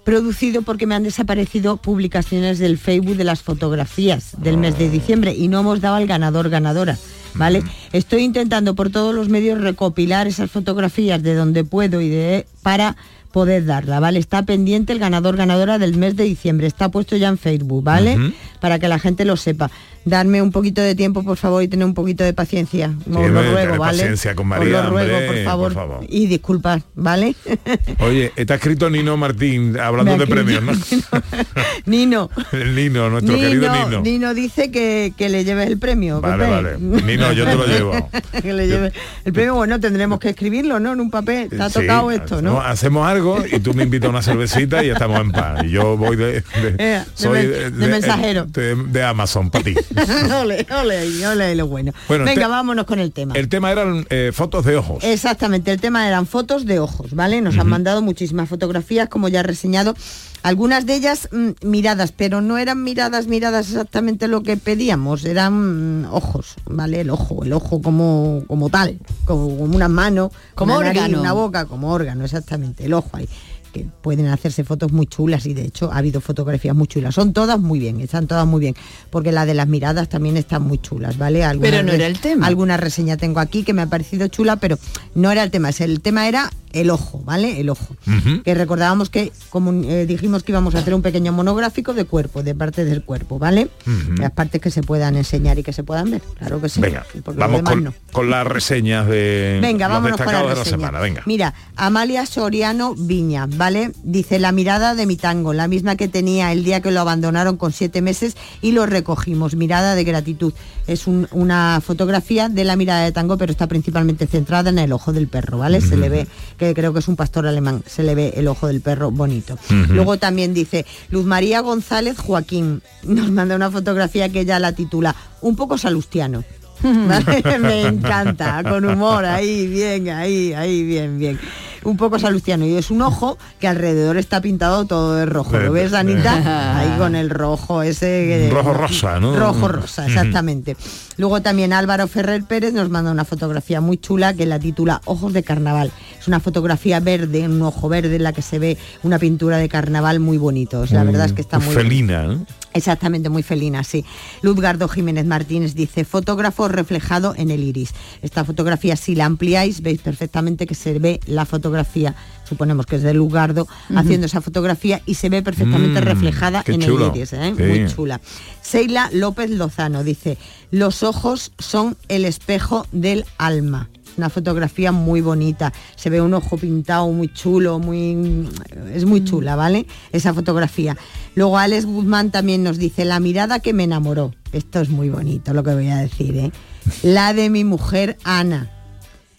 producido 0.10 0.64
porque 0.64 0.88
me 0.88 0.96
han 0.96 1.04
desaparecido 1.04 1.78
publicaciones 1.78 2.58
del 2.58 2.80
Facebook 2.80 3.16
de 3.16 3.24
las 3.24 3.44
fotografías 3.44 4.32
del 4.42 4.58
mes 4.58 4.76
de 4.80 4.90
diciembre 4.90 5.36
y 5.36 5.50
no 5.50 5.60
hemos 5.60 5.82
dado 5.82 5.98
al 5.98 6.08
ganador 6.08 6.50
ganadora. 6.50 6.98
¿Vale? 7.36 7.62
Estoy 7.94 8.24
intentando 8.24 8.74
por 8.74 8.90
todos 8.90 9.14
los 9.14 9.30
medios 9.30 9.62
recopilar 9.62 10.26
esas 10.26 10.50
fotografías 10.50 11.22
de 11.22 11.36
donde 11.36 11.64
puedo 11.64 12.02
y 12.02 12.10
de 12.10 12.48
para 12.64 12.98
poder 13.32 13.66
darla, 13.66 14.00
¿vale? 14.00 14.18
Está 14.18 14.42
pendiente 14.42 14.94
el 14.94 14.98
ganador 14.98 15.38
ganadora 15.38 15.78
del 15.78 15.96
mes 15.96 16.16
de 16.16 16.24
diciembre, 16.24 16.66
está 16.66 16.90
puesto 16.90 17.16
ya 17.16 17.28
en 17.28 17.38
Facebook, 17.38 17.84
¿vale? 17.84 18.34
Para 18.60 18.80
que 18.80 18.88
la 18.88 18.98
gente 18.98 19.26
lo 19.26 19.38
sepa. 19.38 19.70
Darme 20.10 20.42
un 20.42 20.52
poquito 20.52 20.82
de 20.82 20.96
tiempo, 20.96 21.24
por 21.24 21.38
favor, 21.38 21.62
y 21.62 21.68
tener 21.68 21.86
un 21.86 21.94
poquito 21.94 22.24
de 22.24 22.34
paciencia. 22.34 22.92
Os 23.08 23.30
lo 23.30 23.44
ruego, 23.44 23.78
¿vale? 23.78 23.98
paciencia 24.00 24.34
con 24.34 24.46
Os 24.52 24.58
María, 24.58 24.82
lo 24.84 24.90
ruego, 24.90 25.14
hombre, 25.18 25.28
por 25.28 25.44
favor. 25.44 25.74
por 25.74 25.82
favor. 25.90 26.06
Y 26.10 26.26
disculpad, 26.26 26.82
¿vale? 26.96 27.36
Oye, 28.00 28.32
está 28.36 28.56
escrito 28.56 28.90
Nino 28.90 29.16
Martín 29.18 29.78
hablando 29.80 30.18
de 30.18 30.26
premios, 30.26 30.64
¿no? 30.64 30.72
Nino, 31.86 32.30
El 32.52 32.76
Nino, 32.76 33.10
nuestro 33.10 33.36
querido 33.36 33.72
Nino. 33.72 34.02
Nino 34.02 34.34
dice 34.34 34.72
que, 34.72 35.14
que 35.16 35.30
le 35.30 35.44
lleves 35.44 35.68
el 35.68 35.78
premio. 35.78 36.22
Vale, 36.22 36.50
vale. 36.50 36.78
Nino, 36.80 37.32
yo 37.34 37.46
te 37.46 37.56
lo 37.56 37.68
llevo. 37.68 38.10
que 38.42 38.54
le 38.54 38.68
lleve 38.68 38.92
el 39.26 39.34
premio, 39.34 39.56
bueno, 39.56 39.80
tendremos 39.80 40.20
que 40.20 40.30
escribirlo, 40.30 40.80
¿no? 40.80 40.94
En 40.94 41.02
un 41.02 41.12
papel. 41.12 41.50
Te 41.50 41.62
ha 41.62 41.70
Sí, 41.70 41.82
tocado 41.82 42.10
esto, 42.12 42.42
¿no? 42.42 42.60
Hacemos 42.62 43.08
algo 43.08 43.44
y 43.52 43.60
tú 43.60 43.74
me 43.74 43.84
invitas 43.84 44.08
a 44.08 44.10
una 44.12 44.22
cervecita 44.22 44.84
y 44.84 44.90
estamos 44.90 45.20
en 45.22 45.32
paz. 45.32 45.64
Y 45.64 45.70
yo 45.70 45.96
voy 45.98 46.16
de, 46.16 46.32
de- 46.42 46.44
Eh, 46.80 47.04
soy 47.14 47.46
de 47.48 47.70
mensajero. 47.88 48.46
De 48.46 49.04
Amazon 49.04 49.50
para 49.50 49.64
ti. 49.64 49.76
ole, 50.42 50.66
ole, 50.72 51.28
ole, 51.28 51.56
lo 51.56 51.68
bueno. 51.68 51.92
Bueno, 52.08 52.26
Venga, 52.26 52.48
vámonos 52.48 52.86
con 52.86 53.00
el 53.00 53.12
tema. 53.12 53.34
El 53.36 53.50
tema 53.50 53.72
eran 53.72 54.06
eh, 54.10 54.32
fotos 54.34 54.66
de 54.66 54.78
ojos. 54.78 55.04
Exactamente, 55.04 55.72
el 55.72 55.80
tema 55.80 56.08
eran 56.08 56.26
fotos 56.26 56.66
de 56.66 56.80
ojos, 56.80 57.14
¿vale? 57.14 57.42
Nos 57.42 57.58
han 57.58 57.68
mandado 57.68 58.02
muchísimas 58.02 58.50
fotografías, 58.50 59.10
como 59.10 59.28
ya 59.28 59.42
he 59.42 59.44
reseñado. 59.44 59.96
Algunas 60.42 60.86
de 60.86 60.96
ellas 60.96 61.28
mm, 61.34 61.50
miradas, 61.68 62.14
pero 62.14 62.40
no 62.40 62.58
eran 62.58 62.82
miradas, 62.82 63.28
miradas 63.28 63.68
exactamente 63.70 64.30
lo 64.30 64.42
que 64.42 64.56
pedíamos, 64.56 65.26
eran 65.26 66.04
mm, 66.04 66.14
ojos, 66.14 66.56
¿vale? 66.66 67.02
El 67.02 67.10
ojo, 67.10 67.44
el 67.44 67.52
ojo 67.52 67.82
como, 67.82 68.44
como 68.48 68.70
tal, 68.70 69.00
como, 69.26 69.58
como 69.58 69.76
una 69.76 69.90
mano, 69.90 70.32
Como 70.56 70.78
una 70.78 70.88
nariz, 70.88 71.02
órgano. 71.02 71.20
una 71.22 71.34
boca, 71.34 71.66
como 71.66 71.92
órgano, 71.92 72.24
exactamente, 72.24 72.86
el 72.86 72.94
ojo 72.94 73.10
ahí 73.14 73.28
que 73.70 73.86
pueden 74.02 74.28
hacerse 74.28 74.64
fotos 74.64 74.92
muy 74.92 75.08
chulas 75.08 75.46
y 75.46 75.54
de 75.54 75.66
hecho 75.66 75.92
ha 75.92 75.98
habido 75.98 76.22
fotografías 76.22 76.76
muy 76.76 76.88
chulas. 76.88 77.16
Son 77.16 77.34
todas 77.34 77.60
muy 77.60 77.80
bien, 77.80 78.00
están 78.02 78.28
todas 78.28 78.46
muy 78.46 78.60
bien, 78.60 78.76
porque 79.10 79.32
la 79.32 79.46
de 79.46 79.54
las 79.54 79.68
miradas 79.68 80.10
también 80.10 80.38
están 80.38 80.64
muy 80.64 80.78
chulas, 80.80 81.18
¿vale? 81.18 81.44
Algunas 81.44 81.72
Pero 81.72 81.84
no 81.84 81.92
era 81.92 82.08
el 82.08 82.20
tema. 82.20 82.48
Alguna 82.48 82.78
reseña 82.78 83.18
tengo 83.18 83.40
aquí 83.40 83.64
que 83.64 83.74
me 83.74 83.82
ha 83.82 83.88
parecido 83.88 84.28
chula, 84.28 84.58
pero 84.58 84.78
no 85.16 85.32
era 85.32 85.44
el 85.44 85.52
tema. 85.52 85.70
es 85.70 85.82
El 85.82 86.02
tema 86.02 86.28
era 86.28 86.50
el 86.74 86.92
ojo, 86.92 87.22
¿vale? 87.26 87.60
El 87.60 87.70
ojo. 87.70 87.96
Que 88.44 88.54
recordábamos 88.54 89.10
que, 89.10 89.32
como 89.50 89.72
eh, 89.84 90.06
dijimos 90.06 90.44
que 90.44 90.52
íbamos 90.52 90.76
a 90.76 90.80
hacer 90.80 90.94
un 90.94 91.02
pequeño 91.02 91.32
monográfico 91.32 91.94
de 91.94 92.06
cuerpo, 92.06 92.44
de 92.44 92.54
partes 92.54 92.88
del 92.88 93.04
cuerpo, 93.04 93.40
¿vale? 93.40 93.70
Las 94.18 94.32
partes 94.32 94.62
que 94.62 94.72
se 94.72 94.84
puedan 94.84 95.16
enseñar 95.16 95.58
y 95.58 95.64
que 95.64 95.74
se 95.74 95.84
puedan 95.84 96.12
ver, 96.12 96.22
claro 96.38 96.62
que 96.62 96.70
sí. 96.70 96.80
Venga, 96.82 97.06
vamos 97.24 97.58
demás 97.58 97.74
con, 97.74 97.84
no. 97.84 97.94
con 98.12 98.30
las 98.30 98.46
reseñas 98.46 99.08
de 99.08 99.60
Venga, 99.62 99.88
los 99.88 99.98
vámonos 99.98 100.22
con 100.22 100.34
la 100.34 100.44
de 100.44 100.56
la 100.56 100.66
semana. 100.66 101.00
Venga. 101.00 101.24
Mira, 101.26 101.54
Amalia 101.76 102.26
Soriano 102.26 102.96
Viña, 102.96 103.48
¿vale? 103.48 103.69
Dice 104.04 104.40
la 104.40 104.52
mirada 104.52 104.96
de 104.96 105.06
mi 105.06 105.16
tango, 105.16 105.54
la 105.54 105.68
misma 105.68 105.96
que 105.96 106.08
tenía 106.08 106.52
el 106.52 106.64
día 106.64 106.82
que 106.82 106.92
lo 106.92 107.00
abandonaron 107.02 107.58
con 107.58 107.72
siete 107.72 108.02
meses 108.02 108.36
y 108.62 108.72
lo 108.72 108.86
recogimos. 108.86 109.56
Mirada 109.56 109.96
de 109.96 110.04
gratitud. 110.04 110.54
Es 110.88 111.06
un- 111.08 111.28
una 111.32 111.82
fotografía 111.86 112.50
de 112.50 112.64
la 112.64 112.76
mirada 112.76 113.04
de 113.04 113.12
tango, 113.12 113.38
pero 113.38 113.52
está 113.52 113.68
principalmente 113.68 114.26
centrada 114.28 114.70
en 114.72 114.80
el 114.80 114.92
ojo 114.92 115.14
del 115.14 115.28
perro, 115.28 115.60
¿vale? 115.60 115.82
Se 115.82 115.98
le 115.98 116.10
ve, 116.10 116.28
que 116.58 116.74
creo 116.74 116.94
que 116.94 117.00
es 117.00 117.08
un 117.08 117.16
pastor 117.16 117.46
alemán, 117.46 117.84
se 117.86 118.02
le 118.04 118.16
ve 118.16 118.34
el 118.38 118.48
ojo 118.48 118.68
del 118.68 118.82
perro 118.82 119.12
bonito. 119.12 119.58
Luego 119.90 120.18
también 120.18 120.54
dice 120.54 120.86
Luz 121.12 121.26
María 121.26 121.60
González 121.62 122.18
Joaquín. 122.18 122.82
Nos 123.04 123.30
manda 123.32 123.56
una 123.56 123.70
fotografía 123.70 124.30
que 124.30 124.42
ella 124.42 124.60
la 124.60 124.74
titula 124.74 125.16
Un 125.42 125.56
poco 125.56 125.78
salustiano. 125.78 126.44
Me 127.60 127.82
encanta, 127.88 128.64
con 128.64 128.86
humor, 128.86 129.26
ahí, 129.26 129.68
bien, 129.68 130.10
ahí, 130.10 130.54
ahí, 130.54 130.84
bien, 130.84 131.20
bien. 131.20 131.40
Un 131.84 131.96
poco 131.96 132.20
salustiano 132.20 132.66
y 132.66 132.76
es 132.76 132.92
un 132.92 133.02
ojo 133.02 133.38
que 133.60 133.68
alrededor 133.68 134.18
está 134.18 134.42
pintado 134.42 134.86
todo 134.86 135.16
de 135.16 135.26
rojo. 135.26 135.58
¿Lo 135.58 135.72
ves, 135.72 135.94
Anita? 135.94 136.78
Ahí 136.78 136.98
con 136.98 137.16
el 137.16 137.30
rojo 137.30 137.84
ese. 137.84 138.50
Rojo 138.52 138.74
rosa, 138.74 139.20
¿no? 139.20 139.36
Rojo 139.36 139.70
rosa, 139.70 140.06
exactamente. 140.06 140.76
Luego 141.18 141.42
también 141.42 141.72
Álvaro 141.72 142.08
Ferrer 142.08 142.44
Pérez 142.44 142.74
nos 142.74 142.90
manda 142.90 143.12
una 143.12 143.24
fotografía 143.24 143.80
muy 143.80 143.98
chula 143.98 144.34
que 144.34 144.46
la 144.46 144.60
titula 144.60 145.02
Ojos 145.06 145.32
de 145.32 145.44
Carnaval. 145.44 145.92
Es 146.20 146.28
una 146.28 146.42
fotografía 146.42 147.00
verde, 147.00 147.48
un 147.48 147.62
ojo 147.62 147.88
verde 147.88 148.18
en 148.18 148.24
la 148.24 148.34
que 148.34 148.42
se 148.42 148.60
ve 148.60 148.78
una 149.04 149.18
pintura 149.18 149.58
de 149.58 149.70
carnaval 149.70 150.20
muy 150.20 150.38
bonito. 150.38 150.82
O 150.82 150.88
sea, 150.88 151.00
la 151.00 151.12
verdad 151.12 151.28
es 151.28 151.34
que 151.34 151.42
está 151.42 151.60
muy 151.60 151.74
Felina, 151.74 152.24
¿no? 152.24 152.46
Exactamente, 152.80 153.30
muy 153.30 153.44
felina, 153.44 153.84
sí. 153.84 154.04
Luzgardo 154.42 154.88
Jiménez 154.88 155.26
Martínez 155.26 155.76
dice, 155.76 156.06
fotógrafo 156.06 156.68
reflejado 156.68 157.34
en 157.38 157.52
el 157.52 157.62
iris. 157.64 157.92
Esta 158.22 158.44
fotografía, 158.46 158.96
si 158.96 159.16
la 159.16 159.26
ampliáis, 159.26 159.82
veis 159.82 160.02
perfectamente 160.02 160.66
que 160.66 160.76
se 160.76 160.98
ve 160.98 161.20
la 161.28 161.46
fotografía, 161.46 162.16
suponemos 162.48 162.86
que 162.86 162.96
es 162.96 163.04
de 163.04 163.14
Luzgardo, 163.14 163.68
haciendo 163.96 164.26
esa 164.26 164.42
fotografía 164.42 165.02
y 165.06 165.16
se 165.16 165.30
ve 165.30 165.42
perfectamente 165.44 166.02
Mm, 166.02 166.04
reflejada 166.04 166.64
en 166.66 166.82
chulo. 166.82 167.12
el 167.12 167.16
iris. 167.18 167.34
¿eh? 167.34 167.54
Sí. 167.56 167.64
Muy 167.64 167.88
chula. 167.94 168.22
Seila 168.62 169.10
López 169.14 169.50
Lozano 169.52 170.04
dice, 170.04 170.38
los 170.72 171.04
ojos 171.04 171.52
son 171.60 171.98
el 172.08 172.26
espejo 172.26 172.86
del 172.92 173.26
alma. 173.38 173.90
Una 174.20 174.30
fotografía 174.30 174.92
muy 174.92 175.22
bonita. 175.22 175.72
Se 175.96 176.10
ve 176.10 176.22
un 176.22 176.34
ojo 176.34 176.58
pintado 176.58 177.10
muy 177.10 177.32
chulo, 177.32 177.80
muy 177.80 178.50
es 178.94 179.06
muy 179.06 179.24
chula, 179.24 179.56
¿vale? 179.56 179.88
Esa 180.12 180.34
fotografía. 180.34 180.98
Luego 181.36 181.58
Alex 181.58 181.86
Guzmán 181.86 182.30
también 182.30 182.62
nos 182.62 182.78
dice 182.78 183.06
la 183.06 183.22
mirada 183.22 183.60
que 183.60 183.72
me 183.72 183.86
enamoró. 183.86 184.34
Esto 184.52 184.82
es 184.82 184.90
muy 184.90 185.10
bonito 185.10 185.54
lo 185.54 185.64
que 185.64 185.74
voy 185.74 185.88
a 185.88 186.00
decir, 186.00 186.36
¿eh? 186.36 186.52
La 187.02 187.34
de 187.34 187.50
mi 187.50 187.64
mujer 187.64 188.18
Ana. 188.26 188.70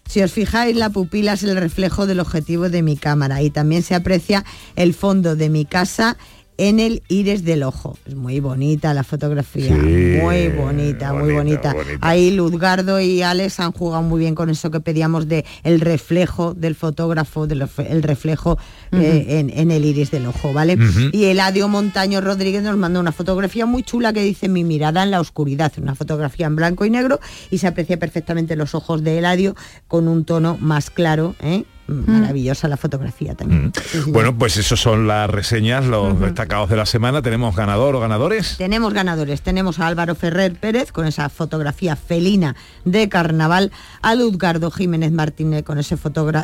Si 0.07 0.23
os 0.23 0.31
fijáis, 0.31 0.75
la 0.75 0.89
pupila 0.89 1.33
es 1.33 1.43
el 1.43 1.55
reflejo 1.55 2.07
del 2.07 2.19
objetivo 2.19 2.67
de 2.69 2.81
mi 2.81 2.97
cámara 2.97 3.43
y 3.43 3.51
también 3.51 3.83
se 3.83 3.93
aprecia 3.93 4.43
el 4.75 4.95
fondo 4.95 5.35
de 5.35 5.49
mi 5.49 5.63
casa 5.63 6.17
en 6.61 6.79
el 6.79 7.01
iris 7.07 7.43
del 7.43 7.63
ojo. 7.63 7.97
Es 8.05 8.13
muy 8.13 8.39
bonita 8.39 8.93
la 8.93 9.03
fotografía, 9.03 9.75
Sí, 9.75 10.19
muy 10.21 10.47
bonita, 10.49 11.11
muy 11.11 11.33
bonita. 11.33 11.75
Ahí 12.01 12.29
Luzgardo 12.29 13.01
y 13.01 13.23
Alex 13.23 13.59
han 13.59 13.71
jugado 13.71 14.03
muy 14.03 14.19
bien 14.19 14.35
con 14.35 14.47
eso 14.51 14.69
que 14.69 14.79
pedíamos 14.79 15.27
de 15.27 15.43
el 15.63 15.81
reflejo 15.81 16.53
del 16.53 16.75
fotógrafo, 16.75 17.47
del 17.47 17.67
el 17.89 18.03
reflejo 18.03 18.59
eh, 18.91 19.25
en, 19.39 19.49
en 19.49 19.71
el 19.71 19.83
iris 19.83 20.11
del 20.11 20.27
ojo, 20.27 20.53
¿vale? 20.53 20.75
Ujú. 20.75 21.09
Y 21.11 21.25
Eladio 21.25 21.67
Montaño 21.67 22.21
Rodríguez 22.21 22.61
nos 22.61 22.77
mandó 22.77 22.99
una 22.99 23.11
fotografía 23.11 23.65
muy 23.65 23.81
chula 23.81 24.13
que 24.13 24.21
dice 24.21 24.47
mi 24.47 24.63
mirada 24.63 25.01
en 25.01 25.09
la 25.09 25.19
oscuridad, 25.19 25.73
una 25.81 25.95
fotografía 25.95 26.45
en 26.45 26.55
blanco 26.55 26.85
y 26.85 26.91
negro 26.91 27.19
y 27.49 27.57
se 27.57 27.65
aprecia 27.65 27.97
perfectamente 27.97 28.55
los 28.55 28.75
ojos 28.75 29.03
de 29.03 29.17
Eladio 29.17 29.55
con 29.87 30.07
un 30.07 30.25
tono 30.25 30.59
más 30.61 30.91
claro, 30.91 31.33
¿eh? 31.41 31.63
Maravillosa 31.91 32.67
la 32.67 32.77
fotografía 32.77 33.35
también. 33.35 33.71
Sí, 33.83 34.01
sí. 34.03 34.11
Bueno, 34.11 34.37
pues 34.37 34.57
esos 34.57 34.79
son 34.79 35.07
las 35.07 35.29
reseñas, 35.29 35.85
los 35.85 36.19
destacados 36.19 36.69
de 36.69 36.77
la 36.77 36.85
semana. 36.85 37.21
¿Tenemos 37.21 37.55
ganador 37.55 37.95
o 37.95 37.99
ganadores? 37.99 38.55
Tenemos 38.57 38.93
ganadores, 38.93 39.41
tenemos 39.41 39.79
a 39.79 39.87
Álvaro 39.87 40.15
Ferrer 40.15 40.53
Pérez 40.53 40.91
con 40.91 41.05
esa 41.05 41.29
fotografía 41.29 41.95
felina 41.95 42.55
de 42.85 43.09
carnaval, 43.09 43.71
a 44.01 44.15
Luzgardo 44.15 44.71
Jiménez 44.71 45.11
Martínez 45.11 45.63
con 45.63 45.77
ese, 45.77 45.97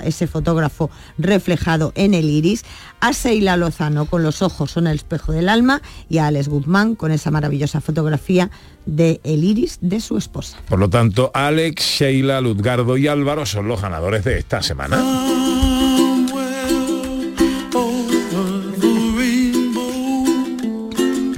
ese 0.03 0.27
fotógrafo 0.27 0.89
reflejado 1.17 1.91
en 1.95 2.13
el 2.13 2.29
iris, 2.29 2.63
a 2.99 3.13
Seila 3.13 3.57
Lozano 3.57 4.05
con 4.05 4.23
los 4.23 4.41
ojos 4.41 4.71
son 4.71 4.87
el 4.87 4.95
espejo 4.95 5.31
del 5.31 5.49
alma 5.49 5.81
y 6.09 6.17
a 6.17 6.27
Alex 6.27 6.47
Guzmán 6.47 6.95
con 6.95 7.11
esa 7.11 7.31
maravillosa 7.31 7.81
fotografía 7.81 8.49
de 8.85 9.19
el 9.23 9.43
iris 9.43 9.79
de 9.81 9.99
su 9.99 10.17
esposa. 10.17 10.57
Por 10.67 10.79
lo 10.79 10.89
tanto, 10.89 11.31
Alex, 11.33 11.83
Sheila, 11.83 12.41
Luzgardo 12.41 12.97
y 12.97 13.07
Álvaro 13.07 13.45
son 13.45 13.67
los 13.67 13.81
ganadores 13.81 14.23
de 14.23 14.39
esta 14.39 14.61
semana. 14.61 14.97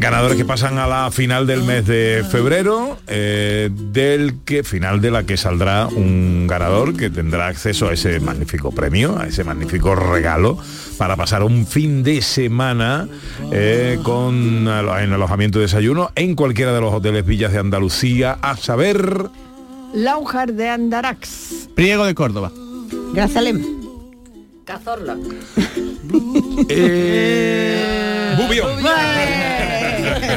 Ganadores 0.09 0.37
que 0.37 0.45
pasan 0.45 0.79
a 0.79 0.87
la 0.87 1.11
final 1.11 1.45
del 1.45 1.61
mes 1.61 1.85
de 1.85 2.25
febrero, 2.27 2.97
eh, 3.05 3.69
del 3.71 4.39
que 4.43 4.63
final 4.63 5.01
de 5.01 5.11
la 5.11 5.21
que 5.21 5.37
saldrá 5.37 5.85
un 5.85 6.47
ganador 6.47 6.97
que 6.97 7.11
tendrá 7.11 7.45
acceso 7.45 7.89
a 7.89 7.93
ese 7.93 8.19
magnífico 8.19 8.71
premio, 8.71 9.19
a 9.19 9.27
ese 9.27 9.43
magnífico 9.43 9.93
regalo 9.93 10.57
para 10.97 11.15
pasar 11.15 11.43
un 11.43 11.67
fin 11.67 12.01
de 12.01 12.23
semana 12.23 13.07
eh, 13.51 13.99
con 14.01 14.67
en 14.67 15.13
alojamiento 15.13 15.59
y 15.59 15.61
desayuno 15.61 16.09
en 16.15 16.33
cualquiera 16.33 16.73
de 16.73 16.81
los 16.81 16.91
hoteles 16.91 17.23
villas 17.23 17.53
de 17.53 17.59
Andalucía, 17.59 18.39
a 18.41 18.57
saber 18.57 19.29
Laujar 19.93 20.53
de 20.53 20.69
Andarax. 20.69 21.69
Priego 21.75 22.07
de 22.07 22.15
Córdoba. 22.15 22.51
Gracias, 23.13 23.43
Lem. 23.43 23.63
Cazorla. 24.65 25.15
Bubión. 28.37 28.69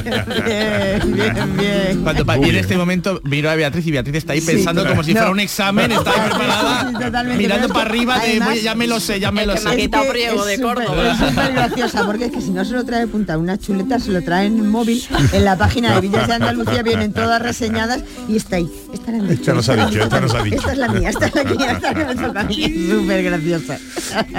Bien, 0.00 1.12
bien, 1.14 1.56
bien. 1.56 2.02
Cuando 2.02 2.46
y 2.46 2.48
en 2.50 2.56
este 2.56 2.76
momento 2.76 3.20
miro 3.24 3.50
a 3.50 3.54
Beatriz 3.54 3.86
y 3.86 3.90
Beatriz 3.90 4.16
está 4.16 4.32
ahí 4.32 4.40
Sí. 4.40 4.46
pensando 4.46 4.86
como 4.86 5.02
si 5.04 5.12
No. 5.12 5.18
fuera 5.20 5.30
un 5.32 5.40
examen, 5.40 5.92
está 5.92 6.10
ahí 6.10 6.30
preparada, 6.30 7.22
Sí, 7.32 7.38
mirando 7.38 7.68
para 7.68 7.82
arriba 7.88 8.18
de 8.18 8.26
además- 8.30 8.48
"Voy, 8.48 8.60
ya 8.62 8.74
me 8.74 8.86
lo 8.86 9.00
sé, 9.00 9.20
ya 9.20 9.30
me 9.30 9.46
lo 9.46 9.56
sé. 9.56 9.68
Es 9.68 9.74
que 9.76 9.84
es 9.84 9.90
súper- 9.90 10.16
Es 10.16 11.18
súper 11.18 11.52
graciosa, 11.52 12.06
porque 12.06 12.26
es 12.26 12.32
que 12.32 12.40
si 12.40 12.50
no 12.50 12.64
se 12.64 12.72
lo 12.74 12.84
trae 12.84 13.02
apuntar 13.02 13.38
una 13.38 13.58
chuleta, 13.58 13.98
se 13.98 14.10
lo 14.10 14.22
trae 14.22 14.46
en 14.46 14.56
el 14.56 14.64
móvil, 14.64 15.02
en 15.32 15.44
la 15.44 15.56
página 15.56 15.94
de 15.94 16.00
Villas 16.00 16.26
de 16.26 16.34
Andalucía 16.34 16.82
vienen 16.82 17.12
todas 17.12 17.40
reseñadas 17.42 18.00
y 18.28 18.36
está 18.36 18.56
ahí. 18.56 18.68
Esta 18.92 19.12
la 19.12 19.32
Esta 19.32 19.52
nos 19.54 19.68
ha 19.68 19.76
dicho, 19.86 19.98
me 19.98 20.04
esta 20.04 20.20
nos 20.20 20.34
ha 20.34 20.42
dicho. 20.42 20.56
Esta 20.56 20.72
es 20.72 20.78
la 20.78 20.88
mía, 20.88 21.08
esta 21.10 21.26
es 21.26 21.34
la 21.34 21.44
mía, 21.44 21.72
esta 21.72 21.92
no 21.92 22.06
me 22.06 22.14
toca 22.14 22.40
a 22.40 22.44
mí. 22.44 22.64
Es 22.64 22.90
súper 22.90 23.22
graciosa. 23.22 23.78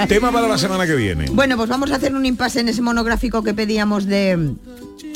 tema 0.08 0.32
para 0.32 0.48
la 0.48 0.58
semana 0.58 0.86
que 0.86 0.96
viene. 0.96 1.26
Bueno, 1.32 1.58
pues 1.58 1.70
vamos 1.70 1.92
a 1.92 1.96
hacer 1.96 2.14
un 2.16 2.26
impasse 2.26 2.60
en 2.62 2.70
ese 2.70 2.82
monográfico 2.82 3.44
que 3.44 3.54
pedíamos 3.54 4.06
de, 4.06 4.54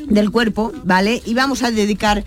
del 0.08 0.32
cuerpo, 0.32 0.72
¿vale? 0.84 1.22
Y 1.26 1.34
vamos 1.34 1.64
a 1.64 1.72
dedicar, 1.72 2.24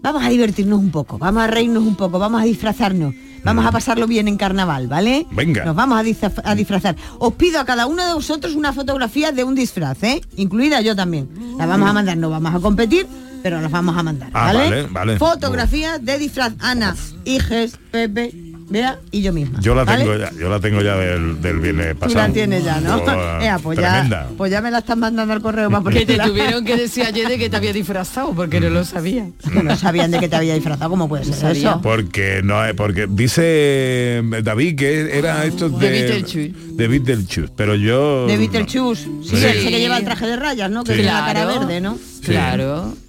vamos 0.00 0.24
a 0.24 0.28
divertirnos 0.28 0.78
un 0.78 0.90
poco, 0.90 1.18
vamos 1.18 1.42
a 1.42 1.46
reírnos 1.46 1.82
un 1.84 1.96
poco, 1.96 2.18
vamos 2.18 2.40
a 2.40 2.44
disfrazarnos. 2.44 3.14
Vamos 3.44 3.66
a 3.66 3.72
pasarlo 3.72 4.06
bien 4.06 4.28
en 4.28 4.36
carnaval, 4.36 4.86
¿vale? 4.86 5.26
Venga. 5.32 5.64
Nos 5.64 5.74
vamos 5.74 5.98
a, 5.98 6.32
a 6.48 6.54
disfrazar. 6.54 6.94
Os 7.18 7.34
pido 7.34 7.58
a 7.58 7.64
cada 7.64 7.86
uno 7.86 8.06
de 8.06 8.14
vosotros 8.14 8.54
una 8.54 8.72
fotografía 8.72 9.32
de 9.32 9.42
un 9.42 9.56
disfraz, 9.56 10.00
¿eh? 10.04 10.20
Incluida 10.36 10.80
yo 10.80 10.94
también. 10.94 11.28
La 11.58 11.66
vamos 11.66 11.90
a 11.90 11.92
mandar, 11.92 12.16
no 12.18 12.30
vamos 12.30 12.54
a 12.54 12.60
competir, 12.60 13.04
pero 13.42 13.60
las 13.60 13.72
vamos 13.72 13.98
a 13.98 14.04
mandar, 14.04 14.30
Ah, 14.32 14.52
¿vale? 14.52 14.58
vale, 14.68 14.82
vale. 14.92 15.18
Fotografía 15.18 15.98
de 15.98 16.18
disfraz. 16.18 16.52
Ana, 16.60 16.94
Iges, 17.24 17.78
Pepe, 17.90 18.32
Bea 18.68 18.98
y 19.10 19.22
yo 19.22 19.32
misma. 19.32 19.60
Yo 19.60 19.74
la 19.74 19.84
¿vale? 19.84 20.04
tengo 20.04 20.16
ya, 20.16 20.30
yo 20.38 20.48
la 20.48 20.60
tengo 20.60 20.80
ya 20.82 20.96
del, 20.96 21.40
del 21.42 21.58
viernes 21.60 21.92
Tú 21.94 21.98
pasado. 22.00 22.26
la 22.28 22.32
tienes 22.32 22.64
ya, 22.64 22.80
¿no? 22.80 22.96
Oh, 22.96 23.40
Ea, 23.42 23.58
pues, 23.58 23.78
ya, 23.78 24.28
pues 24.36 24.62
me 24.62 24.70
la 24.70 24.78
están 24.78 24.98
mandando 25.00 25.32
al 25.34 25.42
correo 25.42 25.70
para 25.70 25.82
Que 25.98 26.06
te 26.06 26.18
tuvieron 26.18 26.64
que 26.64 26.76
decir 26.76 27.04
ayer 27.04 27.28
de 27.28 27.38
que 27.38 27.50
te 27.50 27.56
había 27.56 27.72
disfrazado 27.72 28.32
porque 28.34 28.60
no 28.60 28.70
lo 28.70 28.84
sabía. 28.84 29.26
Que 29.52 29.62
no 29.62 29.76
sabían 29.76 30.10
de 30.10 30.18
que 30.20 30.28
te 30.28 30.36
había 30.36 30.54
disfrazado, 30.54 30.90
¿cómo 30.90 31.08
puede 31.08 31.24
ser 31.24 31.34
sabía. 31.34 31.70
eso? 31.70 31.80
Porque 31.82 32.40
no 32.42 32.64
es 32.64 32.74
porque 32.74 33.06
dice 33.08 34.22
David 34.42 34.76
que 34.76 35.18
era 35.18 35.44
esto 35.44 35.68
de 35.68 35.90
De 35.90 35.90
Beetlejuice. 35.90 36.52
de 36.74 36.88
Beetlejuice, 36.88 37.48
pero 37.56 37.74
yo 37.74 38.26
De 38.26 38.36
Beetlejuice. 38.36 39.02
Sí, 39.22 39.36
Sí. 39.36 39.36
ese 39.36 39.70
que 39.70 39.78
lleva 39.80 39.98
el 39.98 40.04
traje 40.04 40.26
de 40.26 40.36
rayas, 40.36 40.70
¿no? 40.70 40.84
Que 40.84 40.92
Sí. 40.92 40.98
tiene 41.00 41.12
la 41.12 41.24
cara 41.26 41.44
verde, 41.46 41.80
¿no? 41.80 41.98
Sí. 42.22 42.30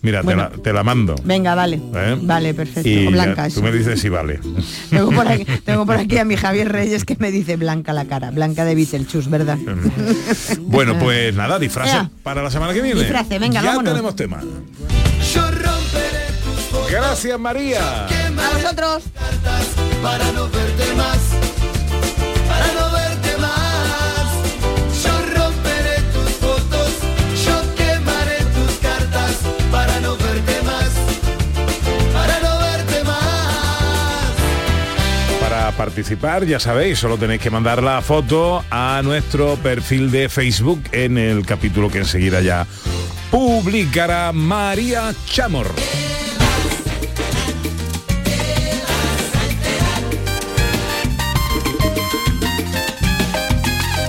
Mira, 0.01 0.21
Bueno. 0.23 0.49
te, 0.49 0.55
la, 0.57 0.63
te 0.63 0.73
la 0.73 0.83
mando. 0.83 1.15
Venga, 1.23 1.53
vale. 1.53 1.79
¿eh? 1.93 2.17
Vale, 2.21 2.53
perfecto. 2.55 2.89
Y 2.89 3.07
O 3.07 3.11
blanca, 3.11 3.43
ya, 3.43 3.45
eso. 3.47 3.59
tú 3.59 3.63
me 3.65 3.71
dices 3.71 4.01
si 4.01 4.09
vale. 4.09 4.39
Tengo 4.89 5.11
por, 5.11 5.27
aquí, 5.27 5.45
tengo 5.65 5.85
por 5.85 5.97
aquí 5.97 6.17
a 6.17 6.25
mi 6.25 6.35
Javier 6.35 6.71
Reyes 6.71 7.05
que 7.05 7.15
me 7.19 7.29
dice 7.31 7.55
blanca 7.55 7.93
la 7.93 8.05
cara, 8.05 8.31
blanca 8.31 8.65
de 8.65 8.73
Beetlejuice, 8.75 9.29
¿verdad? 9.29 9.57
Bueno, 10.61 10.97
pues 10.99 11.35
nada, 11.35 11.59
disfrace 11.59 11.91
Ea. 11.95 12.09
para 12.23 12.41
la 12.41 12.49
semana 12.49 12.73
que 12.73 12.81
viene. 12.81 12.99
Disfrace, 13.01 13.37
venga, 13.37 13.61
ya 13.61 13.67
vámonos. 13.69 13.93
tenemos 13.93 14.15
tema. 14.15 14.41
Gracias, 16.91 17.39
María. 17.39 18.05
A 18.05 18.53
vosotros. 18.57 19.03
para 20.01 20.31
no 20.31 20.49
verte 20.49 20.93
más, 20.95 21.19
participar, 35.83 36.45
ya 36.45 36.61
sabéis, 36.61 36.97
solo 36.97 37.17
tenéis 37.17 37.41
que 37.41 37.49
mandar 37.49 37.83
la 37.83 38.01
foto 38.01 38.63
a 38.71 39.01
nuestro 39.03 39.57
perfil 39.57 40.11
de 40.11 40.29
Facebook 40.29 40.81
en 40.93 41.17
el 41.17 41.45
capítulo 41.45 41.89
que 41.89 41.97
enseguida 41.97 42.39
ya 42.39 42.65
publicará 43.29 44.31
María 44.31 45.13
Chamor. 45.25 45.67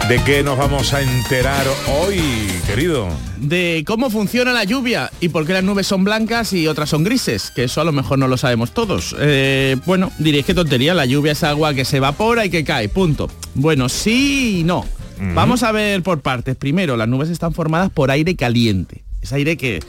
¿De 0.08 0.22
qué 0.24 0.42
nos 0.42 0.58
vamos 0.58 0.92
a 0.92 1.00
enterar 1.02 1.64
hoy, 2.02 2.20
querido? 2.66 3.08
de 3.40 3.84
cómo 3.86 4.08
funciona 4.08 4.52
la 4.52 4.64
lluvia 4.64 5.10
y 5.20 5.28
por 5.28 5.46
qué 5.46 5.52
las 5.52 5.62
nubes 5.64 5.86
son 5.86 6.02
blancas 6.02 6.54
y 6.54 6.66
otras 6.66 6.88
son 6.88 7.04
grises, 7.04 7.50
que 7.54 7.64
eso 7.64 7.80
a 7.82 7.84
lo 7.84 7.92
mejor 7.92 8.18
no 8.18 8.26
lo 8.26 8.38
sabemos 8.38 8.72
todos. 8.72 9.14
Eh, 9.18 9.76
bueno, 9.84 10.10
diréis 10.18 10.46
que 10.46 10.54
tontería, 10.54 10.94
la 10.94 11.04
lluvia 11.04 11.32
es 11.32 11.42
agua 11.44 11.74
que 11.74 11.84
se 11.84 11.98
evapora 11.98 12.46
y 12.46 12.50
que 12.50 12.64
cae, 12.64 12.88
punto. 12.88 13.28
Bueno, 13.54 13.88
sí 13.90 14.60
y 14.60 14.64
no. 14.64 14.84
Vamos 15.34 15.62
a 15.62 15.72
ver 15.72 16.02
por 16.02 16.20
partes. 16.20 16.56
Primero, 16.56 16.96
las 16.96 17.06
nubes 17.08 17.28
están 17.30 17.52
formadas 17.52 17.90
por 17.90 18.10
aire 18.10 18.34
caliente. 18.34 19.04
Es 19.22 19.32
aire 19.32 19.56
que 19.58 19.80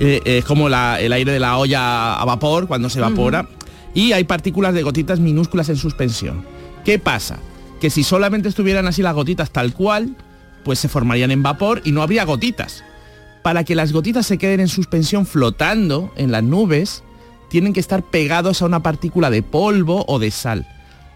eh, 0.00 0.20
es 0.24 0.44
como 0.44 0.68
la- 0.68 1.00
el 1.00 1.12
aire 1.12 1.32
de 1.32 1.40
la 1.40 1.58
olla 1.58 2.14
a 2.14 2.24
vapor 2.24 2.66
cuando 2.68 2.88
se 2.90 2.98
evapora. 3.00 3.46
Y 3.92 4.12
hay 4.12 4.22
partículas 4.24 4.72
de 4.72 4.82
gotitas 4.82 5.18
minúsculas 5.20 5.68
en 5.68 5.76
suspensión. 5.76 6.44
¿Qué 6.84 6.98
pasa? 7.00 7.40
Que 7.80 7.90
si 7.90 8.04
solamente 8.04 8.48
estuvieran 8.48 8.86
así 8.86 9.02
las 9.02 9.14
gotitas 9.14 9.50
tal 9.50 9.72
cual, 9.72 10.16
pues 10.64 10.78
se 10.78 10.88
formarían 10.88 11.30
en 11.30 11.42
vapor 11.42 11.80
y 11.84 11.92
no 11.92 12.02
habría 12.02 12.24
gotitas. 12.24 12.84
para 13.42 13.64
que 13.64 13.74
las 13.74 13.92
gotitas 13.92 14.26
se 14.26 14.38
queden 14.38 14.60
en 14.60 14.68
suspensión 14.68 15.26
flotando 15.26 16.12
en 16.16 16.30
las 16.30 16.42
nubes, 16.42 17.02
tienen 17.48 17.72
que 17.72 17.80
estar 17.80 18.02
pegados 18.02 18.62
a 18.62 18.66
una 18.66 18.82
partícula 18.82 19.30
de 19.30 19.42
polvo 19.42 20.04
o 20.08 20.18
de 20.18 20.30
sal. 20.30 20.66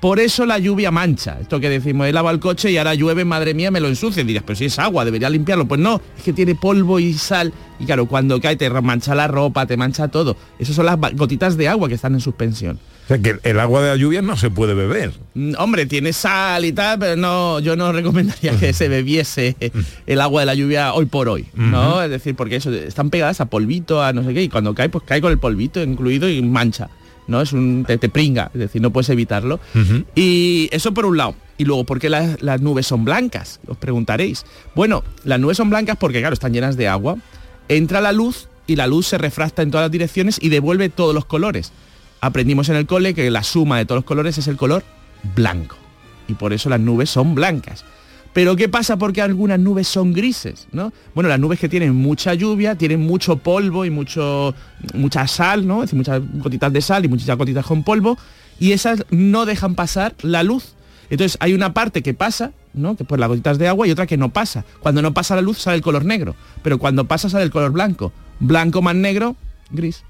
Por 0.01 0.21
eso 0.21 0.45
la 0.45 0.59
lluvia 0.59 0.91
mancha. 0.91 1.39
Esto 1.41 1.61
que 1.61 1.71
decimos, 1.71 2.07
he 2.07 2.13
lavado 2.13 2.35
el 2.35 2.41
coche 2.41 2.71
y 2.71 2.77
ahora 2.77 2.95
llueve, 2.95 3.25
madre 3.25 3.55
mía, 3.55 3.71
me 3.71 3.81
lo 3.81 3.89
ensucia. 3.89 4.23
Y 4.23 4.27
dirás, 4.27 4.43
pero 4.47 4.57
si 4.57 4.67
es 4.67 4.79
agua, 4.79 5.05
debería 5.05 5.31
limpiarlo. 5.31 5.67
Pues 5.67 5.81
no, 5.81 6.01
es 6.19 6.23
que 6.23 6.35
tiene 6.35 6.55
polvo 6.55 6.99
y 6.99 7.15
sal. 7.15 7.55
Y 7.81 7.87
claro, 7.87 8.07
cuando 8.07 8.39
cae 8.39 8.57
te 8.57 8.69
mancha 8.69 9.15
la 9.15 9.29
ropa, 9.29 9.65
te 9.65 9.79
mancha 9.79 10.09
todo. 10.09 10.37
Esas 10.59 10.77
son 10.77 10.85
las 10.85 10.99
gotitas 11.15 11.57
de 11.57 11.69
agua 11.69 11.89
que 11.89 11.95
están 11.95 12.13
en 12.13 12.21
suspensión. 12.21 12.79
O 13.05 13.07
sea, 13.07 13.19
que 13.19 13.39
el 13.43 13.61
agua 13.61 13.83
de 13.83 13.91
la 13.91 13.97
lluvia 13.97 14.23
no 14.23 14.37
se 14.37 14.51
puede 14.51 14.73
beber. 14.73 15.13
Mm, 15.35 15.55
Hombre, 15.59 15.85
tiene 15.85 16.15
sal 16.15 16.65
y 16.65 16.73
tal, 16.73 16.99
pero 16.99 17.17
no, 17.17 17.61
yo 17.61 17.77
no 17.77 17.93
recomendaría 17.93 18.57
que 18.59 18.73
se 18.73 18.89
bebiese 18.89 19.57
el 20.07 20.21
agua 20.21 20.41
de 20.41 20.47
la 20.47 20.55
lluvia 20.55 20.95
hoy 20.95 21.07
por 21.07 21.29
hoy, 21.29 21.47
¿no? 21.55 22.03
Es 22.03 22.11
decir, 22.11 22.35
porque 22.35 22.57
eso, 22.57 22.73
están 22.73 23.11
pegadas 23.11 23.41
a 23.41 23.47
polvito, 23.47 24.03
a 24.03 24.13
no 24.13 24.25
sé 24.25 24.33
qué, 24.33 24.43
y 24.43 24.49
cuando 24.49 24.75
cae, 24.75 24.89
pues 24.89 25.05
cae 25.07 25.21
con 25.21 25.33
el 25.33 25.39
polvito 25.39 25.83
incluido 25.83 26.31
y 26.31 26.41
mancha, 26.41 26.89
¿no? 27.27 27.43
Es 27.43 27.53
un, 27.53 27.85
te, 27.87 27.99
te 27.99 28.09
pringa, 28.09 28.51
es 28.55 28.61
decir, 28.61 28.81
no 28.81 28.91
puedes 28.91 29.11
evitarlo. 29.11 29.61
Y 30.15 30.69
eso 30.73 30.95
por 30.95 31.05
un 31.05 31.19
lado. 31.19 31.35
Y 31.59 31.67
luego, 31.67 31.85
¿por 31.85 32.01
qué 32.01 32.09
las, 32.09 32.43
las 32.43 32.63
nubes 32.63 32.87
son 32.87 33.05
blancas? 33.05 33.61
Os 33.67 33.77
preguntaréis. 33.77 34.45
Bueno, 34.75 35.05
las 35.25 35.39
nubes 35.39 35.57
son 35.57 35.71
blancas 35.71 35.97
porque, 36.01 36.21
claro, 36.21 36.35
están 36.35 36.53
llenas 36.53 36.77
de 36.77 36.89
agua. 36.89 37.17
Entra 37.69 38.01
la 38.01 38.13
luz 38.13 38.49
y 38.67 38.77
la 38.77 38.87
luz 38.87 39.07
se 39.07 39.19
refracta 39.19 39.63
en 39.63 39.71
todas 39.71 39.85
las 39.85 39.93
direcciones 39.93 40.39
y 40.41 40.49
devuelve 40.49 40.89
todos 40.89 41.15
los 41.15 41.27
colores. 41.27 41.71
Aprendimos 42.25 42.71
en 42.71 42.77
el 42.77 42.87
cole 42.87 43.13
que 43.13 43.31
la 43.31 43.43
suma 43.43 43.77
de 43.77 43.85
todos 43.85 43.99
los 43.99 44.05
colores 44.07 44.39
es 44.39 44.49
el 44.49 44.57
color 44.57 44.83
blanco. 45.35 45.77
Y 46.27 46.33
por 46.33 46.55
eso 46.55 46.71
las 46.71 46.81
nubes 46.81 47.11
son 47.11 47.35
blancas. 47.35 47.85
Pero 48.33 48.57
¿qué 48.57 48.67
pasa 48.67 48.97
porque 48.97 49.21
algunas 49.21 49.61
nubes 49.61 49.89
son 49.89 50.15
grises? 50.15 50.67
¿no? 50.73 50.91
Bueno, 51.15 51.29
las 51.29 51.39
nubes 51.39 51.61
que 51.61 51.69
tienen 51.69 51.95
mucha 51.95 52.33
lluvia, 52.33 52.77
tienen 52.77 53.01
mucho 53.01 53.37
polvo 53.37 53.85
y 53.85 53.91
mucho, 53.91 54.55
mucha 54.95 55.27
sal, 55.27 55.67
¿no? 55.67 55.83
Es 55.83 55.91
decir, 55.91 55.99
muchas 55.99 56.23
gotitas 56.43 56.73
de 56.73 56.81
sal 56.81 57.05
y 57.05 57.09
muchas 57.09 57.37
gotitas 57.37 57.67
con 57.67 57.85
polvo, 57.85 58.17
y 58.59 58.73
esas 58.73 59.05
no 59.11 59.45
dejan 59.45 59.75
pasar 59.75 60.15
la 60.23 60.43
luz. 60.43 60.77
Entonces 61.11 61.37
hay 61.41 61.53
una 61.53 61.75
parte 61.75 62.03
que 62.03 62.15
pasa, 62.15 62.53
¿no? 62.73 62.97
Que 62.97 63.05
por 63.05 63.21
las 63.21 63.29
gotitas 63.29 63.59
de 63.59 63.69
agua 63.69 63.87
y 63.87 63.91
otra 63.91 64.07
que 64.07 64.17
no 64.17 64.31
pasa. 64.31 64.65
Cuando 64.81 65.03
no 65.03 65.13
pasa 65.13 65.37
la 65.37 65.43
luz 65.43 65.59
sale 65.59 65.77
el 65.77 65.83
color 65.83 66.07
negro, 66.07 66.35
pero 66.63 66.79
cuando 66.79 67.05
pasa 67.05 67.29
sale 67.29 67.45
el 67.45 67.51
color 67.51 67.73
blanco. 67.73 68.15
Blanco 68.41 68.81
más 68.81 68.95
negro, 68.95 69.37
gris. 69.71 70.05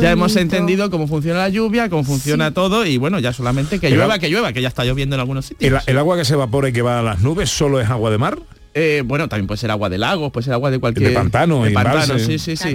Ya 0.00 0.10
hemos 0.12 0.36
entendido 0.36 0.90
cómo 0.90 1.06
funciona 1.08 1.40
la 1.40 1.48
lluvia, 1.48 1.88
cómo 1.88 2.04
funciona 2.04 2.52
todo 2.52 2.86
y 2.86 2.98
bueno, 2.98 3.18
ya 3.18 3.32
solamente 3.32 3.78
que 3.80 3.88
El 3.88 3.94
llueva, 3.94 4.18
que 4.18 4.28
llueva, 4.28 4.52
que 4.52 4.62
ya 4.62 4.68
está 4.68 4.84
lloviendo 4.84 5.16
en 5.16 5.20
algunos 5.20 5.46
sitios. 5.46 5.82
¿El, 5.86 5.92
el 5.92 5.98
agua 5.98 6.16
que 6.16 6.24
se 6.24 6.34
evapora 6.34 6.68
y 6.68 6.72
que 6.72 6.82
va 6.82 7.00
a 7.00 7.02
las 7.02 7.20
nubes 7.20 7.50
solo 7.50 7.80
es 7.80 7.88
agua 7.88 8.10
de 8.10 8.18
mar? 8.18 8.38
Eh, 8.74 9.02
bueno, 9.04 9.28
también 9.28 9.46
puede 9.46 9.58
ser 9.58 9.70
agua 9.70 9.90
de 9.90 9.98
lagos, 9.98 10.32
puede 10.32 10.44
ser 10.44 10.54
agua 10.54 10.70
de 10.70 10.78
cualquier... 10.78 11.10
de 11.10 11.14
pantano, 11.14 11.62
de 11.64 11.72
y 11.72 11.74
pantano, 11.74 12.18
sí, 12.18 12.38
sí, 12.38 12.56
sí. 12.56 12.74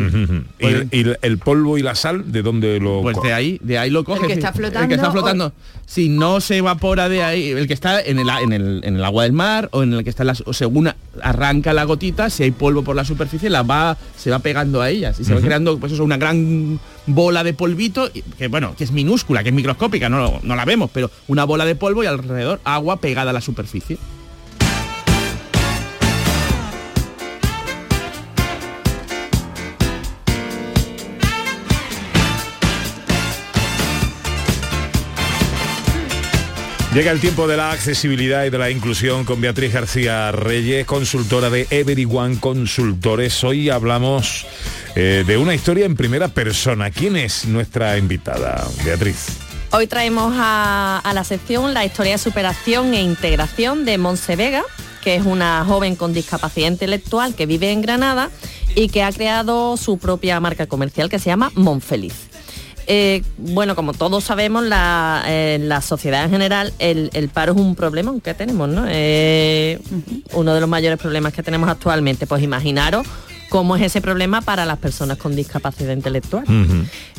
Y, 0.59 0.95
y 0.95 1.13
el 1.23 1.37
polvo 1.39 1.79
y 1.79 1.81
la 1.81 1.95
sal, 1.95 2.31
¿de 2.31 2.43
dónde 2.43 2.79
lo 2.79 3.01
Pues 3.01 3.17
de 3.23 3.33
ahí, 3.33 3.59
de 3.63 3.79
ahí 3.79 3.89
lo 3.89 4.03
coge. 4.03 4.27
que 4.27 4.33
está. 4.33 4.49
El 4.49 4.53
flotando 4.53 4.87
que 4.89 4.93
está 4.93 5.09
o- 5.09 5.11
flotando. 5.11 5.53
Si 5.87 6.09
no 6.09 6.39
se 6.39 6.57
evapora 6.57 7.09
de 7.09 7.23
ahí, 7.23 7.49
el 7.49 7.65
que 7.65 7.73
está 7.73 7.99
en 7.99 8.19
el, 8.19 8.29
en 8.29 8.53
el, 8.53 8.81
en 8.83 8.95
el 8.97 9.03
agua 9.03 9.23
del 9.23 9.31
mar 9.33 9.69
o 9.71 9.81
en 9.81 9.93
el 9.93 10.03
que 10.03 10.11
está 10.11 10.21
en 10.21 10.27
las, 10.27 10.43
o 10.45 10.53
según 10.53 10.91
arranca 11.23 11.73
la 11.73 11.85
gotita, 11.85 12.29
si 12.29 12.43
hay 12.43 12.51
polvo 12.51 12.83
por 12.83 12.95
la 12.95 13.03
superficie, 13.03 13.49
la 13.49 13.63
va, 13.63 13.97
se 14.17 14.29
va 14.29 14.37
pegando 14.39 14.81
a 14.81 14.89
ellas 14.91 15.19
y 15.19 15.23
se 15.23 15.33
va 15.33 15.41
creando 15.41 15.79
pues 15.79 15.93
eso, 15.93 16.03
una 16.03 16.17
gran 16.17 16.79
bola 17.07 17.43
de 17.43 17.53
polvito, 17.53 18.07
que 18.37 18.47
bueno, 18.49 18.75
que 18.77 18.83
es 18.83 18.91
minúscula, 18.91 19.41
que 19.41 19.49
es 19.49 19.55
microscópica, 19.55 20.09
no, 20.09 20.39
no 20.43 20.55
la 20.55 20.65
vemos, 20.65 20.91
pero 20.93 21.09
una 21.27 21.43
bola 21.45 21.65
de 21.65 21.73
polvo 21.75 22.03
y 22.03 22.05
alrededor 22.07 22.59
agua 22.65 22.97
pegada 22.97 23.31
a 23.31 23.33
la 23.33 23.41
superficie. 23.41 23.97
Llega 36.97 37.11
el 37.11 37.19
tiempo 37.19 37.47
de 37.47 37.57
la 37.57 37.69
accesibilidad 37.69 38.43
y 38.45 38.49
de 38.49 38.57
la 38.57 38.71
inclusión 38.71 39.23
con 39.23 39.39
Beatriz 39.39 39.71
García 39.71 40.31
Reyes, 40.31 40.83
consultora 40.87 41.51
de 41.51 41.67
Everyone 41.69 42.39
Consultores. 42.39 43.43
Hoy 43.43 43.69
hablamos 43.69 44.47
eh, 44.95 45.23
de 45.27 45.37
una 45.37 45.53
historia 45.53 45.85
en 45.85 45.95
primera 45.95 46.27
persona. 46.29 46.89
¿Quién 46.89 47.15
es 47.15 47.45
nuestra 47.45 47.99
invitada, 47.99 48.67
Beatriz? 48.83 49.27
Hoy 49.73 49.85
traemos 49.85 50.33
a, 50.39 50.97
a 51.03 51.13
la 51.13 51.23
sección 51.23 51.75
la 51.75 51.85
historia 51.85 52.13
de 52.13 52.17
superación 52.17 52.95
e 52.95 53.03
integración 53.03 53.85
de 53.85 53.99
Monse 53.99 54.35
Vega, 54.35 54.63
que 55.03 55.17
es 55.17 55.23
una 55.23 55.63
joven 55.65 55.95
con 55.95 56.13
discapacidad 56.13 56.69
intelectual 56.69 57.35
que 57.35 57.45
vive 57.45 57.71
en 57.71 57.83
Granada 57.83 58.31
y 58.73 58.89
que 58.89 59.03
ha 59.03 59.11
creado 59.11 59.77
su 59.77 59.99
propia 59.99 60.39
marca 60.39 60.65
comercial 60.65 61.09
que 61.09 61.19
se 61.19 61.29
llama 61.29 61.51
Monfeliz. 61.53 62.27
Eh, 62.87 63.21
bueno, 63.37 63.75
como 63.75 63.93
todos 63.93 64.23
sabemos, 64.23 64.63
la, 64.63 65.23
eh, 65.27 65.59
la 65.61 65.81
sociedad 65.81 66.23
en 66.23 66.31
general, 66.31 66.73
el, 66.79 67.09
el 67.13 67.27
paro 67.29 67.51
es 67.53 67.59
un 67.59 67.75
problema 67.75 68.13
que 68.23 68.33
tenemos, 68.33 68.69
¿no? 68.69 68.85
Eh, 68.87 69.79
Uno 70.33 70.53
de 70.53 70.59
los 70.61 70.69
mayores 70.69 70.97
problemas 70.97 71.33
que 71.33 71.43
tenemos 71.43 71.69
actualmente. 71.69 72.25
Pues 72.27 72.41
imaginaros 72.41 73.05
cómo 73.49 73.75
es 73.75 73.81
ese 73.83 74.01
problema 74.01 74.41
para 74.41 74.65
las 74.65 74.77
personas 74.77 75.17
con 75.17 75.35
discapacidad 75.35 75.93
intelectual. 75.93 76.45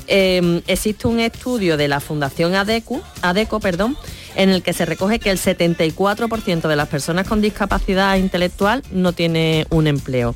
Eh, 0.07 0.63
existe 0.67 1.07
un 1.07 1.21
estudio 1.21 1.77
de 1.77 1.89
la 1.89 2.01
Fundación 2.01 2.55
ADECO, 2.55 3.03
ADECO 3.23 3.61
perdón, 3.61 3.97
en 4.37 4.49
el 4.51 4.63
que 4.63 4.73
se 4.73 4.87
recoge 4.87 5.19
que 5.19 5.31
el 5.31 5.39
74% 5.39 6.69
de 6.69 6.77
las 6.77 6.89
personas 6.89 7.27
con 7.27 7.41
discapacidad 7.41 8.17
intelectual 8.17 8.83
no 8.91 9.13
tiene 9.13 9.67
un 9.71 9.87
empleo. 9.87 10.35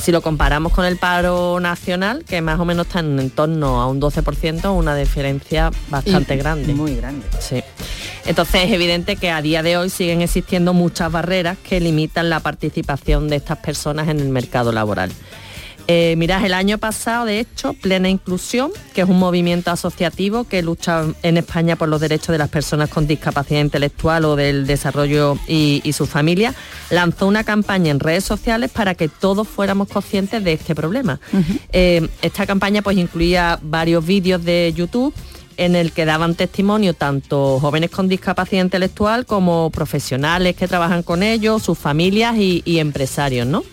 Si 0.00 0.12
lo 0.12 0.22
comparamos 0.22 0.72
con 0.72 0.84
el 0.84 0.96
paro 0.96 1.58
nacional, 1.60 2.24
que 2.24 2.40
más 2.40 2.58
o 2.60 2.64
menos 2.64 2.86
está 2.86 3.00
en, 3.00 3.30
torno 3.30 3.80
a 3.80 3.86
un 3.88 4.00
12%, 4.00 4.74
una 4.74 4.94
diferencia 4.94 5.70
bastante 5.88 6.34
Y 6.34 6.38
grande. 6.38 6.72
muy 6.74 6.94
grande. 6.94 7.26
Sí. 7.40 7.62
Entonces 8.24 8.64
es 8.64 8.72
evidente 8.72 9.16
que 9.16 9.30
a 9.30 9.42
día 9.42 9.62
de 9.62 9.76
hoy 9.76 9.90
siguen 9.90 10.20
existiendo 10.20 10.72
muchas 10.74 11.10
barreras 11.10 11.56
que 11.58 11.80
limitan 11.80 12.30
la 12.30 12.40
participación 12.40 13.28
de 13.28 13.36
estas 13.36 13.58
personas 13.58 14.08
en 14.08 14.20
el 14.20 14.28
mercado 14.28 14.70
laboral. 14.70 15.10
Eh, 15.90 16.16
mirad, 16.18 16.44
el 16.44 16.52
año 16.52 16.76
pasado, 16.76 17.24
de 17.24 17.40
hecho, 17.40 17.72
Plena 17.72 18.10
Inclusión, 18.10 18.70
que 18.92 19.00
es 19.00 19.08
un 19.08 19.18
movimiento 19.18 19.70
asociativo 19.70 20.44
que 20.44 20.62
lucha 20.62 21.06
en 21.22 21.38
España 21.38 21.76
por 21.76 21.88
los 21.88 21.98
derechos 21.98 22.28
de 22.28 22.36
las 22.36 22.50
personas 22.50 22.90
con 22.90 23.06
discapacidad 23.06 23.62
intelectual 23.62 24.26
o 24.26 24.36
del 24.36 24.66
desarrollo 24.66 25.38
y, 25.48 25.80
y 25.82 25.94
su 25.94 26.04
familia, 26.04 26.54
lanzó 26.90 27.26
una 27.26 27.42
campaña 27.42 27.90
en 27.90 28.00
redes 28.00 28.24
sociales 28.24 28.70
para 28.70 28.94
que 28.94 29.08
todos 29.08 29.48
fuéramos 29.48 29.88
conscientes 29.88 30.44
de 30.44 30.52
este 30.52 30.74
problema. 30.74 31.20
Eh, 31.72 32.06
esta 32.20 32.46
campaña 32.46 32.82
pues 32.82 32.98
incluía 32.98 33.58
varios 33.62 34.04
vídeos 34.04 34.44
de 34.44 34.74
YouTube 34.76 35.14
en 35.56 35.74
el 35.74 35.92
que 35.92 36.04
daban 36.04 36.34
testimonio 36.34 36.92
tanto 36.92 37.58
jóvenes 37.60 37.88
con 37.88 38.08
discapacidad 38.08 38.62
intelectual 38.62 39.24
como 39.24 39.70
profesionales 39.70 40.54
que 40.54 40.68
trabajan 40.68 41.02
con 41.02 41.22
ellos, 41.22 41.62
sus 41.62 41.78
familias 41.78 42.36
y, 42.36 42.62
y 42.66 42.78
empresarios, 42.78 43.46
¿no? 43.46 43.64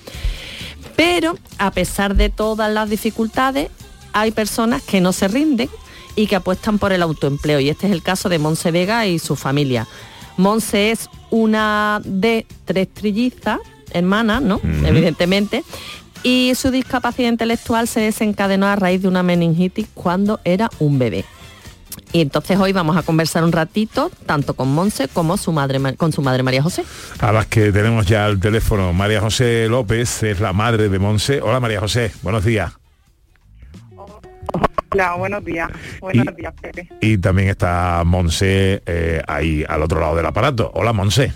Pero 0.96 1.38
a 1.58 1.72
pesar 1.72 2.16
de 2.16 2.30
todas 2.30 2.72
las 2.72 2.90
dificultades, 2.90 3.70
hay 4.14 4.32
personas 4.32 4.82
que 4.82 5.02
no 5.02 5.12
se 5.12 5.28
rinden 5.28 5.70
y 6.16 6.28
que 6.28 6.38
apuestan 6.38 6.80
por 6.80 6.94
el 6.94 7.02
autoempleo. 7.02 7.60
Y 7.60 7.70
este 7.70 7.88
es 7.88 7.94
el 7.94 8.02
caso 8.02 8.30
de 8.30 8.40
Monse 8.40 8.72
Vega 8.72 9.06
y 9.06 9.20
su 9.20 9.36
familia. 9.36 9.88
Monse 10.38 10.92
es 10.92 11.10
una 11.30 12.02
de 12.04 12.46
tres 12.66 12.88
trillizas, 12.94 13.60
hermanas, 13.92 14.42
¿no? 14.42 14.62
Evidentemente. 14.86 15.64
Y 16.24 16.54
su 16.56 16.72
discapacidad 16.72 17.30
intelectual 17.30 17.88
se 17.88 18.00
desencadenó 18.00 18.66
a 18.66 18.76
raíz 18.76 19.02
de 19.02 19.08
una 19.08 19.22
meningitis 19.22 19.88
cuando 19.94 20.40
era 20.44 20.70
un 20.80 20.98
bebé. 20.98 21.26
Y 22.12 22.22
entonces 22.22 22.58
hoy 22.58 22.72
vamos 22.72 22.96
a 22.98 23.04
conversar 23.04 23.44
un 23.44 23.52
ratito, 23.52 24.10
tanto 24.26 24.54
con 24.54 24.70
Monse 24.74 25.08
como 25.08 25.38
su 25.38 25.52
madre, 25.52 25.80
Ma- 25.80 25.94
con 25.94 26.12
su 26.14 26.22
madre 26.22 26.44
María 26.44 26.62
José. 26.64 26.84
A 27.20 27.32
las 27.32 27.46
que 27.48 27.72
tenemos 27.72 28.06
ya 28.06 28.26
al 28.26 28.40
teléfono. 28.40 28.94
María 28.94 29.20
José 29.22 29.68
López 29.70 30.24
es 30.24 30.40
la 30.40 30.54
madre 30.54 30.88
de 30.90 31.00
Monse. 31.00 31.42
Hola 31.42 31.60
María 31.60 31.80
José, 31.80 32.12
buenos 32.22 32.46
días. 32.46 32.72
Hola, 34.92 35.16
buenos 35.16 35.44
días. 35.44 35.70
Buenos 36.00 36.26
Y- 36.32 36.36
días, 36.42 36.54
Pepe. 36.62 36.90
Y 37.02 37.18
también 37.18 37.50
está 37.50 38.02
Monse 38.06 38.82
eh, 38.86 39.22
ahí 39.28 39.66
al 39.68 39.82
otro 39.84 40.00
lado 40.00 40.16
del 40.16 40.26
aparato. 40.26 40.72
Hola 40.74 40.94
Monse. 40.94 41.34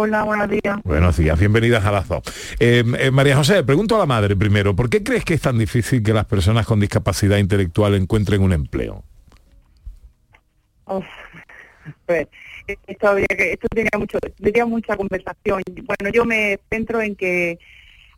Hola, 0.00 0.22
buenos 0.22 0.48
días. 0.48 0.78
Buenos 0.84 1.16
días, 1.16 1.36
bienvenidas 1.36 1.84
a 1.84 1.90
las 1.90 2.06
dos. 2.06 2.22
Eh, 2.60 2.84
eh, 3.00 3.10
María 3.10 3.34
José, 3.34 3.64
pregunto 3.64 3.96
a 3.96 3.98
la 3.98 4.06
madre 4.06 4.36
primero, 4.36 4.76
¿por 4.76 4.88
qué 4.88 5.02
crees 5.02 5.24
que 5.24 5.34
es 5.34 5.40
tan 5.40 5.58
difícil 5.58 6.04
que 6.04 6.12
las 6.12 6.24
personas 6.24 6.66
con 6.66 6.78
discapacidad 6.78 7.36
intelectual 7.38 7.96
encuentren 7.96 8.40
un 8.40 8.52
empleo? 8.52 9.02
Pues, 12.06 12.28
esto, 12.86 13.08
habría 13.08 13.26
que, 13.26 13.54
esto 13.54 13.66
tenía 13.74 13.90
mucho, 13.98 14.18
tenía 14.40 14.66
mucha 14.66 14.96
conversación. 14.96 15.64
Bueno, 15.66 16.14
yo 16.14 16.24
me 16.24 16.60
centro 16.70 17.02
en 17.02 17.16
que 17.16 17.58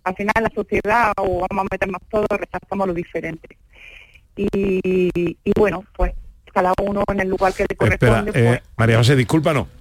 al 0.05 0.15
final 0.17 0.35
la 0.39 0.53
sociedad, 0.55 1.13
o 1.17 1.47
vamos 1.49 1.65
a 1.65 1.75
meternos 1.75 2.03
todos, 2.11 2.29
rechazamos 2.29 2.89
lo 2.89 2.93
diferente. 2.93 3.57
Y, 4.37 5.11
y 5.15 5.53
bueno, 5.57 5.83
pues 5.97 6.13
cada 6.53 6.75
uno 6.83 7.05
en 7.11 7.21
el 7.21 7.29
lugar 7.29 7.55
que 7.55 7.63
le 7.63 7.69
Espera, 7.71 7.97
corresponde, 7.97 8.31
eh, 8.35 8.45
pues, 8.49 8.63
María 8.77 8.99
José, 8.99 9.17
discúlpanos. 9.17 9.80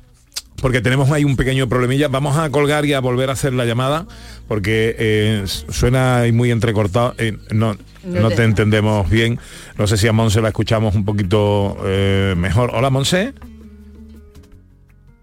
Porque 0.62 0.82
tenemos 0.82 1.12
ahí 1.12 1.24
un 1.24 1.36
pequeño 1.36 1.68
problemilla. 1.68 2.08
Vamos 2.08 2.38
a 2.38 2.50
colgar 2.50 2.86
y 2.86 2.94
a 2.94 3.00
volver 3.00 3.30
a 3.30 3.34
hacer 3.34 3.54
la 3.54 3.66
llamada, 3.66 4.06
porque 4.48 4.96
eh, 4.98 5.44
suena 5.46 6.24
muy 6.34 6.52
entrecortado. 6.52 7.16
Eh, 7.18 7.38
no, 7.52 7.76
No 8.04 8.30
te 8.30 8.44
entendemos 8.44 9.10
bien. 9.10 9.40
No 9.78 9.88
sé 9.88 9.98
si 9.98 10.08
a 10.08 10.14
Monse 10.14 10.42
la 10.42 10.50
escuchamos 10.50 10.96
un 10.96 11.06
poquito 11.06 11.78
eh, 11.86 12.36
mejor. 12.38 12.72
Hola, 12.74 12.90
Monse. 12.90 13.34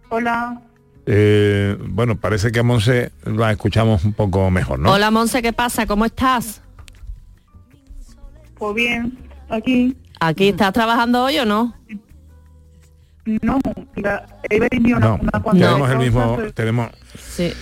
Hola. 0.09 0.61
Eh, 1.07 1.77
bueno, 1.81 2.17
parece 2.17 2.51
que 2.51 2.59
a 2.59 2.63
Monse 2.65 3.13
la 3.25 3.53
escuchamos 3.53 4.05
un 4.05 4.13
poco 4.13 4.51
mejor, 4.51 4.81
¿no? 4.81 4.93
Hola 4.93 5.11
Monse, 5.11 5.41
¿qué 5.41 5.53
pasa? 5.53 5.87
¿Cómo 5.87 6.05
estás? 6.05 6.61
Pues 8.59 8.75
bien, 8.75 9.17
aquí. 9.49 9.97
¿Aquí 10.19 10.49
estás 10.49 10.73
trabajando 10.73 11.23
hoy 11.25 11.39
o 11.39 11.45
no? 11.45 11.75
No, 13.43 13.59
la- 13.97 14.25
he 14.49 14.61
venido 14.61 14.99
una, 14.99 15.07
No, 15.09 15.21
una 15.23 15.43
tenemos 15.53 15.91
el 15.91 15.99
mismo, 15.99 16.39
tenemos, 16.55 16.91
Sí. 17.19 17.53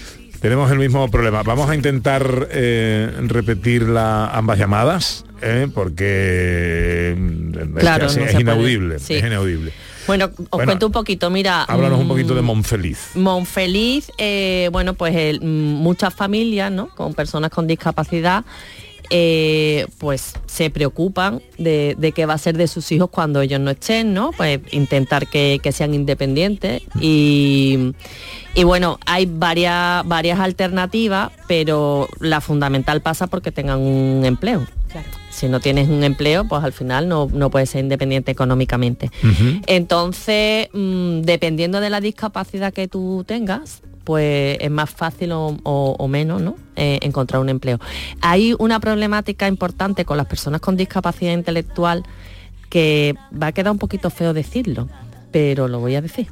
tenemos 0.41 0.71
el 0.71 0.79
mismo 0.79 1.11
problema. 1.11 1.43
Vamos 1.43 1.71
a 1.71 1.75
intentar 1.75 2.49
eh, 2.51 3.11
repetir 3.29 3.83
la, 3.89 4.27
ambas 4.29 4.59
llamadas, 4.59 5.25
¿eh? 5.41 5.69
porque 5.75 7.13
es, 7.17 7.69
Claro, 7.81 8.07
no 8.15 8.25
es 8.25 8.35
inaudible, 8.41 8.99
Sí. 8.99 9.15
es 9.15 9.25
inaudible. 9.25 9.73
Bueno, 10.07 10.27
os 10.27 10.37
Bueno, 10.51 10.67
cuento 10.67 10.87
un 10.89 10.93
poquito, 10.93 11.31
mira. 11.31 11.63
Háblanos 11.63 11.99
un 11.99 12.05
mm, 12.05 12.09
poquito 12.09 12.35
de 12.35 12.43
Monfeliz. 12.43 13.13
Monfeliz, 13.15 14.11
eh, 14.19 14.69
bueno, 14.71 14.93
pues 14.93 15.17
el- 15.17 15.41
mm, 15.41 15.45
muchas 15.83 16.13
familias, 16.13 16.71
¿no? 16.71 16.89
Con 16.91 17.15
personas 17.15 17.51
con 17.51 17.67
discapacidad, 17.67 18.45
eh, 19.11 19.87
pues 19.99 20.35
se 20.47 20.71
preocupan 20.71 21.43
de, 21.59 21.95
de 21.99 22.13
qué 22.13 22.27
va 22.27 22.35
a 22.35 22.39
ser 22.39 22.57
de 22.57 22.69
sus 22.69 22.91
hijos 22.93 23.11
cuando 23.11 23.41
ellos 23.41 23.61
no 23.61 23.71
estén, 23.71 24.15
¿no? 24.15 24.33
Pues 24.33 24.61
intentar 24.71 25.27
que, 25.27 25.61
que 25.63 25.73
sean 25.73 25.95
independientes 25.95 26.83
y, 27.01 27.93
y 28.55 28.65
bueno, 28.65 28.99
hay 29.07 29.27
varias, 29.27 30.07
varias 30.07 30.41
alternativas, 30.41 31.31
pero 31.47 32.09
la 32.21 32.41
fundamental 32.41 33.01
pasa 33.03 33.27
porque 33.27 33.53
tengan 33.53 33.81
un 33.81 34.25
empleo. 34.25 34.67
Si 35.35 35.49
no 35.49 35.59
tienes 35.61 35.89
un 35.89 36.05
empleo, 36.05 36.45
pues 36.45 36.63
al 36.63 36.73
final 36.73 37.09
no, 37.09 37.29
no 37.33 37.51
puedes 37.51 37.71
ser 37.71 37.83
independiente 37.83 38.31
económicamente. 38.31 39.11
Entonces, 39.67 40.69
mm, 40.73 41.23
dependiendo 41.23 41.81
de 41.81 41.91
la 41.91 42.01
discapacidad 42.01 42.73
que 42.73 42.87
tú 42.89 43.25
tengas, 43.27 43.83
pues 44.05 44.59
es 44.61 44.71
más 44.71 44.91
fácil 44.91 45.33
o, 45.33 45.57
o- 45.63 45.97
o 45.99 46.09
menos 46.09 46.41
¿no? 46.43 46.57
Eh, 46.77 46.99
encontrar 47.03 47.41
un 47.41 47.49
empleo. 47.49 47.81
Hay 48.21 48.55
una 48.59 48.79
problemática 48.79 49.49
importante 49.49 50.05
con 50.05 50.17
las 50.19 50.27
personas 50.27 50.61
con 50.61 50.77
discapacidad 50.77 51.33
intelectual 51.33 52.05
que 52.69 53.15
va 53.33 53.49
a 53.49 53.53
quedar 53.53 53.73
un 53.73 53.79
poquito 53.79 54.11
feo 54.11 54.33
decirlo, 54.35 54.89
pero 55.33 55.69
lo 55.69 55.81
voy 55.81 55.95
a 55.97 56.03
decir. 56.03 56.29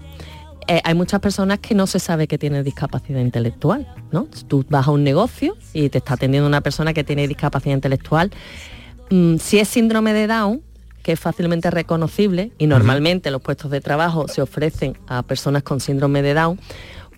Eh, 0.68 0.80
hay 0.84 0.94
muchas 0.94 1.18
personas 1.20 1.58
que 1.58 1.74
no 1.74 1.86
se 1.88 1.98
sabe 1.98 2.28
que 2.28 2.38
tiene 2.38 2.62
discapacidad 2.62 3.20
intelectual, 3.20 3.88
¿no? 4.12 4.28
Tú 4.48 4.64
vas 4.68 4.86
a 4.86 4.90
un 4.92 5.02
negocio 5.02 5.56
y 5.72 5.88
te 5.88 5.98
está 5.98 6.14
atendiendo 6.14 6.46
una 6.46 6.60
persona 6.60 6.92
que 6.94 7.02
tiene 7.04 7.26
discapacidad 7.26 7.74
intelectual. 7.74 8.30
Mm, 9.12 9.36
si 9.36 9.58
es 9.58 9.68
síndrome 9.68 10.14
de 10.14 10.26
Down, 10.26 10.62
que 11.02 11.12
es 11.12 11.20
fácilmente 11.20 11.70
reconocible 11.70 12.50
y 12.56 12.66
normalmente 12.66 13.30
los 13.30 13.42
puestos 13.42 13.70
de 13.70 13.82
trabajo 13.82 14.26
se 14.26 14.40
ofrecen 14.40 14.96
a 15.06 15.22
personas 15.22 15.62
con 15.62 15.80
síndrome 15.80 16.22
de 16.22 16.32
Down, 16.32 16.58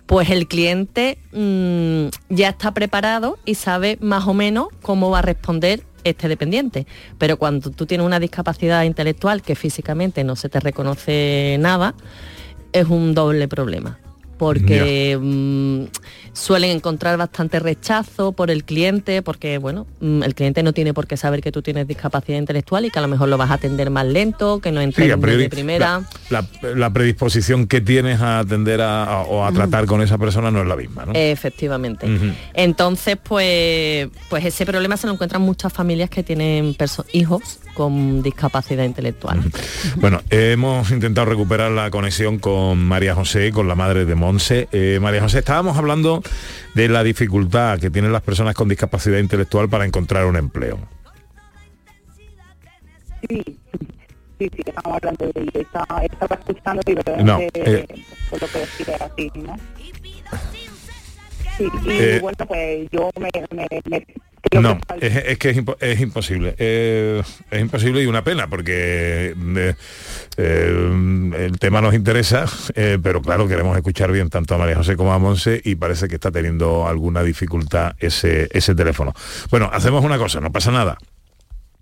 pues 0.05 0.29
el 0.29 0.49
cliente 0.49 1.19
mm, 1.31 2.07
ya 2.27 2.49
está 2.49 2.73
preparado 2.73 3.39
y 3.45 3.55
sabe 3.55 3.97
más 4.01 4.27
o 4.27 4.33
menos 4.33 4.67
cómo 4.81 5.09
va 5.09 5.19
a 5.19 5.21
responder 5.21 5.83
este 6.03 6.27
dependiente. 6.27 6.85
Pero 7.17 7.37
cuando 7.37 7.71
tú 7.71 7.85
tienes 7.85 8.05
una 8.05 8.19
discapacidad 8.19 8.83
intelectual 8.83 9.41
que 9.41 9.55
físicamente 9.55 10.25
no 10.25 10.35
se 10.35 10.49
te 10.49 10.59
reconoce 10.59 11.55
nada, 11.61 11.95
es 12.73 12.87
un 12.89 13.15
doble 13.15 13.47
problema. 13.47 13.99
Porque 14.37 15.17
mm, 15.21 15.83
suelen 16.33 16.71
encontrar 16.71 17.17
bastante 17.17 17.59
rechazo 17.59 18.33
por 18.33 18.51
el 18.51 18.63
cliente, 18.65 19.21
porque 19.21 19.57
bueno, 19.57 19.87
mm, 20.01 20.23
el 20.23 20.35
cliente 20.35 20.61
no 20.63 20.73
tiene 20.73 20.93
por 20.93 21.07
qué 21.07 21.15
saber 21.17 21.41
que 21.41 21.51
tú 21.51 21.61
tienes 21.61 21.87
discapacidad 21.87 22.37
intelectual 22.37 22.85
y 22.85 22.89
que 22.91 22.99
a 22.99 23.01
lo 23.01 23.07
mejor 23.07 23.29
lo 23.29 23.37
vas 23.37 23.51
a 23.51 23.55
atender 23.55 23.89
más 23.89 24.05
lento, 24.05 24.59
que 24.59 24.71
no 24.71 24.81
Sí, 24.81 24.85
entiendes 24.85 25.17
priori, 25.19 25.43
de 25.43 25.49
primera. 25.49 26.01
La, 26.29 26.45
la- 26.61 26.75
la 26.75 26.89
predisposición 26.93 27.67
que 27.67 27.79
tienes 27.81 28.19
a 28.21 28.39
atender 28.39 28.81
a- 28.81 29.03
a- 29.05 29.21
o 29.21 29.45
a 29.45 29.51
tratar 29.51 29.85
con 29.85 30.01
esa 30.01 30.17
persona 30.17 30.51
no 30.51 30.61
es 30.61 30.67
la 30.67 30.75
misma, 30.75 31.05
¿no? 31.05 31.11
Efectivamente. 31.15 32.07
Entonces, 32.53 33.17
pues, 33.21 34.09
pues 34.29 34.45
ese 34.45 34.65
problema 34.65 34.97
se 34.97 35.07
lo 35.07 35.13
encuentran 35.13 35.41
muchas 35.41 35.71
familias 35.71 36.09
que 36.09 36.23
tienen 36.23 36.75
hijos 37.13 37.59
con 37.73 38.21
discapacidad 38.23 38.85
intelectual. 38.85 39.41
Bueno, 39.97 40.21
hemos 40.29 40.91
intentado 40.91 41.25
recuperar 41.25 41.71
la 41.71 41.91
conexión 41.91 42.39
con 42.39 42.83
María 42.85 43.13
José, 43.15 43.51
con 43.51 43.67
la 43.67 43.75
madre 43.75 44.05
de 44.05 44.15
Monse. 44.25 44.67
Eh, 44.71 44.97
María 44.99 45.21
José, 45.21 45.39
estábamos 45.39 45.77
hablando 45.77 46.23
de 46.73 46.89
la 46.89 47.03
dificultad 47.03 47.79
que 47.79 47.91
tienen 47.91 48.11
las 48.11 48.23
personas 48.23 48.55
con 48.55 48.67
discapacidad 48.67 49.19
intelectual 49.19 49.69
para 49.69 49.85
encontrar 49.85 50.25
un 50.25 50.35
empleo. 50.35 50.79
Sí, 53.29 53.43
sí, 54.39 54.49
sí, 54.55 54.63
estamos 54.65 54.95
hablando 54.97 55.25
de 55.27 55.41
ello. 55.41 55.51
Estaba, 55.61 56.03
estaba 56.03 56.35
escuchando 56.37 56.81
y 56.87 56.93
verdad 56.95 57.17
No, 57.19 57.37
que, 57.37 57.49
eh. 57.53 57.85
por 58.31 58.41
lo 58.41 58.47
que 58.47 58.59
decía 58.59 58.97
así, 58.99 59.31
¿no? 59.35 59.55
Sí, 61.57 61.67
y 61.85 61.89
Eh. 61.91 62.19
bueno, 62.19 62.37
pues 62.47 62.87
yo 62.91 63.09
me... 63.19 63.29
me, 63.55 63.67
me 63.89 64.07
No, 64.61 64.79
es, 65.01 65.15
es 65.15 65.37
que 65.37 65.49
es, 65.49 65.57
impo- 65.57 65.77
es 65.79 65.99
imposible. 65.99 66.55
Eh, 66.57 67.21
es 67.51 67.61
imposible 67.61 68.01
y 68.01 68.05
una 68.05 68.23
pena 68.23 68.47
porque 68.47 69.33
eh, 69.35 69.73
eh, 70.37 71.33
el 71.37 71.59
tema 71.59 71.81
nos 71.81 71.93
interesa, 71.93 72.45
pero 73.03 73.21
claro, 73.21 73.47
queremos 73.47 73.75
escuchar 73.75 74.11
bien 74.11 74.29
tanto 74.29 74.55
a 74.55 74.57
María 74.57 74.75
José 74.77 74.95
como 74.95 75.13
a 75.13 75.19
Monse 75.19 75.61
y 75.63 75.75
parece 75.75 76.07
que 76.07 76.15
está 76.15 76.31
teniendo 76.31 76.87
alguna 76.87 77.23
dificultad 77.23 77.93
ese, 77.99 78.47
ese 78.51 78.75
teléfono. 78.75 79.13
Bueno, 79.51 79.69
hacemos 79.73 80.03
una 80.03 80.17
cosa, 80.17 80.39
no 80.39 80.51
pasa 80.51 80.71
nada. 80.71 80.97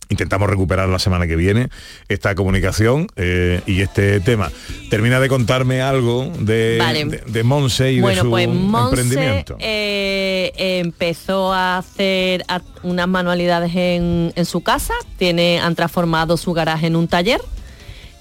Intentamos 0.10 0.50
recuperar 0.50 0.90
la 0.90 1.00
semana 1.00 1.26
que 1.28 1.36
viene 1.36 1.70
esta 2.10 2.36
comunicación 2.36 3.08
eh, 3.16 3.62
y 3.66 3.82
este 3.82 4.20
tema. 4.20 4.52
Termina 4.90 5.20
de 5.20 5.30
contarme 5.30 5.82
algo 5.82 6.32
de, 6.40 6.78
Vale. 6.80 7.06
de, 7.06 7.18
de 7.26 7.44
Monse 7.44 7.92
y 7.94 8.02
bueno, 8.02 8.16
de 8.18 8.22
su 8.22 8.30
pues 8.30 8.48
Monse 8.48 9.02
emprendimiento. 9.02 9.56
eh, 9.60 10.52
empezó 10.58 11.54
a 11.54 11.78
hacer 11.78 12.44
a- 12.48 12.62
unas 12.84 13.08
manualidades 13.08 13.76
en, 13.76 14.34
en 14.36 14.46
su 14.46 14.62
casa, 14.62 14.94
tiene, 15.18 15.60
han 15.60 15.74
transformado 15.76 16.38
su 16.38 16.54
garaje 16.54 16.88
en 16.88 16.96
un 16.96 17.08
taller 17.08 17.42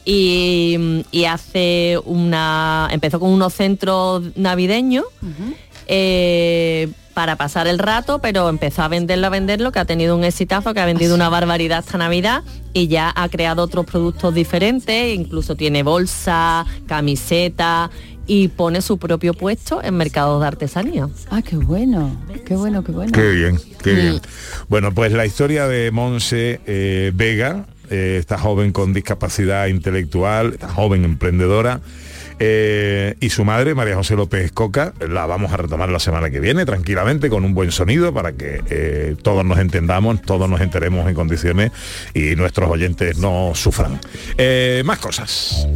y, 0.04 1.04
y 1.10 1.24
hace 1.26 1.98
una. 2.04 2.88
empezó 2.90 3.20
con 3.20 3.30
unos 3.30 3.54
centros 3.54 4.22
navideños. 4.36 5.04
Eh, 5.86 6.88
para 7.14 7.36
pasar 7.36 7.66
el 7.66 7.78
rato, 7.78 8.20
pero 8.20 8.48
empezó 8.48 8.82
a 8.82 8.88
venderlo, 8.88 9.26
a 9.26 9.30
venderlo, 9.30 9.70
que 9.70 9.78
ha 9.78 9.84
tenido 9.84 10.16
un 10.16 10.24
exitazo, 10.24 10.72
que 10.72 10.80
ha 10.80 10.86
vendido 10.86 11.14
una 11.14 11.28
barbaridad 11.28 11.80
esta 11.84 11.98
Navidad 11.98 12.42
y 12.72 12.88
ya 12.88 13.12
ha 13.14 13.28
creado 13.28 13.62
otros 13.62 13.84
productos 13.84 14.34
diferentes, 14.34 15.14
incluso 15.14 15.54
tiene 15.54 15.82
bolsa, 15.82 16.64
camiseta 16.86 17.90
y 18.26 18.48
pone 18.48 18.80
su 18.80 18.96
propio 18.98 19.34
puesto 19.34 19.82
en 19.82 19.94
mercados 19.96 20.40
de 20.40 20.46
artesanía. 20.46 21.08
Ah, 21.30 21.42
qué 21.42 21.56
bueno, 21.56 22.16
qué 22.46 22.54
bueno, 22.56 22.82
qué 22.82 22.92
bueno. 22.92 23.12
Qué 23.12 23.30
bien, 23.32 23.58
qué 23.82 23.92
Mm. 23.92 23.96
bien. 23.96 24.20
Bueno, 24.68 24.94
pues 24.94 25.12
la 25.12 25.26
historia 25.26 25.66
de 25.68 25.90
Monse 25.90 26.60
eh, 26.66 27.10
Vega, 27.14 27.66
eh, 27.90 28.16
esta 28.20 28.38
joven 28.38 28.72
con 28.72 28.94
discapacidad 28.94 29.66
intelectual, 29.66 30.52
esta 30.54 30.68
joven 30.68 31.04
emprendedora, 31.04 31.80
eh, 32.44 33.14
y 33.20 33.30
su 33.30 33.44
madre, 33.44 33.72
María 33.76 33.94
José 33.94 34.16
López 34.16 34.50
Coca, 34.50 34.94
la 35.08 35.26
vamos 35.26 35.52
a 35.52 35.58
retomar 35.58 35.88
la 35.90 36.00
semana 36.00 36.28
que 36.28 36.40
viene 36.40 36.66
tranquilamente 36.66 37.30
con 37.30 37.44
un 37.44 37.54
buen 37.54 37.70
sonido 37.70 38.12
para 38.12 38.32
que 38.32 38.60
eh, 38.68 39.14
todos 39.22 39.44
nos 39.44 39.60
entendamos, 39.60 40.20
todos 40.22 40.50
nos 40.50 40.60
enteremos 40.60 41.08
en 41.08 41.14
condiciones 41.14 41.70
y 42.14 42.34
nuestros 42.34 42.68
oyentes 42.68 43.18
no 43.18 43.52
sufran. 43.54 44.00
Eh, 44.38 44.82
más 44.84 44.98
cosas. 44.98 45.68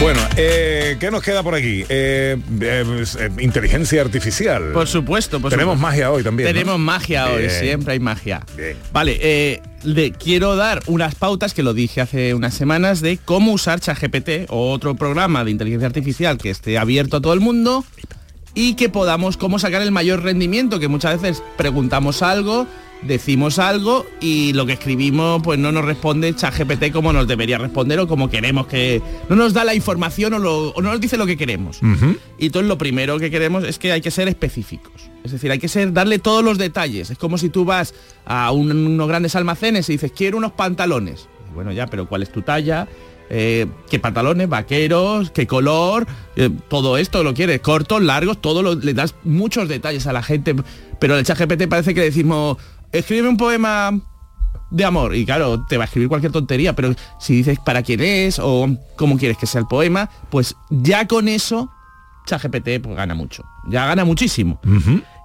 Bueno, 0.00 0.20
eh, 0.36 0.96
¿qué 1.00 1.10
nos 1.10 1.22
queda 1.22 1.42
por 1.42 1.56
aquí? 1.56 1.84
Eh, 1.88 2.36
eh, 2.60 3.04
eh, 3.18 3.30
inteligencia 3.40 4.00
artificial. 4.00 4.70
Por 4.72 4.86
supuesto, 4.86 5.40
por 5.40 5.50
Tenemos 5.50 5.74
supuesto. 5.74 5.88
magia 5.88 6.10
hoy 6.12 6.22
también. 6.22 6.48
¿no? 6.48 6.52
Tenemos 6.52 6.78
magia 6.78 7.26
hoy, 7.26 7.38
Bien. 7.42 7.50
siempre 7.50 7.94
hay 7.94 8.00
magia. 8.00 8.46
Vale, 8.92 9.60
le 9.82 10.12
quiero 10.12 10.54
dar 10.54 10.82
unas 10.86 11.16
pautas 11.16 11.52
que 11.52 11.64
lo 11.64 11.74
dije 11.74 12.00
hace 12.00 12.32
unas 12.34 12.54
semanas 12.54 13.00
de 13.00 13.18
cómo 13.24 13.52
usar 13.52 13.80
ChatGPT 13.80 14.46
o 14.50 14.70
otro 14.70 14.94
programa 14.94 15.44
de 15.44 15.50
inteligencia 15.50 15.88
artificial 15.88 16.38
que 16.38 16.50
esté 16.50 16.78
abierto 16.78 17.16
a 17.16 17.20
todo 17.20 17.32
el 17.34 17.40
mundo 17.40 17.84
y 18.54 18.74
que 18.74 18.88
podamos 18.88 19.36
cómo 19.36 19.58
sacar 19.58 19.82
el 19.82 19.90
mayor 19.90 20.22
rendimiento, 20.22 20.78
que 20.78 20.88
muchas 20.88 21.20
veces 21.20 21.42
preguntamos 21.56 22.22
algo 22.22 22.66
decimos 23.02 23.58
algo 23.58 24.04
y 24.20 24.52
lo 24.54 24.66
que 24.66 24.72
escribimos 24.72 25.40
pues 25.42 25.58
no 25.58 25.70
nos 25.72 25.84
responde 25.84 26.34
ChatGPT 26.34 26.90
como 26.92 27.12
nos 27.12 27.28
debería 27.28 27.56
responder 27.58 28.00
o 28.00 28.08
como 28.08 28.28
queremos 28.28 28.66
que 28.66 29.00
no 29.28 29.36
nos 29.36 29.52
da 29.54 29.64
la 29.64 29.74
información 29.74 30.34
o, 30.34 30.38
lo- 30.38 30.70
o 30.70 30.82
no 30.82 30.90
nos 30.90 31.00
dice 31.00 31.16
lo 31.16 31.26
que 31.26 31.36
queremos. 31.36 31.80
Y 32.38 32.46
entonces 32.46 32.68
lo 32.68 32.76
primero 32.78 33.18
que 33.18 33.30
queremos 33.30 33.64
es 33.64 33.78
que 33.78 33.92
hay 33.92 34.00
que 34.00 34.10
ser 34.10 34.26
específicos. 34.28 34.92
Es 35.24 35.32
decir, 35.32 35.50
hay 35.50 35.58
que 35.58 35.68
ser, 35.68 35.92
darle 35.92 36.18
todos 36.18 36.42
los 36.44 36.58
detalles. 36.58 37.10
Es 37.10 37.18
como 37.18 37.38
si 37.38 37.48
tú 37.50 37.64
vas 37.64 37.94
a 38.26 38.50
un- 38.50 38.72
unos 38.72 39.08
grandes 39.08 39.36
almacenes 39.36 39.88
y 39.88 39.92
dices, 39.92 40.12
quiero 40.14 40.36
unos 40.38 40.52
pantalones. 40.52 41.28
Bueno, 41.54 41.72
ya, 41.72 41.86
pero 41.86 42.08
¿cuál 42.08 42.22
es 42.22 42.30
tu 42.32 42.42
talla? 42.42 42.88
Eh, 43.30 43.66
¿Qué 43.90 43.98
pantalones? 43.98 44.48
¿Vaqueros? 44.48 45.30
¿Qué 45.30 45.46
color? 45.46 46.06
Eh, 46.36 46.48
todo 46.68 46.96
esto 46.96 47.22
lo 47.22 47.34
quieres, 47.34 47.60
cortos, 47.60 48.02
largos, 48.02 48.40
todo 48.40 48.62
lo, 48.62 48.74
le 48.74 48.94
das 48.94 49.14
muchos 49.24 49.68
detalles 49.68 50.06
a 50.06 50.12
la 50.12 50.22
gente. 50.22 50.54
Pero 50.98 51.16
el 51.18 51.24
chat 51.24 51.38
GPT 51.38 51.68
parece 51.68 51.94
que 51.94 52.00
decimos, 52.00 52.56
escribe 52.92 53.28
un 53.28 53.36
poema 53.36 53.98
de 54.70 54.84
amor 54.84 55.14
y 55.14 55.24
claro, 55.24 55.64
te 55.66 55.76
va 55.76 55.84
a 55.84 55.86
escribir 55.86 56.08
cualquier 56.08 56.32
tontería, 56.32 56.74
pero 56.74 56.94
si 57.18 57.36
dices 57.36 57.58
para 57.58 57.82
quién 57.82 58.00
es 58.00 58.38
o 58.38 58.68
cómo 58.96 59.16
quieres 59.16 59.38
que 59.38 59.46
sea 59.46 59.60
el 59.60 59.66
poema, 59.66 60.10
pues 60.30 60.56
ya 60.70 61.06
con 61.06 61.28
eso 61.28 61.70
ChatGPT 62.26 62.82
pues 62.82 62.96
gana 62.96 63.14
mucho, 63.14 63.44
ya 63.68 63.86
gana 63.86 64.04
muchísimo. 64.04 64.60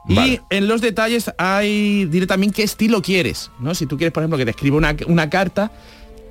Y 0.07 0.39
en 0.49 0.67
los 0.67 0.81
detalles 0.81 1.31
hay 1.37 2.05
diré 2.05 2.27
también 2.27 2.51
qué 2.51 2.63
estilo 2.63 3.01
quieres, 3.01 3.51
¿no? 3.59 3.73
Si 3.73 3.85
tú 3.85 3.97
quieres, 3.97 4.13
por 4.13 4.23
ejemplo, 4.23 4.37
que 4.37 4.45
te 4.45 4.51
escriba 4.51 4.77
una, 4.77 4.95
una 5.07 5.29
carta, 5.29 5.71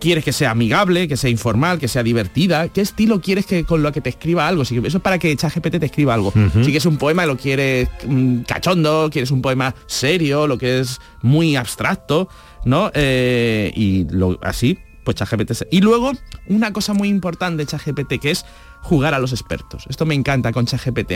quieres 0.03 0.25
que 0.25 0.33
sea 0.33 0.51
amigable, 0.51 1.07
que 1.09 1.17
sea 1.17 1.31
informal, 1.31 1.79
que 1.79 1.87
sea 1.89 2.03
divertida, 2.03 2.69
¿qué 2.69 2.81
estilo 2.81 3.21
quieres 3.21 3.47
que 3.47 3.65
con 3.65 3.83
lo 3.83 3.93
que 3.93 4.01
te 4.01 4.11
escriba 4.11 4.49
algo? 4.49 4.65
Si- 4.65 4.77
eso 4.77 4.97
es 4.99 5.03
para 5.03 5.19
que 5.19 5.35
ChatGPT 5.37 5.79
te 5.79 5.87
escriba 5.87 6.13
algo. 6.15 6.33
Si 6.33 6.65
quieres 6.65 6.87
un 6.87 6.99
poema, 6.99 7.25
lo 7.25 7.37
quieres 7.37 7.89
mm, 8.07 8.41
cachondo, 8.41 9.09
quieres 9.13 9.31
un 9.31 9.41
poema 9.41 9.75
serio, 9.87 10.47
lo 10.49 10.59
que 10.59 10.81
es 10.81 11.01
muy 11.23 11.55
abstracto, 11.57 12.29
¿no? 12.65 12.91
Eh, 12.95 13.73
y 13.77 14.07
lo, 14.11 14.39
así, 14.43 14.77
pues 15.05 15.15
ChatGPT. 15.17 15.53
Y 15.71 15.81
luego, 15.81 16.13
una 16.49 16.73
cosa 16.73 16.93
muy 16.95 17.09
importante 17.09 17.65
de 17.65 17.67
ChatGPT 17.67 18.21
que 18.21 18.33
es 18.33 18.45
jugar 18.83 19.15
a 19.15 19.21
los 19.21 19.33
expertos. 19.33 19.85
Esto 19.89 20.05
me 20.07 20.15
encanta 20.17 20.51
con 20.53 20.67
ChatGPT. 20.67 21.13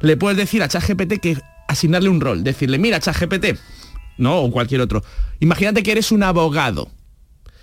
Le 0.00 0.16
puedes 0.16 0.36
decir 0.38 0.62
a 0.62 0.68
ChatGPT 0.68 1.18
que 1.20 1.36
asignarle 1.68 2.08
un 2.08 2.20
rol, 2.20 2.44
decirle, 2.44 2.78
mira 2.78 3.00
ChatGPT, 3.00 3.56
¿no? 4.18 4.38
O 4.40 4.50
cualquier 4.50 4.80
otro. 4.80 5.02
Imagínate 5.40 5.82
que 5.82 5.92
eres 5.92 6.12
un 6.12 6.22
abogado. 6.22 6.88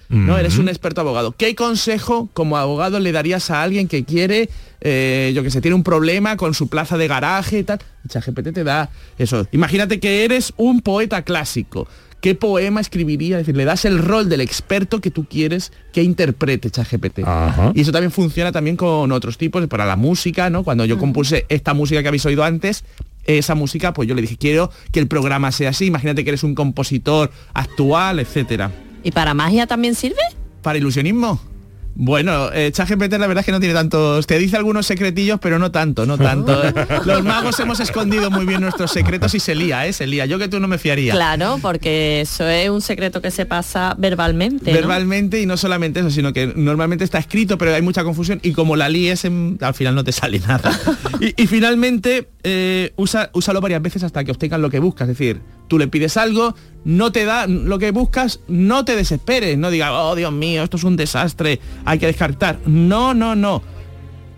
¿No? 0.09 0.37
Eres 0.37 0.57
un 0.57 0.69
experto 0.69 1.01
abogado. 1.01 1.33
¿Qué 1.33 1.55
consejo 1.55 2.29
como 2.33 2.57
abogado 2.57 2.99
le 2.99 3.11
darías 3.11 3.51
a 3.51 3.63
alguien 3.63 3.87
que 3.87 4.05
quiere, 4.05 4.49
eh, 4.81 5.31
yo 5.35 5.43
que 5.43 5.51
sé, 5.51 5.61
tiene 5.61 5.75
un 5.75 5.83
problema 5.83 6.37
con 6.37 6.53
su 6.53 6.67
plaza 6.67 6.97
de 6.97 7.07
garaje 7.07 7.59
y 7.59 7.63
tal? 7.63 7.79
ChatGPT 8.07 8.53
te 8.53 8.63
da 8.63 8.89
eso. 9.17 9.47
Imagínate 9.51 9.99
que 9.99 10.23
eres 10.23 10.53
un 10.57 10.81
poeta 10.81 11.23
clásico. 11.23 11.87
¿Qué 12.21 12.33
poema 12.33 12.81
escribiría? 12.81 13.37
Es 13.37 13.45
decir, 13.45 13.55
le 13.55 13.65
das 13.65 13.85
el 13.85 13.99
rol 13.99 14.27
del 14.27 14.41
experto 14.41 15.01
que 15.01 15.11
tú 15.11 15.25
quieres 15.25 15.71
que 15.93 16.01
interprete 16.01 16.71
ChatGPT. 16.71 17.19
Y 17.75 17.81
eso 17.81 17.91
también 17.91 18.11
funciona 18.11 18.51
también 18.51 18.75
con 18.75 19.11
otros 19.11 19.37
tipos, 19.37 19.65
para 19.67 19.85
la 19.85 19.95
música, 19.95 20.49
¿no? 20.49 20.63
Cuando 20.63 20.85
yo 20.85 20.97
compuse 20.97 21.45
esta 21.49 21.73
música 21.73 22.01
que 22.01 22.07
habéis 22.07 22.25
oído 22.25 22.43
antes, 22.43 22.85
esa 23.25 23.55
música, 23.55 23.93
pues 23.93 24.07
yo 24.07 24.15
le 24.15 24.21
dije, 24.21 24.37
quiero 24.37 24.71
que 24.91 24.99
el 24.99 25.07
programa 25.07 25.51
sea 25.51 25.69
así, 25.69 25.85
imagínate 25.85 26.23
que 26.23 26.31
eres 26.31 26.43
un 26.43 26.55
compositor 26.55 27.29
actual, 27.53 28.19
etcétera. 28.19 28.71
¿Y 29.07 29.11
para 29.11 29.33
magia 29.33 29.65
también 29.67 29.95
sirve? 29.95 30.19
¿Para 30.61 30.79
ilusionismo? 30.79 31.39
Bueno, 31.95 32.51
eh, 32.51 32.73
ChatGPT 32.73 33.13
la 33.13 33.25
verdad 33.25 33.39
es 33.39 33.45
que 33.45 33.53
no 33.53 33.61
tiene 33.61 33.73
tantos... 33.73 34.27
Te 34.27 34.37
dice 34.37 34.57
algunos 34.57 34.85
secretillos, 34.85 35.39
pero 35.39 35.57
no 35.59 35.71
tanto, 35.71 36.05
no 36.05 36.17
tanto. 36.17 36.61
Los 37.05 37.23
magos 37.23 37.57
hemos 37.61 37.79
escondido 37.79 38.29
muy 38.29 38.45
bien 38.45 38.59
nuestros 38.59 38.91
secretos 38.91 39.33
y 39.33 39.39
se 39.39 39.55
lía, 39.55 39.87
¿eh? 39.87 39.93
Se 39.93 40.05
lía. 40.05 40.25
Yo 40.25 40.37
que 40.39 40.49
tú 40.49 40.59
no 40.59 40.67
me 40.67 40.77
fiaría. 40.77 41.13
Claro, 41.13 41.57
porque 41.61 42.19
eso 42.19 42.45
es 42.49 42.69
un 42.69 42.81
secreto 42.81 43.21
que 43.21 43.31
se 43.31 43.45
pasa 43.45 43.95
verbalmente. 43.97 44.71
¿no? 44.71 44.77
Verbalmente 44.77 45.41
y 45.41 45.45
no 45.45 45.55
solamente 45.55 46.01
eso, 46.01 46.11
sino 46.11 46.33
que 46.33 46.47
normalmente 46.53 47.05
está 47.05 47.17
escrito, 47.17 47.57
pero 47.57 47.73
hay 47.73 47.81
mucha 47.81 48.03
confusión 48.03 48.41
y 48.43 48.51
como 48.51 48.75
la 48.75 48.89
líes, 48.89 49.23
al 49.23 49.73
final 49.73 49.95
no 49.95 50.03
te 50.03 50.11
sale 50.11 50.39
nada. 50.39 50.77
y, 51.21 51.41
y 51.41 51.47
finalmente, 51.47 52.27
eh, 52.43 52.91
usa, 52.97 53.29
úsalo 53.31 53.61
varias 53.61 53.81
veces 53.81 54.03
hasta 54.03 54.25
que 54.25 54.31
obtengas 54.31 54.59
lo 54.59 54.69
que 54.69 54.79
buscas. 54.79 55.07
Es 55.07 55.17
decir, 55.17 55.39
tú 55.67 55.77
le 55.77 55.87
pides 55.87 56.17
algo, 56.17 56.55
no 56.85 57.11
te 57.11 57.25
da 57.25 57.47
lo 57.47 57.79
que 57.79 57.91
buscas, 57.91 58.39
no 58.47 58.85
te 58.85 58.95
desesperes, 58.95 59.57
no 59.57 59.69
digas, 59.69 59.91
oh 59.93 60.15
Dios 60.15 60.31
mío, 60.31 60.63
esto 60.63 60.77
es 60.77 60.83
un 60.83 60.95
desastre, 60.95 61.59
hay 61.85 61.99
que 61.99 62.05
descartar. 62.05 62.59
No, 62.65 63.13
no, 63.13 63.35
no. 63.35 63.61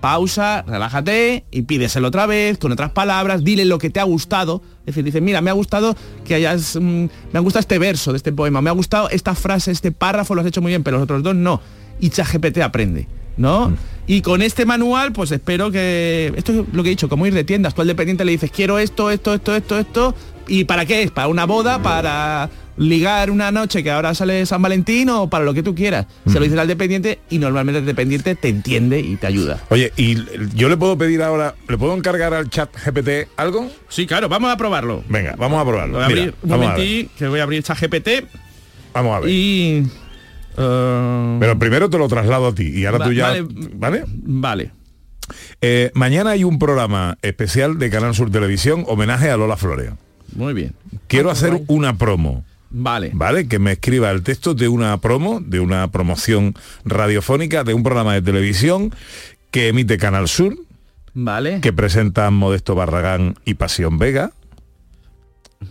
Pausa, 0.01 0.63
relájate 0.65 1.43
y 1.51 1.63
pídeselo 1.63 2.07
otra 2.07 2.25
vez, 2.25 2.57
con 2.57 2.71
otras 2.71 2.91
palabras, 2.91 3.43
dile 3.43 3.65
lo 3.65 3.77
que 3.77 3.89
te 3.89 3.99
ha 3.99 4.03
gustado. 4.03 4.61
Es 4.81 4.87
decir, 4.87 5.03
dice, 5.03 5.21
mira, 5.21 5.41
me 5.41 5.49
ha 5.49 5.53
gustado 5.53 5.95
que 6.25 6.35
hayas. 6.35 6.77
mm, 6.77 6.81
me 6.81 7.09
ha 7.33 7.39
gustado 7.39 7.59
este 7.59 7.79
verso 7.79 8.11
de 8.11 8.17
este 8.17 8.31
poema, 8.31 8.61
me 8.61 8.69
ha 8.69 8.73
gustado 8.73 9.09
esta 9.09 9.35
frase, 9.35 9.71
este 9.71 9.91
párrafo, 9.91 10.35
lo 10.35 10.41
has 10.41 10.47
hecho 10.47 10.61
muy 10.61 10.71
bien, 10.71 10.83
pero 10.83 10.97
los 10.97 11.03
otros 11.03 11.21
dos 11.21 11.35
no. 11.35 11.61
Y 11.99 12.09
ChatGPT 12.09 12.59
aprende. 12.59 13.07
¿No? 13.37 13.71
Y 14.05 14.21
con 14.21 14.41
este 14.41 14.65
manual, 14.65 15.13
pues 15.13 15.31
espero 15.31 15.71
que. 15.71 16.33
Esto 16.35 16.51
es 16.51 16.57
lo 16.73 16.83
que 16.83 16.89
he 16.89 16.91
dicho, 16.91 17.07
como 17.07 17.25
ir 17.25 17.33
de 17.33 17.43
tiendas. 17.43 17.73
Tú 17.73 17.81
al 17.81 17.87
dependiente 17.87 18.25
le 18.25 18.31
dices, 18.31 18.51
quiero 18.51 18.79
esto, 18.79 19.11
esto, 19.11 19.33
esto, 19.33 19.55
esto, 19.55 19.79
esto. 19.79 20.15
¿Y 20.49 20.63
para 20.65 20.85
qué 20.85 21.03
es? 21.03 21.11
¿Para 21.11 21.27
una 21.27 21.45
boda? 21.45 21.81
¿Para 21.81 22.49
ligar 22.77 23.29
una 23.29 23.51
noche 23.51 23.83
que 23.83 23.91
ahora 23.91 24.13
sale 24.15 24.45
San 24.45 24.61
Valentín 24.61 25.09
o 25.09 25.29
para 25.29 25.45
lo 25.45 25.53
que 25.53 25.61
tú 25.63 25.75
quieras? 25.75 26.07
Se 26.27 26.33
lo 26.39 26.41
dices 26.45 26.57
al 26.57 26.67
dependiente 26.67 27.19
y 27.29 27.37
normalmente 27.37 27.79
el 27.79 27.85
dependiente 27.85 28.35
te 28.35 28.49
entiende 28.49 28.99
y 28.99 29.15
te 29.17 29.27
ayuda. 29.27 29.59
Oye, 29.69 29.91
y 29.97 30.17
yo 30.55 30.69
le 30.69 30.77
puedo 30.77 30.97
pedir 30.97 31.21
ahora, 31.21 31.55
¿le 31.67 31.77
puedo 31.77 31.95
encargar 31.95 32.33
al 32.33 32.49
chat 32.49 32.69
GPT 32.85 33.29
algo? 33.37 33.69
Sí, 33.89 34.07
claro, 34.07 34.27
vamos 34.29 34.51
a 34.51 34.57
probarlo. 34.57 35.03
Venga, 35.07 35.35
vamos 35.37 35.61
a 35.61 35.65
probarlo. 35.65 35.95
Voy 35.95 36.03
a 36.03 36.07
Mira, 36.07 36.21
abrir 36.21 36.35
un 36.41 36.49
vamos 36.49 36.65
a 36.67 36.69
ver. 36.71 36.79
momentín, 36.79 37.09
que 37.17 37.27
voy 37.27 37.39
a 37.39 37.43
abrir 37.43 37.63
ChatGPT. 37.63 38.09
Vamos 38.93 39.15
a 39.15 39.19
ver. 39.19 39.29
Y... 39.29 39.87
Pero 40.55 41.57
primero 41.59 41.89
te 41.89 41.97
lo 41.97 42.07
traslado 42.07 42.47
a 42.47 42.55
ti 42.55 42.63
y 42.67 42.85
ahora 42.85 42.97
Va- 42.99 43.05
tú 43.05 43.13
ya... 43.13 43.27
vale. 43.27 43.45
¿Vale? 43.75 44.03
Vale. 44.07 44.71
Eh, 45.61 45.91
mañana 45.93 46.31
hay 46.31 46.43
un 46.43 46.57
programa 46.59 47.17
especial 47.21 47.77
de 47.77 47.89
Canal 47.89 48.15
Sur 48.15 48.31
Televisión, 48.31 48.83
homenaje 48.87 49.29
a 49.29 49.37
Lola 49.37 49.57
Flores. 49.57 49.91
Muy 50.35 50.53
bien. 50.53 50.73
Quiero 51.07 51.29
hacer 51.31 51.61
una 51.67 51.97
promo. 51.97 52.43
Vale. 52.71 53.11
¿Vale? 53.13 53.47
Que 53.47 53.57
me 53.59 53.71
escriba 53.73 54.11
el 54.11 54.21
texto 54.21 54.53
de 54.53 54.67
una 54.67 54.97
promo, 54.99 55.39
de 55.41 55.59
una 55.59 55.89
promoción 55.91 56.53
radiofónica, 56.85 57.63
de 57.63 57.73
un 57.73 57.83
programa 57.83 58.13
de 58.13 58.21
televisión 58.21 58.93
que 59.51 59.69
emite 59.69 59.97
Canal 59.97 60.27
Sur, 60.27 60.55
Vale. 61.13 61.61
que 61.61 61.73
presentan 61.73 62.35
Modesto 62.35 62.75
Barragán 62.75 63.35
y 63.45 63.55
Pasión 63.55 63.97
Vega. 63.97 64.31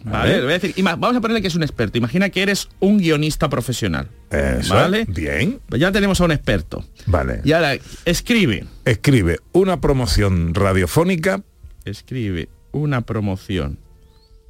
Vale, 0.05 0.37
le 0.37 0.43
voy 0.43 0.51
a 0.51 0.59
decir, 0.59 0.75
vamos 0.83 1.17
a 1.17 1.21
ponerle 1.21 1.41
que 1.41 1.49
es 1.49 1.55
un 1.55 1.63
experto. 1.63 1.97
Imagina 1.97 2.29
que 2.29 2.43
eres 2.43 2.69
un 2.79 2.99
guionista 2.99 3.49
profesional. 3.49 4.09
Eso, 4.31 4.75
¿Vale? 4.75 5.07
Bien. 5.09 5.61
Pues 5.69 5.81
ya 5.81 5.91
tenemos 5.93 6.21
a 6.21 6.25
un 6.25 6.33
experto. 6.33 6.85
Vale. 7.07 7.41
Y 7.45 7.53
ahora, 7.53 7.75
escribe. 8.05 8.67
Escribe 8.85 9.39
una 9.53 9.81
promoción 9.81 10.55
radiofónica. 10.55 11.43
Escribe 11.87 12.49
una 12.73 13.01
promoción 13.01 13.79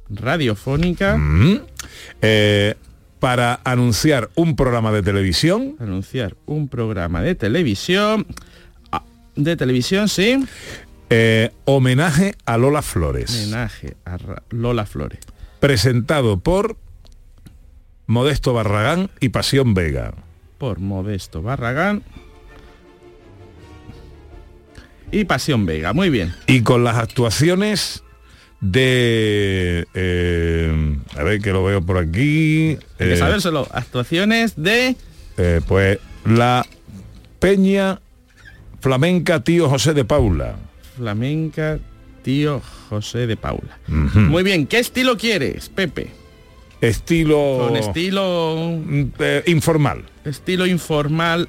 radiofónica. 0.09 1.17
mm, 1.17 1.61
eh, 2.21 2.75
para 3.19 3.59
anunciar 3.65 4.29
un 4.35 4.55
programa 4.55 4.91
de 4.93 5.03
televisión. 5.03 5.75
Anunciar 5.79 6.37
un 6.45 6.69
programa 6.69 7.21
de 7.21 7.35
televisión. 7.35 8.25
Ah, 8.93 9.03
De 9.35 9.57
televisión, 9.57 10.07
sí. 10.07 10.41
eh, 11.09 11.51
homenaje 11.65 12.35
a 12.45 12.57
Lola 12.57 12.81
Flores. 12.81 13.29
Homenaje 13.43 13.97
a 14.05 14.15
Ra- 14.17 14.43
Lola 14.51 14.85
Flores. 14.85 15.19
Presentado 15.59 16.39
por 16.39 16.77
Modesto 18.07 18.53
Barragán 18.53 19.09
y 19.19 19.29
Pasión 19.29 19.73
Vega. 19.73 20.13
Por 20.57 20.79
Modesto 20.79 21.41
Barragán. 21.41 22.03
Y 25.11 25.25
Pasión 25.25 25.65
Vega. 25.65 25.91
Muy 25.93 26.09
bien. 26.09 26.33
Y 26.47 26.61
con 26.61 26.83
las 26.83 26.95
actuaciones 26.97 28.03
de... 28.61 29.87
eh, 29.93 30.97
a 31.17 31.23
ver 31.23 31.41
que 31.41 31.51
lo 31.51 31.63
veo 31.63 31.81
por 31.81 31.97
aquí. 31.97 32.77
Hay 32.99 33.07
que 33.07 33.13
eh, 33.13 33.17
sabérselo. 33.17 33.67
Actuaciones 33.71 34.53
de... 34.55 34.95
eh, 35.37 35.61
pues 35.67 35.99
la 36.25 36.65
Peña 37.39 38.01
Flamenca 38.81 39.41
Tío 39.41 39.69
José 39.69 39.93
de 39.93 40.05
Paula. 40.05 40.55
Flamenca, 40.97 41.79
tío 42.23 42.61
José 42.89 43.25
de 43.25 43.37
Paula. 43.37 43.79
Muy 43.87 44.43
bien, 44.43 44.67
¿qué 44.67 44.79
estilo 44.79 45.17
quieres, 45.17 45.69
Pepe? 45.69 46.11
Estilo... 46.81 47.73
Estilo 47.75 48.81
eh, 49.19 49.43
informal. 49.47 50.03
estilo 50.25 50.65
informal, 50.65 51.47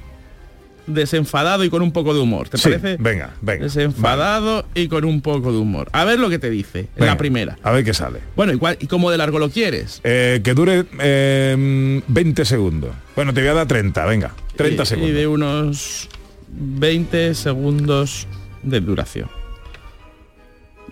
desenfadado 0.95 1.65
y 1.65 1.71
con 1.71 1.83
un 1.83 1.93
poco 1.93 2.13
de 2.15 2.21
humor. 2.21 2.49
¿Te 2.49 2.59
Sí, 2.59 2.65
parece? 2.71 2.97
venga, 2.99 3.31
venga. 3.41 3.65
Desenfadado 3.65 4.65
y 4.75 4.89
con 4.89 5.05
un 5.05 5.21
poco 5.21 5.53
de 5.53 5.59
humor. 5.59 5.89
A 5.93 6.05
ver 6.05 6.19
lo 6.19 6.29
que 6.31 6.39
te 6.39 6.51
dice 6.51 6.89
en 6.97 7.07
la 7.07 7.17
primera. 7.17 7.59
A 7.63 7.71
ver 7.73 7.85
qué 7.85 7.95
sale. 7.95 8.21
Bueno, 8.37 8.53
¿y, 8.53 8.59
cuál- 8.59 8.77
y 8.81 8.87
cómo 8.87 9.11
de 9.11 9.19
largo 9.19 9.39
lo 9.39 9.51
quieres? 9.51 10.01
Eh, 10.05 10.41
que 10.45 10.55
dure 10.55 10.85
eh, 10.99 12.03
20 12.07 12.45
segundos. 12.45 12.91
Bueno, 13.17 13.33
te 13.35 13.41
voy 13.41 13.51
a 13.51 13.55
dar 13.55 13.67
30, 13.67 14.05
venga. 14.07 14.33
30 14.57 14.83
Y- 14.83 14.87
segundos. 14.87 15.11
Y 15.11 15.15
de 15.15 15.27
unos 15.27 16.09
20 16.53 17.35
segundos 17.35 18.27
de 18.63 18.81
duración. 18.81 19.29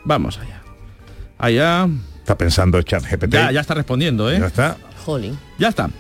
Vamos 0.05 0.39
allá. 0.39 0.63
Allá. 1.39 1.89
Está 2.19 2.37
pensando 2.39 2.81
chat 2.83 3.03
GPT. 3.05 3.33
Ya, 3.35 3.53
ya 3.53 3.61
está 3.61 3.75
respondiendo, 3.75 4.31
¿eh? 4.31 4.39
Ya 4.39 4.47
está. 4.47 4.77
Jolín. 5.05 5.39
Ya 5.59 5.69
está. 5.69 5.91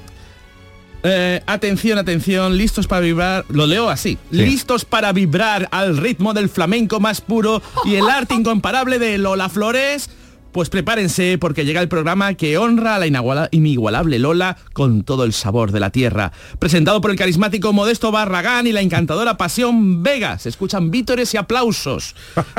Eh, 1.05 1.43
atención, 1.47 1.99
atención, 1.99 2.57
listos 2.57 2.89
para 2.89 3.01
vibrar, 3.01 3.45
lo 3.49 3.67
leo 3.67 3.89
así, 3.89 4.19
listos 4.31 4.85
para 4.85 5.13
vibrar 5.13 5.69
al 5.71 5.97
ritmo 5.97 6.35
del 6.35 6.49
flamenco 6.49 6.99
más 6.99 7.21
puro 7.21 7.63
y 7.85 7.95
el 7.95 8.09
arte 8.09 8.35
incomparable 8.39 8.99
de 8.99 9.17
Lola 9.19 9.49
Flores. 9.49 10.11
Pues 10.53 10.71
prepárense 10.71 11.37
porque 11.39 11.65
llega 11.65 11.81
el 11.83 11.89
programa 11.89 12.35
que 12.35 12.57
honra 12.59 12.97
a 12.97 12.99
la 12.99 13.07
iniguala- 13.07 13.49
inigualable 13.53 14.19
Lola 14.19 14.57
con 14.73 15.03
todo 15.05 15.25
el 15.25 15.33
sabor 15.33 15.73
de 15.73 15.79
la 15.81 15.91
tierra. 15.91 16.33
Presentado 16.59 17.01
por 17.01 17.11
el 17.11 17.17
carismático 17.19 17.73
Modesto 17.73 18.11
Barragán 18.11 18.67
y 18.67 18.73
la 18.73 18.81
encantadora 18.81 19.37
Pasión 19.37 20.03
Vega. 20.03 20.39
Se 20.39 20.49
escuchan 20.49 20.91
vítores 20.91 21.33
y 21.35 21.37
aplausos. 21.37 22.15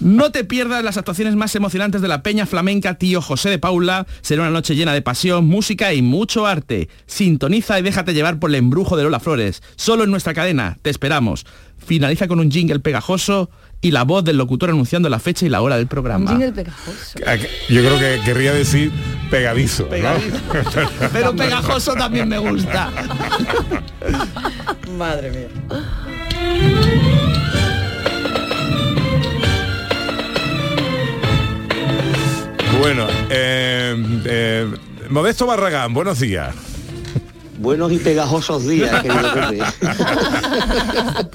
No 0.00 0.30
te 0.30 0.44
pierdas 0.44 0.84
las 0.84 0.98
actuaciones 0.98 1.34
más 1.36 1.54
emocionantes 1.56 2.00
de 2.00 2.08
la 2.08 2.22
Peña 2.22 2.46
Flamenca 2.46 2.94
Tío 2.94 3.20
José 3.20 3.50
de 3.50 3.58
Paula. 3.58 4.06
Será 4.20 4.42
una 4.42 4.50
noche 4.50 4.76
llena 4.76 4.92
de 4.94 5.02
pasión, 5.02 5.46
música 5.46 5.92
y 5.94 6.02
mucho 6.02 6.46
arte. 6.46 6.88
Sintoniza 7.06 7.78
y 7.78 7.82
déjate 7.82 8.14
llevar 8.14 8.38
por 8.38 8.50
el 8.50 8.56
embrujo 8.56 8.96
de 8.96 9.02
Lola 9.04 9.18
Flores. 9.20 9.62
Solo 9.74 10.04
en 10.04 10.10
nuestra 10.10 10.34
cadena. 10.34 10.78
Te 10.82 10.90
esperamos. 10.90 11.44
Finaliza 11.78 12.28
con 12.28 12.40
un 12.40 12.50
jingle 12.50 12.78
pegajoso 12.80 13.50
y 13.80 13.90
la 13.90 14.02
voz 14.04 14.24
del 14.24 14.36
locutor 14.36 14.70
anunciando 14.70 15.08
la 15.08 15.18
fecha 15.18 15.46
y 15.46 15.48
la 15.48 15.60
hora 15.60 15.76
del 15.76 15.86
programa. 15.86 16.38
pegajoso. 16.38 17.18
Yo 17.68 17.80
creo 17.82 17.98
que 17.98 18.20
querría 18.24 18.52
decir 18.52 18.90
pegadizo. 19.30 19.88
¿no? 19.90 20.60
Pero 21.12 21.34
pegajoso 21.34 21.94
también 21.94 22.28
me 22.28 22.38
gusta. 22.38 22.90
Madre 24.98 25.30
mía. 25.30 25.48
Bueno, 32.80 33.06
eh, 33.30 34.22
eh, 34.26 34.74
Modesto 35.08 35.46
Barragán, 35.46 35.94
buenos 35.94 36.20
días. 36.20 36.54
Buenos 37.58 37.90
y 37.92 37.98
pegajosos 37.98 38.66
días, 38.66 39.02
querido 39.02 39.32
Pepe. 39.34 39.62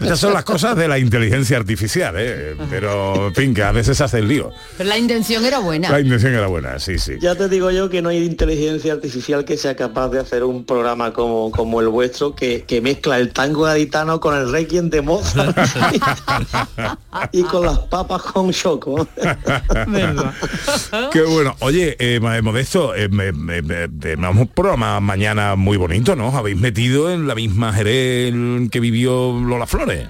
Estas 0.02 0.20
son 0.20 0.34
las 0.34 0.44
cosas 0.44 0.76
de 0.76 0.88
la 0.88 0.98
inteligencia 1.00 1.58
artificial, 1.58 2.16
¿eh? 2.18 2.56
pero 2.70 3.28
en 3.28 3.36
fin, 3.36 3.54
que 3.54 3.64
a 3.64 3.72
veces 3.72 4.00
hace 4.02 4.20
el 4.20 4.28
lío. 4.28 4.52
Pero 4.78 4.90
la 4.90 4.98
intención 4.98 5.44
era 5.46 5.60
buena. 5.60 5.90
La 5.90 6.00
intención 6.00 6.34
era 6.34 6.48
buena, 6.48 6.80
sí, 6.80 6.98
sí. 7.00 7.14
Ya 7.20 7.36
te 7.36 7.50
digo 7.50 7.72
yo 7.72 7.90
que 7.90 8.02
no 8.02 8.10
hay 8.10 8.24
inteligencia 8.24 8.94
artificial 8.94 9.46
que 9.46 9.58
sea 9.58 9.76
capaz 9.76 10.10
de 10.10 10.20
hacer 10.20 10.44
un 10.44 10.64
programa 10.66 11.14
como, 11.14 11.52
como 11.52 11.82
el 11.82 11.88
vuestro 11.90 12.36
que, 12.36 12.64
que 12.64 12.82
mezcla 12.82 13.18
el 13.18 13.32
tango 13.32 13.64
gaditano 13.64 14.20
con 14.20 14.36
el 14.38 14.52
requiem 14.52 14.90
de 14.90 15.02
Mozart 15.02 15.58
y 17.32 17.44
con 17.44 17.66
las 17.66 17.80
papas 17.80 18.22
con 18.24 18.52
choco. 18.52 19.08
Qué 21.12 21.22
bueno. 21.22 21.56
Oye, 21.60 21.96
eh, 22.00 22.20
Modesto, 22.42 22.96
eh, 22.96 23.10
me- 23.10 23.32
me- 23.32 23.62
me- 23.62 23.88
tenemos 23.88 24.36
un 24.38 24.48
programa 24.48 25.00
mañana 25.00 25.56
muy 25.56 25.78
bonito, 25.78 26.11
¿no? 26.16 26.30
Os 26.30 26.36
Habéis 26.36 26.58
metido 26.58 27.12
en 27.12 27.28
la 27.28 27.36
misma 27.36 27.74
Jerez 27.74 28.34
que 28.70 28.80
vivió 28.80 29.40
Lola 29.40 29.68
Flores. 29.68 30.10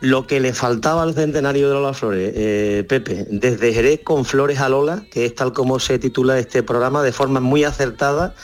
Lo 0.00 0.26
que 0.26 0.40
le 0.40 0.52
faltaba 0.52 1.02
al 1.02 1.14
centenario 1.14 1.68
de 1.68 1.74
Lola 1.74 1.94
Flores, 1.94 2.32
eh, 2.34 2.84
Pepe, 2.86 3.26
desde 3.30 3.72
Jerez 3.72 4.00
con 4.04 4.24
Flores 4.24 4.60
a 4.60 4.68
Lola, 4.68 5.04
que 5.10 5.24
es 5.24 5.34
tal 5.34 5.52
como 5.52 5.78
se 5.78 5.98
titula 5.98 6.38
este 6.38 6.62
programa, 6.62 7.02
de 7.02 7.12
forma 7.12 7.40
muy 7.40 7.64
acertada, 7.64 8.34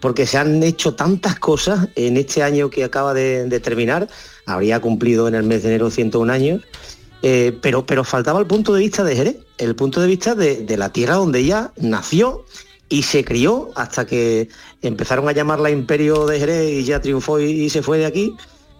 porque 0.00 0.26
se 0.26 0.38
han 0.38 0.62
hecho 0.62 0.94
tantas 0.94 1.38
cosas 1.38 1.88
en 1.94 2.16
este 2.16 2.42
año 2.42 2.70
que 2.70 2.84
acaba 2.84 3.12
de, 3.12 3.60
terminar, 3.60 4.08
habría 4.46 4.80
cumplido 4.80 5.28
en 5.28 5.34
el 5.34 5.42
mes 5.42 5.62
de 5.62 5.70
enero 5.70 5.90
101 5.90 6.32
años, 6.32 6.62
eh, 7.22 7.58
pero, 7.60 7.84
pero 7.84 8.02
faltaba 8.02 8.40
el 8.40 8.46
punto 8.46 8.72
de 8.72 8.80
vista 8.80 9.04
de 9.04 9.16
Jerez, 9.16 9.36
el 9.58 9.74
punto 9.76 10.00
de 10.00 10.06
vista 10.06 10.34
de, 10.34 10.64
de 10.64 10.76
la 10.78 10.90
tierra 10.90 11.16
donde 11.16 11.40
ella 11.40 11.72
nació 11.76 12.46
y 12.90 13.04
se 13.04 13.24
crió 13.24 13.70
hasta 13.76 14.04
que 14.04 14.48
empezaron 14.82 15.26
a 15.28 15.32
llamarla 15.32 15.70
Imperio 15.70 16.26
de 16.26 16.40
Jerez 16.40 16.70
y 16.72 16.84
ya 16.84 17.00
triunfó 17.00 17.40
y, 17.40 17.70
se 17.70 17.82
fue 17.82 17.96
de 17.98 18.04
aquí 18.04 18.34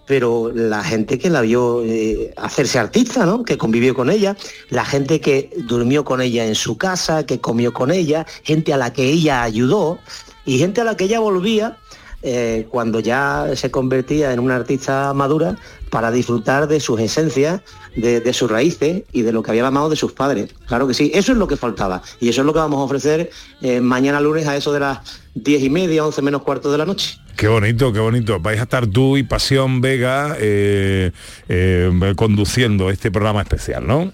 pero 0.05 0.51
la 0.53 0.83
gente 0.83 1.17
que 1.17 1.29
la 1.29 1.39
vio 1.39 1.83
eh, 1.85 2.33
hacerse 2.35 2.77
artista, 2.77 3.25
¿no? 3.25 3.45
Que 3.45 3.57
convivió 3.57 3.95
con 3.95 4.09
ella, 4.09 4.35
la 4.69 4.83
gente 4.83 5.21
que 5.21 5.49
durmió 5.59 6.03
con 6.03 6.21
ella 6.21 6.45
en 6.45 6.55
su 6.55 6.77
casa, 6.77 7.25
que 7.25 7.39
comió 7.39 7.71
con 7.71 7.91
ella, 7.91 8.25
gente 8.43 8.73
a 8.73 8.77
la 8.77 8.91
que 8.91 9.05
ella 9.05 9.43
ayudó 9.43 9.99
y 10.43 10.57
gente 10.57 10.81
a 10.81 10.83
la 10.83 10.97
que 10.97 11.05
ella 11.05 11.21
volvía 11.21 11.77
eh, 12.23 12.67
cuando 12.69 12.99
ya 12.99 13.47
se 13.55 13.71
convertía 13.71 14.31
en 14.31 14.39
una 14.39 14.55
artista 14.55 15.13
madura 15.13 15.57
para 15.89 16.11
disfrutar 16.11 16.67
de 16.67 16.79
sus 16.79 16.99
esencias, 16.99 17.61
de, 17.95 18.33
sus 18.33 18.49
raíces 18.49 19.03
y 19.11 19.23
de 19.23 19.31
lo 19.33 19.43
que 19.43 19.51
había 19.51 19.67
amado 19.67 19.89
de 19.89 19.95
sus 19.95 20.13
padres. 20.13 20.53
Claro 20.67 20.87
que 20.87 20.93
sí, 20.93 21.11
eso 21.13 21.31
es 21.31 21.37
lo 21.37 21.47
que 21.47 21.57
faltaba 21.57 22.01
y 22.19 22.29
eso 22.29 22.41
es 22.41 22.45
lo 22.45 22.53
que 22.53 22.59
vamos 22.59 22.79
a 22.79 22.83
ofrecer 22.83 23.29
eh, 23.61 23.81
mañana 23.81 24.21
lunes 24.21 24.47
a 24.47 24.55
eso 24.55 24.71
de 24.71 24.79
las 24.79 24.99
diez 25.33 25.61
y 25.63 25.69
media, 25.69 26.05
once 26.05 26.21
menos 26.21 26.43
cuarto 26.43 26.71
de 26.71 26.77
la 26.77 26.85
noche. 26.85 27.17
Qué 27.35 27.47
bonito, 27.47 27.91
qué 27.91 27.99
bonito. 27.99 28.39
Vais 28.39 28.59
a 28.59 28.63
estar 28.63 28.87
tú 28.87 29.17
y 29.17 29.23
Pasión 29.23 29.81
Vega 29.81 30.35
eh, 30.39 31.11
conduciendo 32.15 32.89
este 32.89 33.09
programa 33.09 33.41
especial, 33.41 33.87
¿no? 33.87 34.11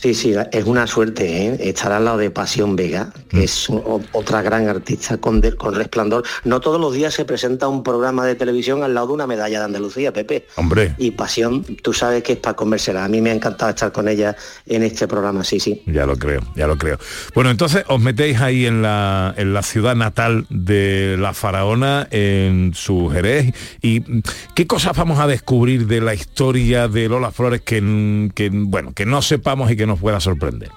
Sí, 0.00 0.14
sí, 0.14 0.34
es 0.52 0.64
una 0.66 0.86
suerte 0.86 1.46
¿eh? 1.46 1.56
estar 1.70 1.90
al 1.90 2.04
lado 2.04 2.18
de 2.18 2.30
Pasión 2.30 2.76
Vega, 2.76 3.12
que 3.28 3.44
es 3.44 3.68
o- 3.70 4.00
otra 4.12 4.42
gran 4.42 4.68
artista 4.68 5.16
con, 5.16 5.40
de- 5.40 5.54
con 5.54 5.74
resplandor. 5.74 6.22
No 6.44 6.60
todos 6.60 6.78
los 6.80 6.92
días 6.94 7.14
se 7.14 7.24
presenta 7.24 7.66
un 7.68 7.82
programa 7.82 8.26
de 8.26 8.34
televisión 8.34 8.82
al 8.82 8.92
lado 8.94 9.08
de 9.08 9.12
una 9.14 9.26
medalla 9.26 9.58
de 9.60 9.64
Andalucía, 9.64 10.12
Pepe. 10.12 10.46
Hombre. 10.56 10.94
Y 10.98 11.12
Pasión, 11.12 11.64
tú 11.82 11.92
sabes 11.94 12.22
que 12.22 12.34
es 12.34 12.38
para 12.38 12.54
comérsela. 12.54 13.04
A 13.04 13.08
mí 13.08 13.20
me 13.22 13.30
ha 13.30 13.34
encantado 13.34 13.70
estar 13.70 13.90
con 13.90 14.06
ella 14.06 14.36
en 14.66 14.82
este 14.82 15.08
programa, 15.08 15.42
sí, 15.44 15.60
sí. 15.60 15.82
Ya 15.86 16.04
lo 16.04 16.16
creo, 16.18 16.42
ya 16.54 16.66
lo 16.66 16.76
creo. 16.76 16.98
Bueno, 17.34 17.50
entonces 17.50 17.84
os 17.88 18.00
metéis 18.00 18.38
ahí 18.40 18.66
en 18.66 18.82
la, 18.82 19.34
en 19.36 19.54
la 19.54 19.62
ciudad 19.62 19.96
natal 19.96 20.46
de 20.50 21.16
la 21.18 21.32
faraona, 21.32 22.06
en 22.10 22.72
su 22.74 23.08
Jerez. 23.08 23.54
¿Y 23.80 24.00
mm, 24.00 24.22
qué 24.54 24.66
cosas 24.66 24.96
vamos 24.96 25.18
a 25.20 25.26
descubrir 25.26 25.86
de 25.86 26.00
la 26.02 26.12
historia 26.14 26.86
de 26.86 27.08
Lola 27.08 27.30
Flores 27.30 27.62
que, 27.62 27.80
mm, 27.80 28.30
que, 28.30 28.50
bueno, 28.52 28.92
que 28.94 29.06
no 29.06 29.22
sepamos 29.22 29.70
y 29.70 29.76
que 29.76 29.85
nos 29.86 30.00
pueda 30.00 30.20
sorprender? 30.20 30.70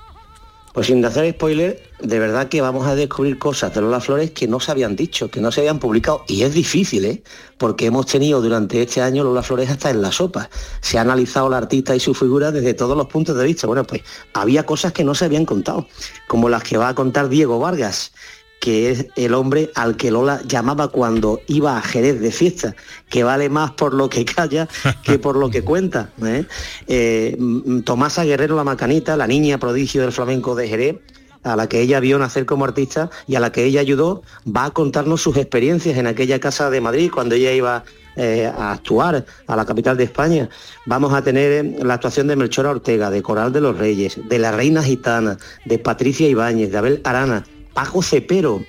Pues 0.74 0.86
sin 0.86 1.04
hacer 1.04 1.34
spoiler, 1.34 1.82
de 2.00 2.20
verdad 2.20 2.48
que 2.48 2.62
vamos 2.62 2.86
a 2.86 2.94
descubrir 2.94 3.40
cosas 3.40 3.74
de 3.74 3.82
Lola 3.82 4.00
Flores 4.00 4.32
que 4.32 4.48
no 4.48 4.60
se 4.60 4.72
habían 4.72 4.96
dicho, 4.96 5.30
que 5.30 5.42
no 5.42 5.52
se 5.52 5.62
habían 5.62 5.80
publicado. 5.80 6.24
Y 6.28 6.44
es 6.44 6.54
difícil, 6.54 7.06
¿eh? 7.06 7.24
Porque 7.58 7.88
hemos 7.88 8.06
tenido 8.06 8.40
durante 8.40 8.82
este 8.84 9.02
año 9.02 9.24
Lola 9.24 9.42
Flores 9.42 9.70
hasta 9.70 9.90
en 9.90 10.02
la 10.02 10.12
sopa. 10.12 10.50
Se 10.80 11.00
ha 11.00 11.02
analizado 11.02 11.50
la 11.50 11.58
artista 11.58 11.96
y 11.96 12.00
su 12.00 12.14
figura 12.14 12.52
desde 12.52 12.76
todos 12.76 12.96
los 12.96 13.08
puntos 13.08 13.36
de 13.36 13.46
vista. 13.46 13.66
Bueno, 13.66 13.84
pues 13.84 14.04
había 14.34 14.66
cosas 14.66 14.94
que 14.94 15.04
no 15.04 15.16
se 15.16 15.26
habían 15.26 15.46
contado, 15.46 15.88
como 16.28 16.50
las 16.50 16.64
que 16.64 16.78
va 16.78 16.90
a 16.90 16.96
contar 16.96 17.30
Diego 17.30 17.58
Vargas 17.60 18.14
que 18.60 18.92
es 18.92 19.08
el 19.16 19.34
hombre 19.34 19.72
al 19.76 19.96
que 19.96 20.12
Lola 20.12 20.42
llamaba 20.46 20.90
cuando 20.90 21.42
iba 21.48 21.78
a 21.78 21.82
Jerez 21.82 22.20
de 22.20 22.32
fiesta, 22.32 22.76
que 23.10 23.24
vale 23.24 23.50
más 23.50 23.72
por 23.72 23.94
lo 23.94 24.10
que 24.10 24.26
calla 24.26 24.68
que 25.04 25.18
por 25.18 25.36
lo 25.36 25.50
que 25.50 25.64
cuenta. 25.64 26.10
¿eh? 26.24 26.46
Eh, 26.88 27.36
mm, 27.40 27.82
Tomasa 27.82 28.24
Guerrero 28.24 28.56
La 28.56 28.64
Macanita, 28.64 29.16
la 29.18 29.28
niña 29.28 29.58
prodigio 29.58 30.02
del 30.02 30.12
flamenco 30.12 30.56
de 30.56 30.68
Jerez, 30.68 30.96
a 31.44 31.56
la 31.56 31.70
que 31.70 31.82
ella 31.82 32.00
vio 32.02 32.20
nacer 32.20 32.46
como 32.46 32.66
artista 32.66 33.10
y 33.26 33.36
a 33.36 33.40
la 33.40 33.52
que 33.52 33.64
ella 33.64 33.80
ayudó, 33.80 34.24
va 34.46 34.66
a 34.66 34.72
contarnos 34.72 35.22
sus 35.22 35.38
experiencias 35.38 35.98
en 35.98 36.08
aquella 36.08 36.40
casa 36.40 36.70
de 36.70 36.82
Madrid 36.82 37.10
cuando 37.14 37.36
ella 37.36 37.54
iba 37.54 37.86
eh, 38.18 38.46
a 38.46 38.74
actuar 38.74 39.26
a 39.48 39.56
la 39.56 39.66
capital 39.66 39.96
de 39.96 40.04
España. 40.04 40.50
Vamos 40.86 41.14
a 41.14 41.22
tener 41.22 41.82
la 41.82 41.94
actuación 41.94 42.28
de 42.28 42.36
Melchora 42.36 42.72
Ortega, 42.72 43.10
de 43.10 43.22
Coral 43.22 43.54
de 43.54 43.62
los 43.62 43.78
Reyes, 43.78 44.20
de 44.28 44.40
la 44.40 44.52
Reina 44.52 44.84
Gitana, 44.84 45.38
de 45.64 45.80
Patricia 45.80 46.28
Ibáñez, 46.28 46.72
de 46.72 46.78
Abel 46.78 47.02
Arana, 47.06 47.46
Paco 47.74 48.02
Cepero, 48.02 48.64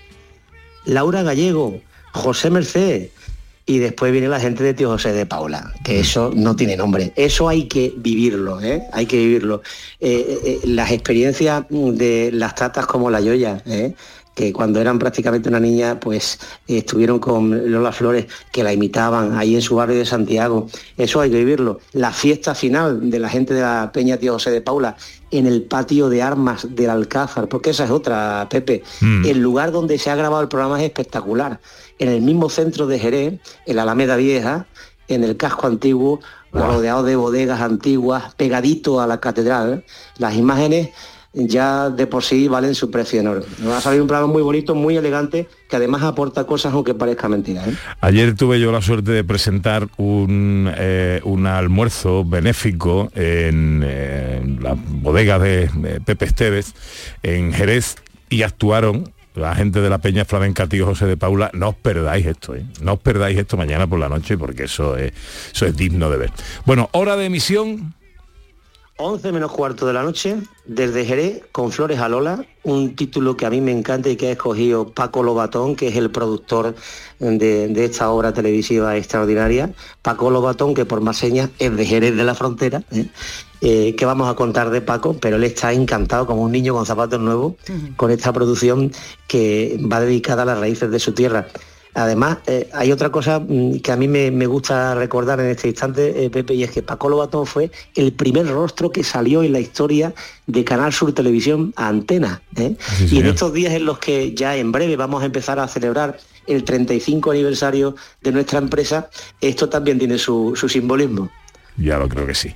Laura 0.85 1.23
Gallego, 1.23 1.81
José 2.13 2.51
Merced. 2.51 3.09
Y 3.67 3.79
después 3.79 4.11
viene 4.11 4.27
la 4.27 4.41
gente 4.41 4.65
de 4.65 4.75
Tío 4.75 4.89
José 4.89 5.13
de 5.13 5.27
Paula, 5.27 5.73
que 5.85 6.01
eso 6.01 6.33
no 6.35 6.57
tiene 6.57 6.77
nombre. 6.77 7.13
Eso 7.15 7.49
hay 7.49 7.69
que 7.69 7.93
vivirlo, 7.97 8.61
¿eh? 8.61 8.83
Hay 8.93 9.07
que 9.07 9.19
vivirlo. 9.19 9.63
Eh, 10.01 10.41
eh, 10.45 10.61
las 10.65 10.91
experiencias 10.91 11.67
de 11.69 12.31
las 12.33 12.57
tatas 12.57 12.87
como 12.87 13.11
la 13.11 13.21
Yoya, 13.21 13.63
¿eh? 13.67 13.95
Que 14.35 14.53
cuando 14.53 14.81
eran 14.81 14.99
prácticamente 14.99 15.49
una 15.49 15.61
niña, 15.61 15.99
pues 16.01 16.39
eh, 16.67 16.79
estuvieron 16.79 17.19
con 17.19 17.71
Lola 17.71 17.93
Flores, 17.93 18.27
que 18.53 18.63
la 18.63 18.73
imitaban 18.73 19.37
ahí 19.37 19.55
en 19.55 19.63
su 19.63 19.77
barrio 19.77 19.99
de 19.99 20.07
Santiago. 20.07 20.69
Eso 20.97 21.21
hay 21.21 21.31
que 21.31 21.39
vivirlo. 21.39 21.81
La 21.93 22.13
fiesta 22.13 22.55
final 22.55 23.11
de 23.11 23.19
la 23.19 23.29
gente 23.29 23.55
de 23.55 23.63
la 23.63 23.91
Peña 23.93 24.17
Tío 24.17 24.35
José 24.35 24.51
de 24.51 24.61
Paula 24.61 24.97
en 25.31 25.47
el 25.47 25.63
patio 25.63 26.09
de 26.09 26.23
armas 26.23 26.67
del 26.71 26.91
Alcázar, 26.91 27.49
porque 27.49 27.71
esa 27.71 27.85
es 27.85 27.91
otra, 27.91 28.47
Pepe. 28.51 28.83
Mm. 29.01 29.27
El 29.27 29.39
lugar 29.39 29.73
donde 29.73 29.99
se 29.99 30.11
ha 30.11 30.17
grabado 30.17 30.43
el 30.43 30.49
programa 30.49 30.79
es 30.79 30.87
espectacular. 30.87 31.61
En 31.99 32.09
el 32.09 32.23
mismo 32.23 32.49
centro 32.49 32.87
de 32.87 32.99
Jerez, 32.99 33.41
en 33.67 33.77
la 33.77 33.83
Alameda 33.83 34.17
Vieja, 34.17 34.67
en 35.09 35.25
el 35.25 35.37
casco 35.37 35.67
antiguo, 35.67 36.21
rodeado 36.53 37.03
de 37.03 37.17
bodegas 37.17 37.61
antiguas, 37.61 38.35
pegadito 38.37 39.01
a 39.01 39.07
la 39.07 39.21
catedral, 39.21 39.85
las 40.19 40.35
imágenes 40.35 40.91
ya 41.33 41.91
de 41.91 42.07
por 42.07 42.25
sí 42.25 42.49
valen 42.49 42.75
su 42.75 42.91
precio 42.91 43.21
en 43.21 43.29
oro. 43.29 43.43
Nos 43.59 43.73
va 43.73 43.79
a 43.79 43.81
salir 43.81 44.01
un 44.01 44.09
programa 44.09 44.33
muy 44.33 44.43
bonito, 44.43 44.75
muy 44.75 44.97
elegante, 44.97 45.49
que 45.69 45.77
además 45.77 46.03
aporta 46.03 46.45
cosas 46.45 46.73
aunque 46.73 46.95
parezca 46.95 47.29
mentira. 47.29 47.67
¿eh? 47.69 47.75
Ayer 48.01 48.35
tuve 48.35 48.59
yo 48.61 48.73
la 48.73 48.83
suerte 48.83 49.13
de 49.13 49.25
presentar 49.25 49.89
un, 49.97 50.71
eh, 50.77 51.21
un 51.25 51.47
almuerzo 51.47 52.25
benéfico 52.25 53.11
en, 53.15 53.83
eh, 53.85 54.41
en 54.43 54.63
la 54.63 54.75
bodega 54.77 55.39
de, 55.39 55.69
de 55.69 56.01
Pepe 56.01 56.25
Esteves, 56.25 56.75
en 57.23 57.53
Jerez, 57.53 57.97
y 58.29 58.43
actuaron 58.43 59.13
la 59.35 59.55
gente 59.55 59.81
de 59.81 59.89
la 59.89 59.99
Peña 59.99 60.25
Flamenca 60.25 60.67
Tío 60.67 60.87
José 60.87 61.07
de 61.07 61.17
Paula, 61.17 61.51
no 61.55 61.71
os 61.71 61.77
perdáis 61.77 62.27
esto, 62.27 62.55
¿eh? 62.55 62.65
no 62.83 62.95
os 62.95 63.01
perdáis 63.01 63.39
esto 63.39 63.57
mañana 63.57 63.87
por 63.87 63.99
la 63.99 64.09
noche 64.09 64.37
porque 64.37 64.65
eso 64.65 64.97
es, 64.97 65.13
eso 65.53 65.67
es 65.67 65.77
digno 65.77 66.11
de 66.11 66.17
ver. 66.17 66.31
Bueno, 66.67 66.89
hora 66.93 67.17
de 67.17 67.27
emisión. 67.27 67.95
11 69.01 69.33
menos 69.33 69.51
cuarto 69.51 69.87
de 69.87 69.95
la 69.95 70.03
noche, 70.03 70.37
desde 70.67 71.07
Jerez, 71.07 71.43
con 71.53 71.73
Flores 71.73 71.99
a 72.01 72.09
Lola, 72.09 72.45
un 72.65 72.95
título 72.95 73.35
que 73.35 73.47
a 73.47 73.51
mí 73.51 73.61
me 73.63 73.73
encanta 73.73 74.11
y 74.11 74.17
que 74.17 74.29
ha 74.29 74.33
escogido 74.33 74.91
Paco 74.93 75.23
Lobatón, 75.23 75.75
que 75.75 75.89
es 75.89 75.97
el 75.97 76.11
productor 76.11 76.75
de, 77.19 77.69
de 77.69 77.85
esta 77.85 78.11
obra 78.11 78.35
televisiva 78.35 78.97
extraordinaria. 78.99 79.73
Paco 80.03 80.31
Lobatón, 80.31 80.75
que 80.75 80.85
por 80.85 81.01
más 81.01 81.17
señas 81.17 81.49
es 81.59 81.75
de 81.75 81.87
Jerez 81.87 82.15
de 82.15 82.25
la 82.25 82.35
Frontera. 82.35 82.83
¿eh? 82.93 83.07
Eh, 83.63 83.95
¿Qué 83.97 84.05
vamos 84.05 84.29
a 84.29 84.35
contar 84.35 84.69
de 84.71 84.83
Paco? 84.83 85.17
Pero 85.19 85.37
él 85.37 85.45
está 85.45 85.73
encantado 85.73 86.27
como 86.27 86.43
un 86.43 86.53
niño 86.53 86.75
con 86.75 86.85
zapatos 86.85 87.21
nuevos 87.21 87.55
con 87.97 88.11
esta 88.11 88.33
producción 88.33 88.93
que 89.27 89.81
va 89.91 90.01
dedicada 90.01 90.43
a 90.43 90.47
las 90.47 90.59
raíces 90.59 90.91
de 90.91 90.99
su 90.99 91.13
tierra. 91.13 91.47
Además, 91.95 92.39
eh, 92.47 92.69
hay 92.73 92.93
otra 92.93 93.11
cosa 93.11 93.41
mm, 93.41 93.81
que 93.81 93.93
a 93.93 93.97
mí 93.97 94.09
me, 94.09 94.31
me 94.31 94.47
gusta 94.47 94.95
recordar 94.95 95.41
en 95.41 95.47
este 95.47 95.69
instante, 95.69 96.25
eh, 96.25 96.31
Pepe, 96.31 96.55
y 96.55 96.63
es 96.63 96.71
que 96.71 96.83
Paco 96.83 97.09
Lobatón 97.09 97.47
fue 97.47 97.71
el 97.95 98.13
primer 98.13 98.47
rostro 98.49 98.91
que 98.91 99.03
salió 99.03 99.43
en 99.43 99.53
la 99.53 99.61
historia 99.61 100.15
de 100.47 100.65
Canal 100.65 100.93
Sur 100.93 101.13
Televisión 101.13 101.73
a 101.77 101.89
antena. 101.89 102.43
¿eh? 102.57 102.77
Sí, 102.81 103.17
y 103.17 103.19
en 103.21 103.27
estos 103.27 103.53
días 103.53 103.75
en 103.75 103.85
los 103.85 103.99
que 103.99 104.35
ya 104.35 104.57
en 104.57 104.73
breve 104.73 104.97
vamos 104.97 105.23
a 105.23 105.27
empezar 105.27 105.59
a 105.59 105.69
celebrar 105.69 106.19
el 106.47 106.65
35 106.65 107.31
aniversario 107.31 107.95
de 108.23 108.33
nuestra 108.33 108.59
empresa, 108.59 109.09
esto 109.41 109.69
también 109.69 109.99
tiene 109.99 110.19
su, 110.19 110.55
su 110.57 110.69
simbolismo. 110.69 111.31
Ya 111.81 111.99
lo 111.99 112.09
creo 112.09 112.27
que 112.27 112.35
sí. 112.35 112.55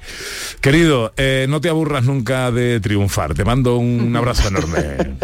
Querido, 0.60 1.12
eh, 1.16 1.46
no 1.48 1.60
te 1.60 1.70
aburras 1.70 2.04
nunca 2.04 2.50
de 2.50 2.78
triunfar. 2.80 3.34
Te 3.34 3.44
mando 3.44 3.78
un 3.78 4.14
abrazo 4.16 4.48
enorme. 4.48 5.16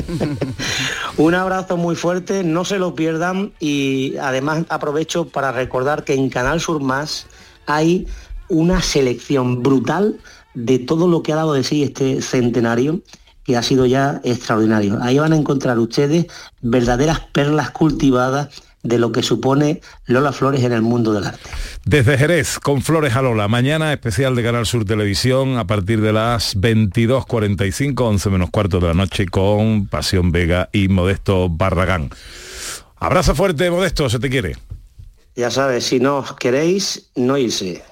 Un 1.18 1.34
abrazo 1.34 1.76
muy 1.76 1.96
fuerte, 1.96 2.42
no 2.42 2.64
se 2.64 2.78
lo 2.78 2.94
pierdan 2.94 3.52
y 3.60 4.16
además 4.16 4.64
aprovecho 4.70 5.28
para 5.28 5.52
recordar 5.52 6.04
que 6.04 6.14
en 6.14 6.30
Canal 6.30 6.60
Sur 6.60 6.80
Más 6.82 7.26
hay 7.66 8.06
una 8.48 8.80
selección 8.80 9.62
brutal 9.62 10.18
de 10.54 10.78
todo 10.78 11.06
lo 11.06 11.22
que 11.22 11.32
ha 11.32 11.36
dado 11.36 11.52
de 11.52 11.62
sí 11.62 11.82
este 11.82 12.22
centenario 12.22 13.00
que 13.44 13.56
ha 13.56 13.62
sido 13.62 13.86
ya 13.86 14.20
extraordinario. 14.24 14.98
Ahí 15.02 15.18
van 15.18 15.32
a 15.32 15.36
encontrar 15.36 15.78
ustedes 15.78 16.26
verdaderas 16.60 17.20
perlas 17.32 17.70
cultivadas 17.70 18.48
de 18.82 18.98
lo 18.98 19.12
que 19.12 19.22
supone 19.22 19.80
Lola 20.06 20.32
Flores 20.32 20.62
en 20.64 20.72
el 20.72 20.82
mundo 20.82 21.12
del 21.12 21.26
arte. 21.26 21.50
Desde 21.84 22.16
Jerez, 22.16 22.58
con 22.58 22.82
Flores 22.82 23.14
a 23.16 23.22
Lola. 23.22 23.48
Mañana 23.48 23.92
especial 23.92 24.34
de 24.34 24.42
Canal 24.42 24.66
Sur 24.66 24.84
Televisión 24.84 25.58
a 25.58 25.66
partir 25.66 26.00
de 26.00 26.12
las 26.12 26.56
22.45, 26.56 28.00
11 28.00 28.30
menos 28.30 28.50
cuarto 28.50 28.80
de 28.80 28.88
la 28.88 28.94
noche 28.94 29.26
con 29.26 29.86
Pasión 29.86 30.32
Vega 30.32 30.68
y 30.72 30.88
Modesto 30.88 31.48
Barragán. 31.48 32.10
Abrazo 32.96 33.34
fuerte, 33.34 33.70
Modesto, 33.70 34.08
se 34.10 34.18
te 34.18 34.28
quiere. 34.28 34.56
Ya 35.36 35.50
sabes, 35.50 35.84
si 35.84 36.00
no 36.00 36.18
os 36.18 36.34
queréis, 36.34 37.10
no 37.16 37.38
irse. 37.38 37.82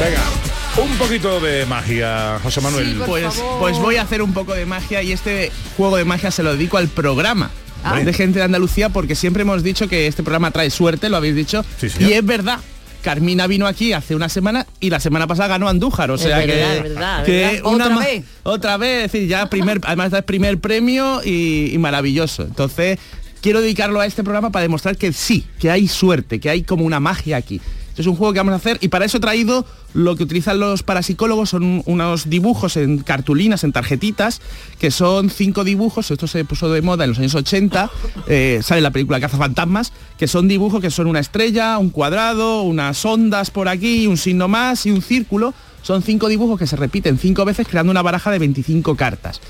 Venga, 0.00 0.37
un 0.82 0.96
poquito 0.98 1.40
de 1.40 1.66
magia, 1.66 2.38
José 2.42 2.60
Manuel. 2.60 3.02
pues, 3.06 3.24
pues 3.58 3.78
voy 3.78 3.96
a 3.96 4.02
hacer 4.02 4.22
un 4.22 4.32
poco 4.32 4.54
de 4.54 4.66
magia 4.66 5.02
y 5.02 5.12
este 5.12 5.50
juego 5.76 5.96
de 5.96 6.04
magia 6.04 6.30
se 6.30 6.42
lo 6.42 6.52
dedico 6.52 6.76
al 6.78 6.88
programa 6.88 7.50
Ah. 7.84 8.00
de 8.00 8.12
gente 8.12 8.40
de 8.40 8.44
Andalucía 8.44 8.88
porque 8.88 9.14
siempre 9.14 9.42
hemos 9.42 9.62
dicho 9.62 9.86
que 9.88 10.08
este 10.08 10.22
programa 10.24 10.50
trae 10.50 10.68
suerte, 10.70 11.08
lo 11.08 11.16
habéis 11.16 11.36
dicho, 11.36 11.64
Sí, 11.80 11.86
y 12.00 12.12
es 12.12 12.24
verdad. 12.24 12.58
Carmina 13.02 13.46
vino 13.46 13.68
aquí 13.68 13.92
hace 13.92 14.16
una 14.16 14.28
semana 14.28 14.66
y 14.80 14.90
la 14.90 14.98
semana 14.98 15.28
pasada 15.28 15.48
ganó 15.50 15.68
Andújar, 15.68 16.10
o 16.10 16.16
Es 16.16 16.22
sea 16.22 16.38
verdad, 16.38 16.54
que, 16.54 16.76
es 16.76 16.82
verdad, 16.82 17.20
es 17.20 17.26
que 17.26 17.32
verdad. 17.40 17.64
una 17.72 17.84
¿Otra 17.84 17.94
ma- 17.94 18.04
vez? 18.04 18.24
otra 18.42 18.76
vez, 18.76 19.04
es 19.06 19.12
decir, 19.12 19.28
ya 19.28 19.48
primer, 19.48 19.80
además 19.84 20.12
es 20.12 20.22
primer 20.24 20.58
premio 20.58 21.20
y, 21.24 21.70
y 21.72 21.78
maravilloso. 21.78 22.42
Entonces 22.42 22.98
quiero 23.40 23.60
dedicarlo 23.60 24.00
a 24.00 24.06
este 24.06 24.24
programa 24.24 24.50
para 24.50 24.62
demostrar 24.64 24.96
que 24.96 25.12
sí, 25.12 25.46
que 25.60 25.70
hay 25.70 25.86
suerte, 25.86 26.40
que 26.40 26.50
hay 26.50 26.62
como 26.64 26.84
una 26.84 26.98
magia 26.98 27.36
aquí. 27.36 27.60
Es 27.98 28.06
un 28.06 28.16
juego 28.16 28.32
que 28.32 28.38
vamos 28.38 28.52
a 28.52 28.56
hacer 28.56 28.78
y 28.80 28.88
para 28.88 29.04
eso 29.04 29.18
he 29.18 29.20
traído 29.20 29.66
lo 29.92 30.16
que 30.16 30.22
utilizan 30.22 30.60
los 30.60 30.82
parapsicólogos, 30.82 31.50
son 31.50 31.82
unos 31.86 32.30
dibujos 32.30 32.76
en 32.76 32.98
cartulinas, 32.98 33.64
en 33.64 33.72
tarjetitas, 33.72 34.40
que 34.78 34.90
son 34.90 35.30
cinco 35.30 35.64
dibujos, 35.64 36.10
esto 36.10 36.26
se 36.26 36.44
puso 36.44 36.70
de 36.70 36.82
moda 36.82 37.04
en 37.04 37.10
los 37.10 37.18
años 37.18 37.34
80, 37.34 37.90
eh, 38.28 38.60
sale 38.62 38.80
la 38.80 38.90
película 38.90 39.20
Cazafantasmas, 39.20 39.92
que 40.16 40.28
son 40.28 40.46
dibujos 40.46 40.80
que 40.80 40.90
son 40.90 41.06
una 41.06 41.20
estrella, 41.20 41.78
un 41.78 41.90
cuadrado, 41.90 42.62
unas 42.62 43.04
ondas 43.04 43.50
por 43.50 43.68
aquí, 43.68 44.06
un 44.06 44.16
signo 44.16 44.46
más 44.46 44.86
y 44.86 44.90
un 44.90 45.02
círculo. 45.02 45.54
Son 45.82 46.02
cinco 46.02 46.28
dibujos 46.28 46.58
que 46.58 46.66
se 46.66 46.76
repiten 46.76 47.18
cinco 47.18 47.44
veces 47.44 47.66
creando 47.66 47.90
una 47.90 48.02
baraja 48.02 48.30
de 48.30 48.38
25 48.38 48.96
cartas. 48.96 49.40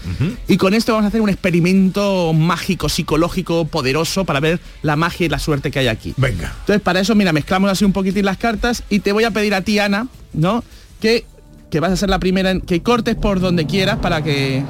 Y 0.47 0.57
con 0.57 0.75
esto 0.75 0.93
vamos 0.93 1.07
a 1.07 1.09
hacer 1.09 1.21
un 1.21 1.29
experimento 1.29 2.33
mágico, 2.33 2.89
psicológico, 2.89 3.65
poderoso 3.67 4.25
para 4.25 4.41
ver 4.41 4.61
la 4.83 4.97
magia 4.97 5.27
y 5.27 5.29
la 5.29 5.39
suerte 5.39 5.71
que 5.71 5.81
hay 5.81 5.89
aquí. 5.89 6.15
Venga. 6.17 6.55
Entonces, 6.61 6.83
para 6.83 7.01
eso, 7.01 7.15
mira, 7.15 7.33
mezclamos 7.33 7.71
así 7.71 7.85
un 7.85 7.93
poquitín 7.93 8.25
las 8.25 8.37
cartas 8.37 8.85
y 8.89 9.01
te 9.01 9.13
voy 9.13 9.25
a 9.25 9.31
pedir 9.31 9.55
a 9.55 9.63
ti, 9.63 9.79
Ana, 9.79 10.09
¿no? 10.33 10.63
Que, 11.01 11.25
que 11.71 11.81
vas 11.81 11.93
a 11.93 11.97
ser 11.97 12.11
la 12.11 12.19
primera 12.19 12.51
en 12.51 12.61
que 12.61 12.83
cortes 12.83 13.17
por 13.17 13.41
donde 13.41 13.67
quieras 13.67 13.99
para 13.99 14.23
que... 14.23 14.63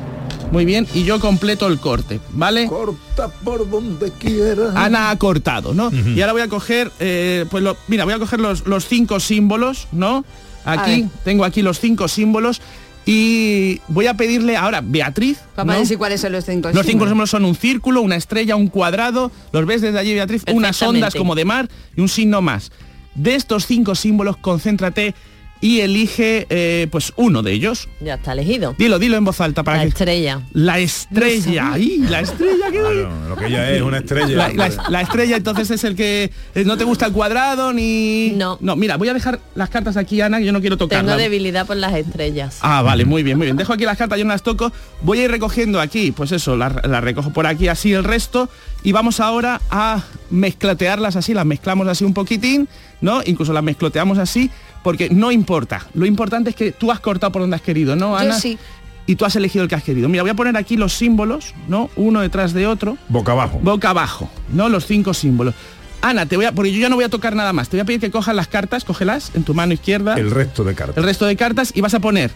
Muy 0.51 0.65
bien, 0.65 0.87
y 0.95 1.05
yo 1.05 1.21
completo 1.21 1.67
el 1.67 1.79
corte, 1.79 2.21
¿vale? 2.31 2.69
Corta 2.69 3.29
por 3.29 3.69
donde 3.69 4.11
quieras. 4.13 4.75
Ana 4.75 5.11
ha 5.11 5.17
cortado, 5.19 5.75
¿no? 5.75 5.91
Y 5.93 6.21
ahora 6.23 6.33
voy 6.33 6.41
a 6.41 6.49
coger, 6.49 6.91
eh, 7.01 7.45
pues 7.51 7.63
lo, 7.63 7.77
mira, 7.87 8.05
voy 8.05 8.15
a 8.15 8.19
coger 8.19 8.41
los, 8.41 8.67
los 8.67 8.87
cinco 8.87 9.21
símbolos, 9.21 9.89
¿no? 9.93 10.25
Aquí, 10.65 11.09
tengo 11.25 11.45
aquí 11.45 11.63
los 11.63 11.81
cinco 11.81 12.09
símbolos 12.09 12.61
y 13.07 13.81
voy 13.89 14.07
a 14.07 14.15
pedirle 14.15 14.57
ahora, 14.57 14.83
Beatriz, 14.85 15.39
a 15.57 15.65
¿no? 15.65 15.73
decir 15.73 15.97
cuáles 15.97 16.21
son 16.21 16.33
los 16.33 16.45
cinco. 16.45 16.69
Los 16.69 16.85
cinco 16.85 17.07
símbolos. 17.07 17.31
son 17.31 17.47
un 17.47 17.55
círculo, 17.55 18.03
una 18.03 18.17
estrella, 18.17 18.55
un 18.55 18.69
cuadrado, 18.69 19.33
los 19.51 19.65
ves 19.65 19.81
desde 19.81 19.99
allí, 19.99 20.13
Beatriz, 20.13 20.43
unas 20.53 20.81
ondas 20.83 21.15
como 21.15 21.35
de 21.35 21.47
mar 21.47 21.69
y 21.97 22.03
un 22.03 22.09
signo 22.11 22.43
más. 22.43 22.71
De 23.15 23.35
estos 23.35 23.67
cinco 23.67 23.95
símbolos, 23.95 24.37
concéntrate 24.37 25.15
y 25.61 25.81
elige 25.81 26.47
eh, 26.51 26.87
pues 26.91 27.13
uno 27.17 27.43
de 27.43 27.53
ellos. 27.53 27.89
Ya 28.01 28.15
está 28.15 28.33
elegido. 28.33 28.75
Dilo, 28.79 28.99
dilo 28.99 29.17
en 29.17 29.25
voz 29.25 29.41
alta 29.41 29.63
para 29.63 29.79
La 29.79 29.83
que... 29.85 29.89
estrella. 29.89 30.41
La 30.53 30.79
estrella, 30.79 31.73
¡ay! 31.73 31.99
La 32.09 32.21
estrella, 32.21 32.67
qué 32.71 32.79
Claro, 32.79 33.29
lo 33.29 33.37
que 33.37 33.47
ella 33.47 33.71
es, 33.73 33.83
una 33.83 33.99
estrella. 33.99 34.29
la, 34.37 34.49
la- 34.51 34.89
la 34.91 35.01
estrella 35.01 35.37
entonces 35.37 35.71
es 35.71 35.85
el 35.85 35.95
que 35.97 36.31
eh, 36.55 36.65
no 36.65 36.77
te 36.77 36.85
gusta 36.85 37.07
el 37.07 37.13
cuadrado 37.13 37.73
ni... 37.73 38.33
No. 38.37 38.59
No, 38.61 38.77
mira, 38.77 38.97
voy 38.97 39.09
a 39.09 39.15
dejar 39.15 39.41
las 39.55 39.69
cartas 39.71 39.97
aquí, 39.97 40.21
Ana, 40.21 40.39
que 40.39 40.45
yo 40.45 40.53
no 40.53 40.61
quiero 40.61 40.77
Tengo 40.77 40.89
tocarlas. 40.91 41.17
debilidad 41.19 41.67
por 41.67 41.77
las 41.77 41.95
estrellas. 41.95 42.59
Ah, 42.61 42.83
vale, 42.83 43.05
muy 43.05 43.23
bien, 43.23 43.37
muy 43.37 43.47
bien. 43.47 43.57
Dejo 43.57 43.73
aquí 43.73 43.85
las 43.85 43.99
cartas, 43.99 44.19
yo 44.19 44.25
no 44.25 44.33
las 44.33 44.43
toco. 44.43 44.73
Voy 45.03 45.19
a 45.21 45.25
ir 45.25 45.31
recogiendo 45.31 45.81
aquí, 45.81 46.13
pues 46.13 46.33
eso, 46.33 46.57
las 46.57 46.75
recojo 47.03 47.33
por 47.33 47.47
aquí 47.47 47.69
así 47.69 47.93
el 47.93 48.05
resto. 48.05 48.49
Y 48.89 48.93
vamos 48.93 49.21
ahora 49.21 49.61
a 49.71 50.03
mezclatearlas 50.31 51.15
así, 51.15 51.35
las 51.35 51.45
mezclamos 51.45 51.87
así 51.89 52.05
un 52.07 52.15
poquitín, 52.15 52.67
¿no? 53.03 53.21
Incluso 53.27 53.53
las 53.53 53.63
mezcloteamos 53.63 54.17
así, 54.17 54.51
porque 54.83 55.11
no 55.11 55.31
importa. 55.31 55.85
Lo 55.93 56.07
importante 56.07 56.49
es 56.49 56.57
que 56.57 56.73
tú 56.73 56.91
has 56.91 56.99
cortado 56.99 57.31
por 57.31 57.43
donde 57.43 57.55
has 57.57 57.61
querido, 57.61 57.97
¿no, 57.97 58.13
Yo 58.13 58.17
Ana? 58.17 58.41
sí. 58.41 58.57
Y 59.05 59.17
tú 59.17 59.27
has 59.27 59.37
elegido 59.37 59.63
el 59.63 59.69
que 59.69 59.75
has 59.75 59.83
querido. 59.83 60.09
Mira, 60.09 60.23
voy 60.23 60.31
a 60.31 60.35
poner 60.35 60.57
aquí 60.57 60.79
los 60.79 60.95
símbolos, 60.95 61.53
¿no? 61.69 61.91
Uno 61.97 62.23
detrás 62.23 62.55
de 62.55 62.67
otro 62.67 62.97
Boca 63.11 63.33
abajo. 63.33 63.61
boca 63.63 63.91
abajo, 63.91 64.31
¿no? 64.55 64.71
Los 64.71 64.87
cinco 64.87 65.13
símbolos. 65.13 65.55
Ana, 66.01 66.25
te 66.25 66.37
voy 66.37 66.47
a, 66.47 66.53
porque 66.53 66.73
yo 66.73 66.81
ya 66.81 66.89
no 66.89 66.95
voy 66.97 67.05
a 67.05 67.11
tocar 67.11 67.37
nada 67.37 67.53
más. 67.53 67.69
Te 67.69 67.77
voy 67.77 67.83
a 67.83 67.85
pedir 67.85 68.01
que 68.01 68.11
cojas 68.11 68.35
las 68.35 68.49
cartas, 68.49 68.85
cógelas 68.85 69.33
en 69.35 69.45
tu 69.45 69.53
mano 69.53 69.75
izquierda, 69.75 70.15
El 70.15 70.29
el, 70.29 70.31
resto 70.31 70.65
de 70.65 70.75
cartas. 70.75 71.05
resto 71.05 71.27
de 71.27 71.37
cartas 71.37 71.73
y 71.75 71.83
vas 71.83 71.93
a 71.93 72.01
poner, 72.01 72.31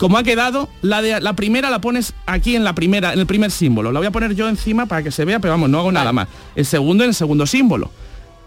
como 0.00 0.16
ha 0.16 0.22
quedado, 0.22 0.70
la 0.80 1.02
de 1.02 1.20
la 1.20 1.34
primera 1.34 1.68
la 1.68 1.82
pones 1.82 2.14
aquí 2.24 2.56
en 2.56 2.64
la 2.64 2.74
primera, 2.74 3.12
en 3.12 3.18
el 3.20 3.26
primer 3.26 3.50
símbolo. 3.50 3.92
La 3.92 4.00
voy 4.00 4.06
a 4.06 4.10
poner 4.10 4.34
yo 4.34 4.48
encima 4.48 4.86
para 4.86 5.02
que 5.02 5.10
se 5.10 5.26
vea, 5.26 5.40
pero 5.40 5.52
vamos, 5.52 5.68
no 5.68 5.78
hago 5.78 5.92
nada 5.92 6.10
más. 6.14 6.26
El 6.56 6.64
segundo 6.64 7.04
en 7.04 7.10
el 7.10 7.14
segundo 7.14 7.44
símbolo. 7.46 7.90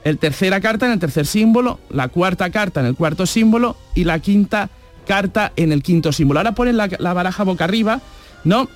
El 0.04 0.18
tercera 0.18 0.60
carta 0.62 0.88
en 0.88 0.94
el 0.94 1.00
tercer 1.00 1.28
símbolo, 1.28 1.80
la 1.92 2.08
cuarta 2.08 2.50
carta 2.50 2.80
en 2.80 2.88
el 2.88 2.96
cuarto 2.96 3.28
símbolo 3.28 3.78
y 3.94 4.04
la 4.04 4.18
quinta 4.18 4.72
carta 5.06 5.52
en 5.56 5.72
el 5.72 5.84
quinto 5.84 6.12
símbolo. 6.12 6.40
Ahora 6.40 6.54
pones 6.56 6.74
la, 6.74 6.90
la 6.98 7.14
baraja 7.14 7.44
boca 7.44 7.66
arriba, 7.66 8.02
¿no? 8.44 8.68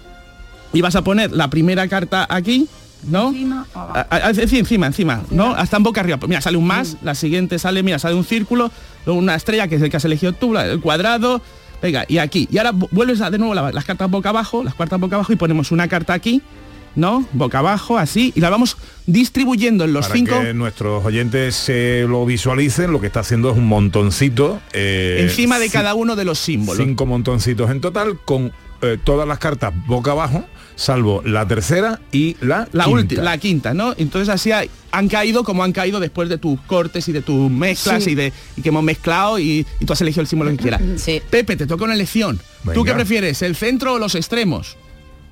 Y 0.71 0.81
vas 0.81 0.95
a 0.95 1.01
poner 1.03 1.31
la 1.31 1.49
primera 1.49 1.87
carta 1.87 2.27
aquí, 2.29 2.67
¿no? 3.09 3.33
A- 3.73 4.05
a- 4.09 4.29
es 4.29 4.37
decir, 4.37 4.59
encima, 4.59 4.85
encima, 4.85 5.23
¿no? 5.31 5.55
Hasta 5.55 5.77
en 5.77 5.83
boca 5.83 6.01
arriba. 6.01 6.17
Pues 6.17 6.29
Mira, 6.29 6.41
sale 6.41 6.57
un 6.57 6.67
más, 6.67 6.97
la 7.01 7.15
siguiente 7.15 7.57
sale, 7.57 7.81
mira, 7.81 7.97
sale 7.97 8.13
un 8.13 8.23
círculo, 8.23 8.69
luego 9.05 9.19
una 9.19 9.33
estrella 9.33 9.67
que 9.67 9.75
es 9.77 9.81
el 9.81 9.89
que 9.89 9.97
has 9.97 10.05
elegido 10.05 10.33
tú, 10.33 10.53
la- 10.53 10.65
el 10.67 10.79
cuadrado, 10.79 11.41
venga, 11.81 12.05
y 12.07 12.17
aquí. 12.17 12.47
Y 12.51 12.57
ahora 12.57 12.71
vu- 12.73 12.87
vuelves 12.91 13.21
a 13.21 13.29
de 13.29 13.37
nuevo 13.37 13.53
la- 13.53 13.71
las 13.71 13.85
cartas 13.85 14.09
boca 14.09 14.29
abajo, 14.29 14.63
las 14.63 14.73
cuartas 14.75 14.99
boca 14.99 15.15
abajo 15.15 15.33
y 15.33 15.35
ponemos 15.35 15.71
una 15.71 15.87
carta 15.87 16.13
aquí, 16.13 16.41
¿no? 16.95 17.25
Boca 17.33 17.59
abajo, 17.59 17.97
así, 17.97 18.31
y 18.35 18.39
la 18.39 18.49
vamos 18.49 18.77
distribuyendo 19.05 19.83
en 19.85 19.93
los 19.93 20.05
Para 20.07 20.15
cinco. 20.15 20.41
que 20.41 20.53
nuestros 20.53 21.05
oyentes 21.05 21.55
se 21.55 22.05
lo 22.07 22.25
visualicen, 22.25 22.91
lo 22.91 22.99
que 22.99 23.07
está 23.07 23.21
haciendo 23.21 23.51
es 23.51 23.57
un 23.57 23.67
montoncito. 23.67 24.59
eh, 24.73 25.17
Encima 25.21 25.59
de 25.59 25.69
cada 25.69 25.93
uno 25.95 26.15
de 26.15 26.25
los 26.25 26.39
símbolos. 26.39 26.83
Cinco 26.85 27.05
montoncitos 27.05 27.69
en 27.71 27.81
total 27.81 28.19
con 28.25 28.51
eh, 28.81 28.97
todas 29.03 29.27
las 29.27 29.39
cartas 29.39 29.73
boca 29.87 30.11
abajo, 30.11 30.45
salvo 30.77 31.21
la 31.25 31.45
tercera 31.45 31.99
y 32.13 32.37
la 32.39 32.59
La 32.71 32.85
quinta. 32.85 32.89
última, 32.89 33.21
la 33.23 33.37
quinta, 33.37 33.73
¿no? 33.73 33.93
Entonces 33.97 34.29
así 34.29 34.51
hay- 34.53 34.69
han 34.91 35.09
caído 35.09 35.43
como 35.43 35.63
han 35.63 35.73
caído 35.73 35.99
después 35.99 36.29
de 36.29 36.37
tus 36.37 36.61
cortes 36.61 37.09
y 37.09 37.11
de 37.11 37.21
tus 37.21 37.51
mezclas 37.51 38.03
Sí. 38.05 38.11
y 38.11 38.15
de 38.15 38.31
y 38.55 38.61
que 38.61 38.69
hemos 38.69 38.83
mezclado 38.83 39.37
y, 39.39 39.65
y 39.79 39.85
tú 39.85 39.91
has 39.93 39.99
elegido 40.01 40.21
el 40.21 40.27
símbolo 40.27 40.51
que 40.51 40.57
quieras. 40.57 40.81
Sí. 40.95 41.21
Pepe, 41.29 41.57
te 41.57 41.67
toca 41.67 41.83
una 41.83 41.93
elección. 41.95 42.39
¿Tú 42.73 42.83
qué 42.85 42.93
prefieres, 42.93 43.41
el 43.41 43.55
centro 43.57 43.95
o 43.95 43.99
los 43.99 44.15
extremos? 44.15 44.77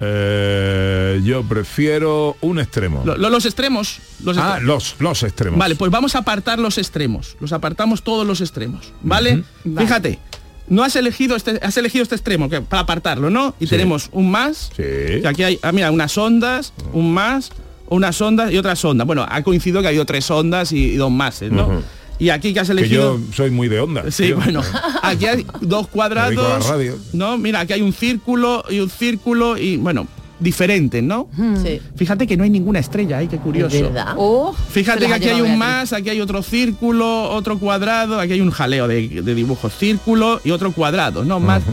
Eh, 0.01 1.21
yo 1.23 1.43
prefiero 1.43 2.35
un 2.41 2.59
extremo. 2.59 3.03
Lo- 3.05 3.17
lo- 3.17 3.29
los 3.29 3.45
extremos. 3.45 3.99
Los 4.23 4.37
ah, 4.37 4.41
extremos. 4.57 4.63
los, 4.63 4.95
los 4.99 5.23
extremos. 5.23 5.57
Vale, 5.59 5.75
pues 5.75 5.89
vamos 5.91 6.15
a 6.15 6.19
apartar 6.19 6.59
los 6.59 6.77
extremos. 6.77 7.37
Los 7.39 7.53
apartamos 7.53 8.03
todos 8.03 8.25
los 8.27 8.41
extremos. 8.41 8.91
¿Vale? 9.01 9.43
Fíjate. 9.77 10.19
No 10.67 10.83
has 10.83 10.95
elegido 10.95 11.35
este, 11.35 11.59
has 11.61 11.77
elegido 11.77 12.03
este 12.03 12.15
extremo 12.15 12.49
que, 12.49 12.61
para 12.61 12.81
apartarlo, 12.81 13.29
¿no? 13.29 13.55
Y 13.59 13.67
tenemos 13.67 14.09
un 14.11 14.31
más. 14.31 14.71
Que 14.75 15.21
aquí 15.25 15.43
hay, 15.43 15.59
ah, 15.61 15.71
mira, 15.71 15.91
unas 15.91 16.17
ondas, 16.17 16.73
un 16.91 17.13
más, 17.13 17.51
unas 17.87 18.19
ondas 18.21 18.51
y 18.51 18.57
otras 18.57 18.83
ondas. 18.83 19.05
Bueno, 19.05 19.25
ha 19.29 19.43
coincidido 19.43 19.81
que 19.81 19.87
ha 19.87 19.89
habido 19.89 20.05
tres 20.05 20.29
ondas 20.31 20.71
y, 20.71 20.91
y 20.91 20.95
dos 20.95 21.11
más, 21.11 21.41
¿no? 21.43 21.83
Y 22.17 22.29
aquí 22.29 22.53
que 22.53 22.59
has 22.59 22.67
que 22.67 22.73
elegido. 22.73 23.17
yo 23.17 23.33
soy 23.33 23.51
muy 23.51 23.67
de 23.67 23.79
onda. 23.79 24.09
Sí, 24.09 24.27
tío. 24.27 24.37
bueno, 24.37 24.61
aquí 25.01 25.25
hay 25.25 25.45
dos 25.61 25.87
cuadrados. 25.87 26.65
No, 27.13 27.37
mira, 27.37 27.61
aquí 27.61 27.73
hay 27.73 27.81
un 27.81 27.93
círculo 27.93 28.63
y 28.69 28.79
un 28.79 28.89
círculo 28.89 29.57
y 29.57 29.77
bueno, 29.77 30.07
diferentes, 30.39 31.01
¿no? 31.03 31.29
Sí. 31.63 31.81
Fíjate 31.95 32.27
que 32.27 32.37
no 32.37 32.43
hay 32.43 32.49
ninguna 32.49 32.79
estrella, 32.79 33.17
ahí 33.17 33.27
qué 33.27 33.37
curioso. 33.37 33.81
Verdad. 33.81 34.15
Oh, 34.17 34.53
Fíjate 34.53 35.07
que 35.07 35.13
aquí 35.13 35.29
hay 35.29 35.41
un 35.41 35.57
más, 35.57 35.93
aquí 35.93 36.09
hay 36.09 36.21
otro 36.21 36.41
círculo, 36.43 37.29
otro 37.31 37.57
cuadrado, 37.59 38.19
aquí 38.19 38.33
hay 38.33 38.41
un 38.41 38.51
jaleo 38.51 38.87
de, 38.87 39.21
de 39.21 39.35
dibujos, 39.35 39.73
círculo 39.73 40.41
y 40.43 40.51
otro 40.51 40.71
cuadrado, 40.71 41.23
¿no? 41.23 41.39
Más. 41.39 41.63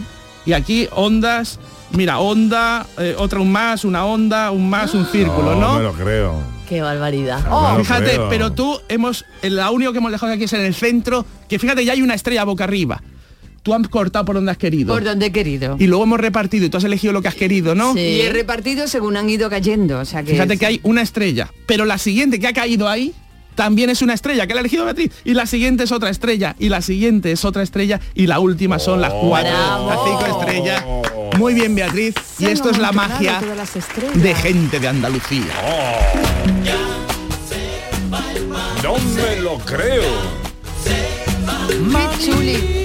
Y 0.44 0.52
aquí 0.54 0.88
ondas, 0.92 1.58
mira, 1.92 2.18
onda, 2.18 2.86
eh, 2.98 3.14
otra 3.18 3.40
un 3.40 3.52
más, 3.52 3.84
una 3.84 4.04
onda, 4.04 4.50
un 4.50 4.68
más, 4.68 4.94
un 4.94 5.06
círculo, 5.06 5.54
¿no? 5.54 5.76
me 5.76 5.82
lo 5.82 5.92
creo. 5.92 6.34
Qué 6.68 6.80
barbaridad. 6.80 7.44
No 7.48 7.78
lo 7.78 7.84
fíjate, 7.84 8.14
creo. 8.14 8.28
pero 8.28 8.52
tú 8.52 8.80
hemos, 8.88 9.24
la 9.42 9.70
único 9.70 9.92
que 9.92 9.98
hemos 9.98 10.10
dejado 10.10 10.32
aquí 10.32 10.44
es 10.44 10.52
en 10.52 10.62
el 10.62 10.74
centro, 10.74 11.24
que 11.48 11.58
fíjate, 11.58 11.84
ya 11.84 11.92
hay 11.92 12.02
una 12.02 12.14
estrella 12.14 12.44
boca 12.44 12.64
arriba. 12.64 13.02
Tú 13.62 13.72
has 13.74 13.86
cortado 13.88 14.24
por 14.24 14.34
donde 14.34 14.50
has 14.50 14.58
querido. 14.58 14.92
Por 14.92 15.04
donde 15.04 15.26
he 15.26 15.32
querido. 15.32 15.76
Y 15.78 15.86
luego 15.86 16.02
hemos 16.04 16.18
repartido 16.18 16.66
y 16.66 16.68
tú 16.68 16.78
has 16.78 16.84
elegido 16.84 17.12
lo 17.12 17.22
que 17.22 17.28
has 17.28 17.36
querido, 17.36 17.76
¿no? 17.76 17.96
Y 17.96 18.20
he 18.22 18.32
repartido 18.32 18.88
según 18.88 19.16
han 19.16 19.30
ido 19.30 19.48
cayendo. 19.48 20.00
O 20.00 20.04
sea 20.04 20.24
que 20.24 20.32
Fíjate 20.32 20.56
que 20.58 20.66
hay 20.66 20.80
una 20.82 21.02
estrella, 21.02 21.52
pero 21.66 21.84
la 21.84 21.98
siguiente 21.98 22.40
que 22.40 22.48
ha 22.48 22.52
caído 22.52 22.88
ahí 22.88 23.14
también 23.54 23.90
es 23.90 24.02
una 24.02 24.14
estrella, 24.14 24.46
que 24.46 24.54
la 24.54 24.60
ha 24.60 24.62
elegido 24.62 24.84
Beatriz. 24.84 25.12
Y 25.24 25.34
la 25.34 25.46
siguiente 25.46 25.84
es 25.84 25.92
otra 25.92 26.10
estrella, 26.10 26.56
y 26.58 26.70
la 26.70 26.80
siguiente 26.80 27.32
es 27.32 27.44
otra 27.44 27.62
estrella, 27.62 28.00
y 28.14 28.26
la 28.26 28.40
última 28.40 28.78
son 28.78 29.00
las 29.00 29.12
cuatro, 29.12 29.52
las 29.86 29.98
cinco 30.04 30.40
estrellas. 30.40 30.84
Muy 31.38 31.54
bien, 31.54 31.74
Beatriz. 31.74 32.14
Y 32.38 32.46
esto 32.46 32.70
es 32.70 32.78
la 32.78 32.92
magia 32.92 33.40
de 34.14 34.34
gente 34.34 34.80
de 34.80 34.88
Andalucía. 34.88 35.44
No 38.82 38.96
me 38.98 39.40
lo 39.40 39.58
creo. 39.58 40.02
Qué 40.84 42.24
chuli. 42.24 42.81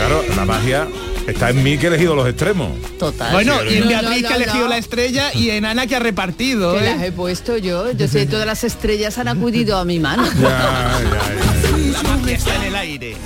Claro, 0.00 0.24
la 0.34 0.46
magia 0.46 0.88
está 1.26 1.50
en 1.50 1.62
mí 1.62 1.76
que 1.76 1.84
he 1.84 1.88
elegido 1.88 2.14
los 2.14 2.26
extremos. 2.26 2.70
Total. 2.98 3.32
Bueno, 3.32 3.62
y 3.68 3.76
en 3.76 3.86
Beatriz 3.86 4.22
no, 4.22 4.28
que 4.28 4.34
ha 4.34 4.38
no, 4.38 4.44
elegido 4.44 4.64
no. 4.64 4.68
la 4.70 4.78
estrella 4.78 5.30
y 5.34 5.50
en 5.50 5.66
Ana 5.66 5.86
que 5.86 5.96
ha 5.96 5.98
repartido. 5.98 6.72
Que 6.72 6.80
¿eh? 6.80 6.94
las 6.94 7.02
he 7.02 7.12
puesto 7.12 7.58
yo. 7.58 7.92
Yo 7.92 8.08
sé, 8.08 8.24
todas 8.24 8.46
las 8.46 8.64
estrellas 8.64 9.18
han 9.18 9.28
acudido 9.28 9.76
a 9.76 9.84
mi 9.84 9.98
mano. 9.98 10.24
La 10.40 12.02
magia 12.02 12.34
está 12.34 12.56
en 12.56 12.62
el 12.62 12.76
aire. 12.76 13.16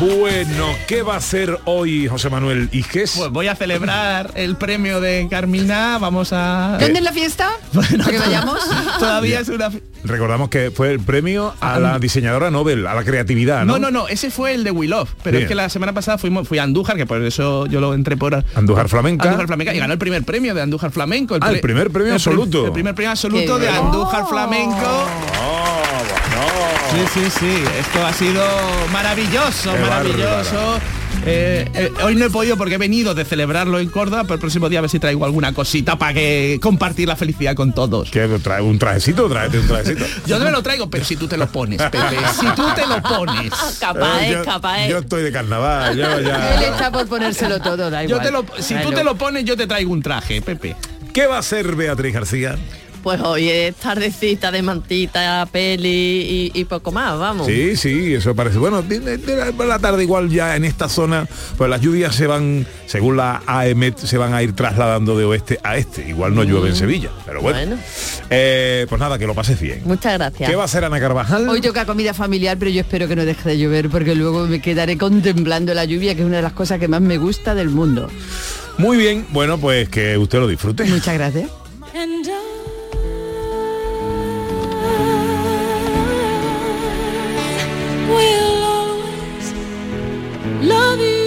Bueno, 0.00 0.66
¿qué 0.86 1.02
va 1.02 1.14
a 1.14 1.16
hacer 1.18 1.58
hoy 1.64 2.08
José 2.08 2.30
Manuel 2.30 2.68
Iges? 2.72 3.14
Pues 3.16 3.30
voy 3.30 3.48
a 3.48 3.54
celebrar 3.54 4.30
el 4.34 4.56
premio 4.56 5.00
de 5.00 5.26
Carmina. 5.30 5.98
Vamos 5.98 6.32
a. 6.32 6.78
¿Dónde 6.80 6.98
es 6.98 7.04
la 7.04 7.12
fiesta? 7.12 7.50
¿Para 7.74 8.10
que 8.10 8.18
vayamos? 8.18 8.58
Todavía 8.98 9.40
es 9.40 9.48
una. 9.48 9.70
Recordamos 10.04 10.48
que 10.48 10.70
fue 10.70 10.90
el 10.90 11.00
premio 11.00 11.54
a 11.60 11.78
la 11.78 11.98
diseñadora 11.98 12.50
Nobel, 12.50 12.86
a 12.86 12.94
la 12.94 13.04
creatividad, 13.04 13.64
¿no? 13.64 13.74
No, 13.74 13.78
no, 13.78 13.90
no, 13.90 14.08
ese 14.08 14.30
fue 14.30 14.52
el 14.54 14.64
de 14.64 14.72
We 14.72 14.88
Love, 14.88 15.10
pero 15.22 15.38
es 15.38 15.46
que 15.46 15.54
la 15.54 15.68
semana 15.68 15.92
pasada 15.92 16.18
fuimos, 16.18 16.48
fui 16.48 16.58
a 16.58 16.64
Andújar, 16.64 16.96
que 16.96 17.06
por 17.06 17.22
eso 17.22 17.66
yo 17.66 17.80
lo 17.80 17.94
entré 17.94 18.16
por 18.16 18.44
Andújar 18.54 18.88
Flamenca. 18.88 19.28
Andújar 19.28 19.46
Flamenca 19.46 19.74
y 19.74 19.78
ganó 19.78 19.92
el 19.92 19.98
primer 19.98 20.24
premio 20.24 20.54
de 20.54 20.62
Andújar 20.62 20.90
Flamenco. 20.90 21.36
Ah, 21.40 21.52
el 21.52 21.60
primer 21.60 21.90
premio 21.90 22.08
el 22.08 22.14
absoluto. 22.14 22.66
El 22.66 22.72
primer 22.72 22.94
premio 22.94 23.10
absoluto 23.10 23.58
Qué 23.58 23.66
de 23.66 23.70
bueno. 23.70 23.86
Andújar 23.86 24.26
Flamenco. 24.26 25.08
Sí, 26.92 26.98
sí, 27.14 27.30
sí, 27.40 27.64
esto 27.78 28.04
ha 28.04 28.12
sido 28.12 28.44
maravilloso, 28.92 29.72
Qué 29.72 29.78
maravilloso. 29.80 30.78
Eh, 31.24 31.66
eh, 31.72 31.90
hoy 32.04 32.16
no 32.16 32.26
he 32.26 32.30
podido 32.30 32.58
porque 32.58 32.74
he 32.74 32.78
venido 32.78 33.14
de 33.14 33.24
celebrarlo 33.24 33.78
en 33.78 33.88
Córdoba, 33.88 34.24
pero 34.24 34.34
el 34.34 34.40
próximo 34.40 34.68
día 34.68 34.80
a 34.80 34.82
ver 34.82 34.90
si 34.90 34.98
traigo 34.98 35.24
alguna 35.24 35.54
cosita 35.54 35.96
para 35.96 36.12
que 36.12 36.58
compartir 36.60 37.08
la 37.08 37.16
felicidad 37.16 37.54
con 37.54 37.72
todos. 37.72 38.10
¿Qué? 38.10 38.28
¿Trae 38.42 38.60
un 38.60 38.78
trajecito? 38.78 39.26
Tráete 39.26 39.60
un 39.60 39.68
trajecito. 39.68 40.04
Yo 40.26 40.38
no 40.38 40.44
me 40.44 40.50
lo 40.50 40.62
traigo, 40.62 40.90
pero 40.90 41.02
si 41.04 41.16
tú 41.16 41.26
te 41.26 41.38
lo 41.38 41.46
pones, 41.46 41.80
Pepe, 41.90 41.98
si 42.38 42.46
tú 42.54 42.64
te 42.74 42.86
lo 42.86 43.00
pones. 43.00 43.50
Capaz, 43.80 44.28
yo, 44.28 44.40
es, 44.40 44.46
capaz. 44.46 44.86
yo 44.86 44.98
estoy 44.98 45.22
de 45.22 45.32
carnaval, 45.32 45.96
yo 45.96 46.20
ya... 46.20 46.54
Él 46.54 46.64
está 46.64 46.92
por 46.92 47.06
ponérselo 47.08 47.58
todo, 47.60 47.90
da 47.90 48.04
Yo 48.04 48.20
te 48.20 48.30
lo, 48.30 48.44
si 48.58 48.74
tú 48.76 48.92
te 48.92 49.02
lo 49.02 49.16
pones, 49.16 49.44
yo 49.44 49.56
te 49.56 49.66
traigo 49.66 49.92
un 49.92 50.02
traje, 50.02 50.42
Pepe. 50.42 50.76
¿Qué 51.12 51.26
va 51.26 51.36
a 51.36 51.38
hacer 51.40 51.74
Beatriz 51.74 52.14
García? 52.14 52.58
Pues 53.02 53.20
hoy 53.20 53.48
es 53.48 53.74
tardecita 53.76 54.50
de 54.50 54.62
mantita, 54.62 55.46
peli 55.50 56.50
y, 56.54 56.60
y 56.60 56.64
poco 56.64 56.92
más, 56.92 57.18
vamos. 57.18 57.46
Sí, 57.46 57.76
sí, 57.76 58.14
eso 58.14 58.34
parece. 58.34 58.58
Bueno, 58.58 58.82
de, 58.82 59.18
la, 59.18 59.52
por 59.52 59.66
la 59.66 59.78
tarde 59.78 60.02
igual 60.04 60.28
ya 60.30 60.54
en 60.56 60.64
esta 60.64 60.88
zona, 60.88 61.26
pues 61.56 61.68
las 61.68 61.80
lluvias 61.80 62.14
se 62.14 62.26
van, 62.26 62.66
según 62.86 63.16
la 63.16 63.42
AEMET, 63.46 63.98
se 63.98 64.18
van 64.18 64.34
a 64.34 64.42
ir 64.42 64.54
trasladando 64.54 65.16
de 65.18 65.24
oeste 65.24 65.58
a 65.64 65.76
este. 65.76 66.08
Igual 66.08 66.34
no 66.34 66.44
llueve 66.44 66.68
en 66.68 66.76
Sevilla, 66.76 67.10
pero 67.26 67.40
bueno. 67.40 67.58
Bueno. 67.58 67.76
Eh, 68.30 68.86
pues 68.88 69.00
nada, 69.00 69.18
que 69.18 69.26
lo 69.26 69.34
pases 69.34 69.60
bien. 69.60 69.82
Muchas 69.84 70.14
gracias. 70.14 70.48
¿Qué 70.48 70.56
va 70.56 70.62
a 70.62 70.66
hacer 70.66 70.84
Ana 70.84 71.00
Carvajal? 71.00 71.48
Hoy 71.48 71.60
toca 71.60 71.84
comida 71.84 72.14
familiar, 72.14 72.56
pero 72.58 72.70
yo 72.70 72.80
espero 72.80 73.08
que 73.08 73.16
no 73.16 73.24
deje 73.24 73.48
de 73.48 73.58
llover 73.58 73.88
porque 73.88 74.14
luego 74.14 74.46
me 74.46 74.60
quedaré 74.60 74.96
contemplando 74.96 75.74
la 75.74 75.84
lluvia, 75.84 76.14
que 76.14 76.20
es 76.20 76.26
una 76.26 76.36
de 76.36 76.42
las 76.42 76.52
cosas 76.52 76.78
que 76.78 76.88
más 76.88 77.00
me 77.00 77.18
gusta 77.18 77.54
del 77.54 77.68
mundo. 77.68 78.08
Muy 78.78 78.96
bien, 78.96 79.26
bueno, 79.30 79.58
pues 79.58 79.88
que 79.88 80.16
usted 80.16 80.38
lo 80.38 80.46
disfrute. 80.46 80.84
Muchas 80.84 81.14
gracias. 81.14 81.50
Will 88.14 88.64
always 88.64 89.52
love 90.62 91.00
you. 91.00 91.21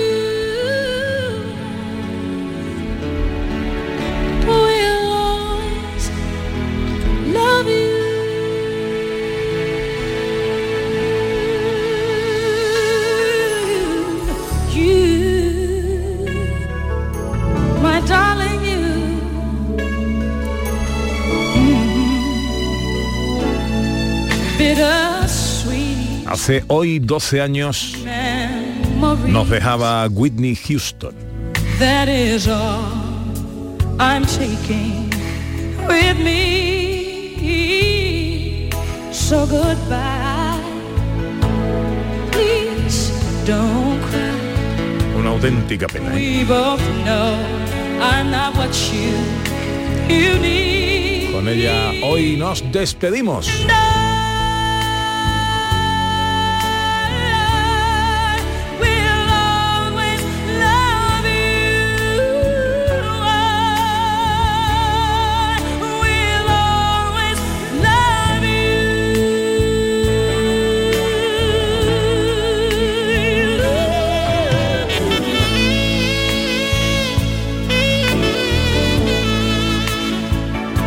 Hace 26.26 26.63
hoy 26.67 26.99
12 26.99 27.41
años 27.41 27.95
nos 29.28 29.49
dejaba 29.49 30.07
Whitney 30.07 30.55
Houston. 30.55 31.13
That 31.80 32.07
is 32.07 32.47
all 32.47 33.05
I'm 33.99 34.26
taking 34.26 35.09
with 35.88 36.17
me. 36.17 36.55
So 39.11 39.45
goodbye. 39.45 40.59
Please 42.32 43.11
don't 43.45 43.99
cry. 44.09 45.19
Una 45.19 45.30
auténtica 45.30 45.88
pena. 45.88 46.09
¿eh? 46.17 46.39
We 46.39 46.45
both 46.45 46.82
know 47.03 47.38
I'm 48.01 48.32
not 48.32 48.55
what 48.55 48.73
you 48.91 49.13
you 50.07 50.39
need. 50.39 51.32
Con 51.32 51.47
ella 51.47 51.91
hoy 52.03 52.36
nos 52.38 52.63
despedimos. 52.71 53.47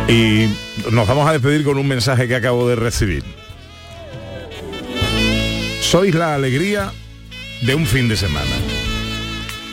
Y 0.09 0.49
nos 0.91 1.07
vamos 1.07 1.29
a 1.29 1.33
despedir 1.33 1.63
con 1.63 1.77
un 1.77 1.87
mensaje 1.87 2.27
que 2.27 2.35
acabo 2.35 2.67
de 2.67 2.75
recibir. 2.75 3.23
Sois 5.81 6.15
la 6.15 6.33
alegría 6.33 6.91
de 7.61 7.75
un 7.75 7.85
fin 7.85 8.09
de 8.09 8.17
semana. 8.17 8.55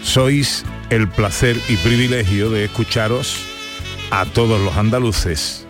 Sois 0.03 0.63
el 0.91 1.09
placer 1.09 1.57
y 1.71 1.77
privilegio 1.79 2.51
de 2.51 2.67
escucharos 2.67 3.41
a 4.11 4.27
todos 4.27 4.61
los 4.61 4.77
andaluces. 4.77 5.67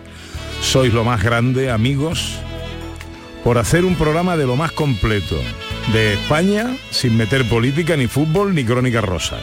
Sois 0.61 0.93
lo 0.93 1.05
más 1.05 1.23
grande, 1.23 1.71
amigos, 1.71 2.35
por 3.45 3.59
hacer 3.59 3.85
un 3.85 3.95
programa 3.95 4.35
de 4.35 4.47
lo 4.47 4.57
más 4.57 4.73
completo 4.73 5.39
de 5.93 6.15
España 6.15 6.75
sin 6.91 7.15
meter 7.15 7.47
política, 7.47 7.95
ni 7.95 8.07
fútbol, 8.07 8.53
ni 8.53 8.65
crónica 8.65 8.99
rosa. 8.99 9.37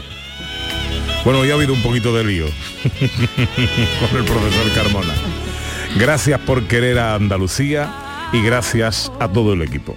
Bueno, 1.25 1.45
ya 1.45 1.53
ha 1.53 1.57
habido 1.57 1.73
un 1.73 1.83
poquito 1.83 2.15
de 2.15 2.25
lío 2.25 2.47
con 4.01 4.19
el 4.19 4.25
profesor 4.25 4.73
Carmona. 4.75 5.15
Gracias 5.97 6.39
por 6.41 6.65
querer 6.65 6.99
a 6.99 7.15
Andalucía 7.15 7.91
y 8.33 8.43
gracias 8.43 9.11
a 9.21 9.29
todo 9.29 9.55
el 9.55 9.63
equipo. 9.63 9.97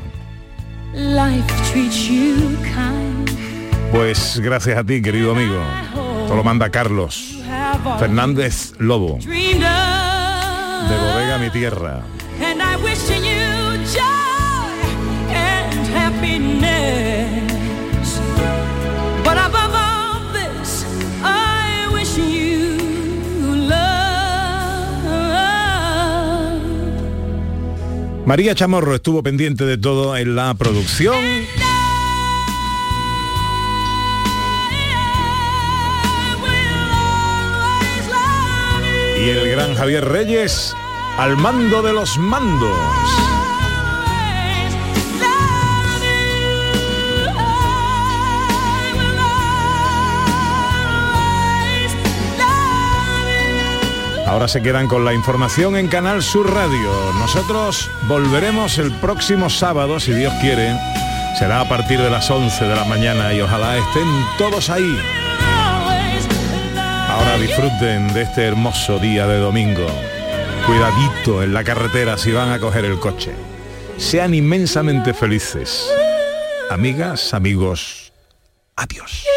Pues 3.92 4.40
gracias 4.40 4.78
a 4.78 4.84
ti, 4.84 5.02
querido 5.02 5.32
amigo. 5.32 5.62
Te 6.28 6.36
lo 6.36 6.44
manda 6.44 6.70
Carlos 6.70 7.40
Fernández 8.00 8.74
Lobo, 8.80 9.18
de 9.20 10.98
Bodega 10.98 11.38
Mi 11.40 11.50
Tierra. 11.50 12.04
María 28.28 28.54
Chamorro 28.54 28.94
estuvo 28.94 29.24
pendiente 29.24 29.64
de 29.64 29.78
todo 29.78 30.18
en 30.18 30.36
la 30.36 30.54
producción. 30.54 31.16
Y 39.18 39.30
el 39.30 39.50
gran 39.50 39.76
Javier 39.76 40.04
Reyes 40.04 40.76
al 41.18 41.38
mando 41.38 41.82
de 41.82 41.94
los 41.94 42.18
mandos. 42.18 43.27
Ahora 54.28 54.50
se 54.50 54.62
quedan 54.62 54.88
con 54.88 55.06
la 55.06 55.14
información 55.14 55.78
en 55.78 55.88
Canal 55.88 56.22
Sur 56.22 56.54
Radio. 56.54 56.92
Nosotros 57.14 57.90
volveremos 58.08 58.78
el 58.78 58.92
próximo 58.92 59.50
sábado, 59.50 60.02
si 60.02 60.12
Dios 60.12 60.34
quiere. 60.42 60.76
Será 61.40 61.62
a 61.62 61.70
partir 61.70 61.98
de 61.98 62.10
las 62.10 62.30
11 62.30 62.66
de 62.66 62.76
la 62.76 62.84
mañana 62.84 63.34
y 63.34 63.40
ojalá 63.40 63.78
estén 63.78 64.08
todos 64.38 64.70
ahí. 64.70 64.98
Ahora 67.10 67.38
disfruten 67.38 68.14
de 68.14 68.24
este 68.24 68.44
hermoso 68.44 69.00
día 69.00 69.26
de 69.28 69.38
domingo. 69.38 69.88
Cuidadito 70.66 71.42
en 71.42 71.54
la 71.54 71.64
carretera 71.64 72.18
si 72.18 72.34
van 72.34 72.52
a 72.52 72.60
coger 72.60 72.84
el 72.84 73.00
coche. 73.00 73.34
Sean 73.98 74.34
inmensamente 74.34 75.14
felices. 75.14 75.90
Amigas, 76.70 77.34
amigos, 77.34 78.12
adiós. 78.76 79.37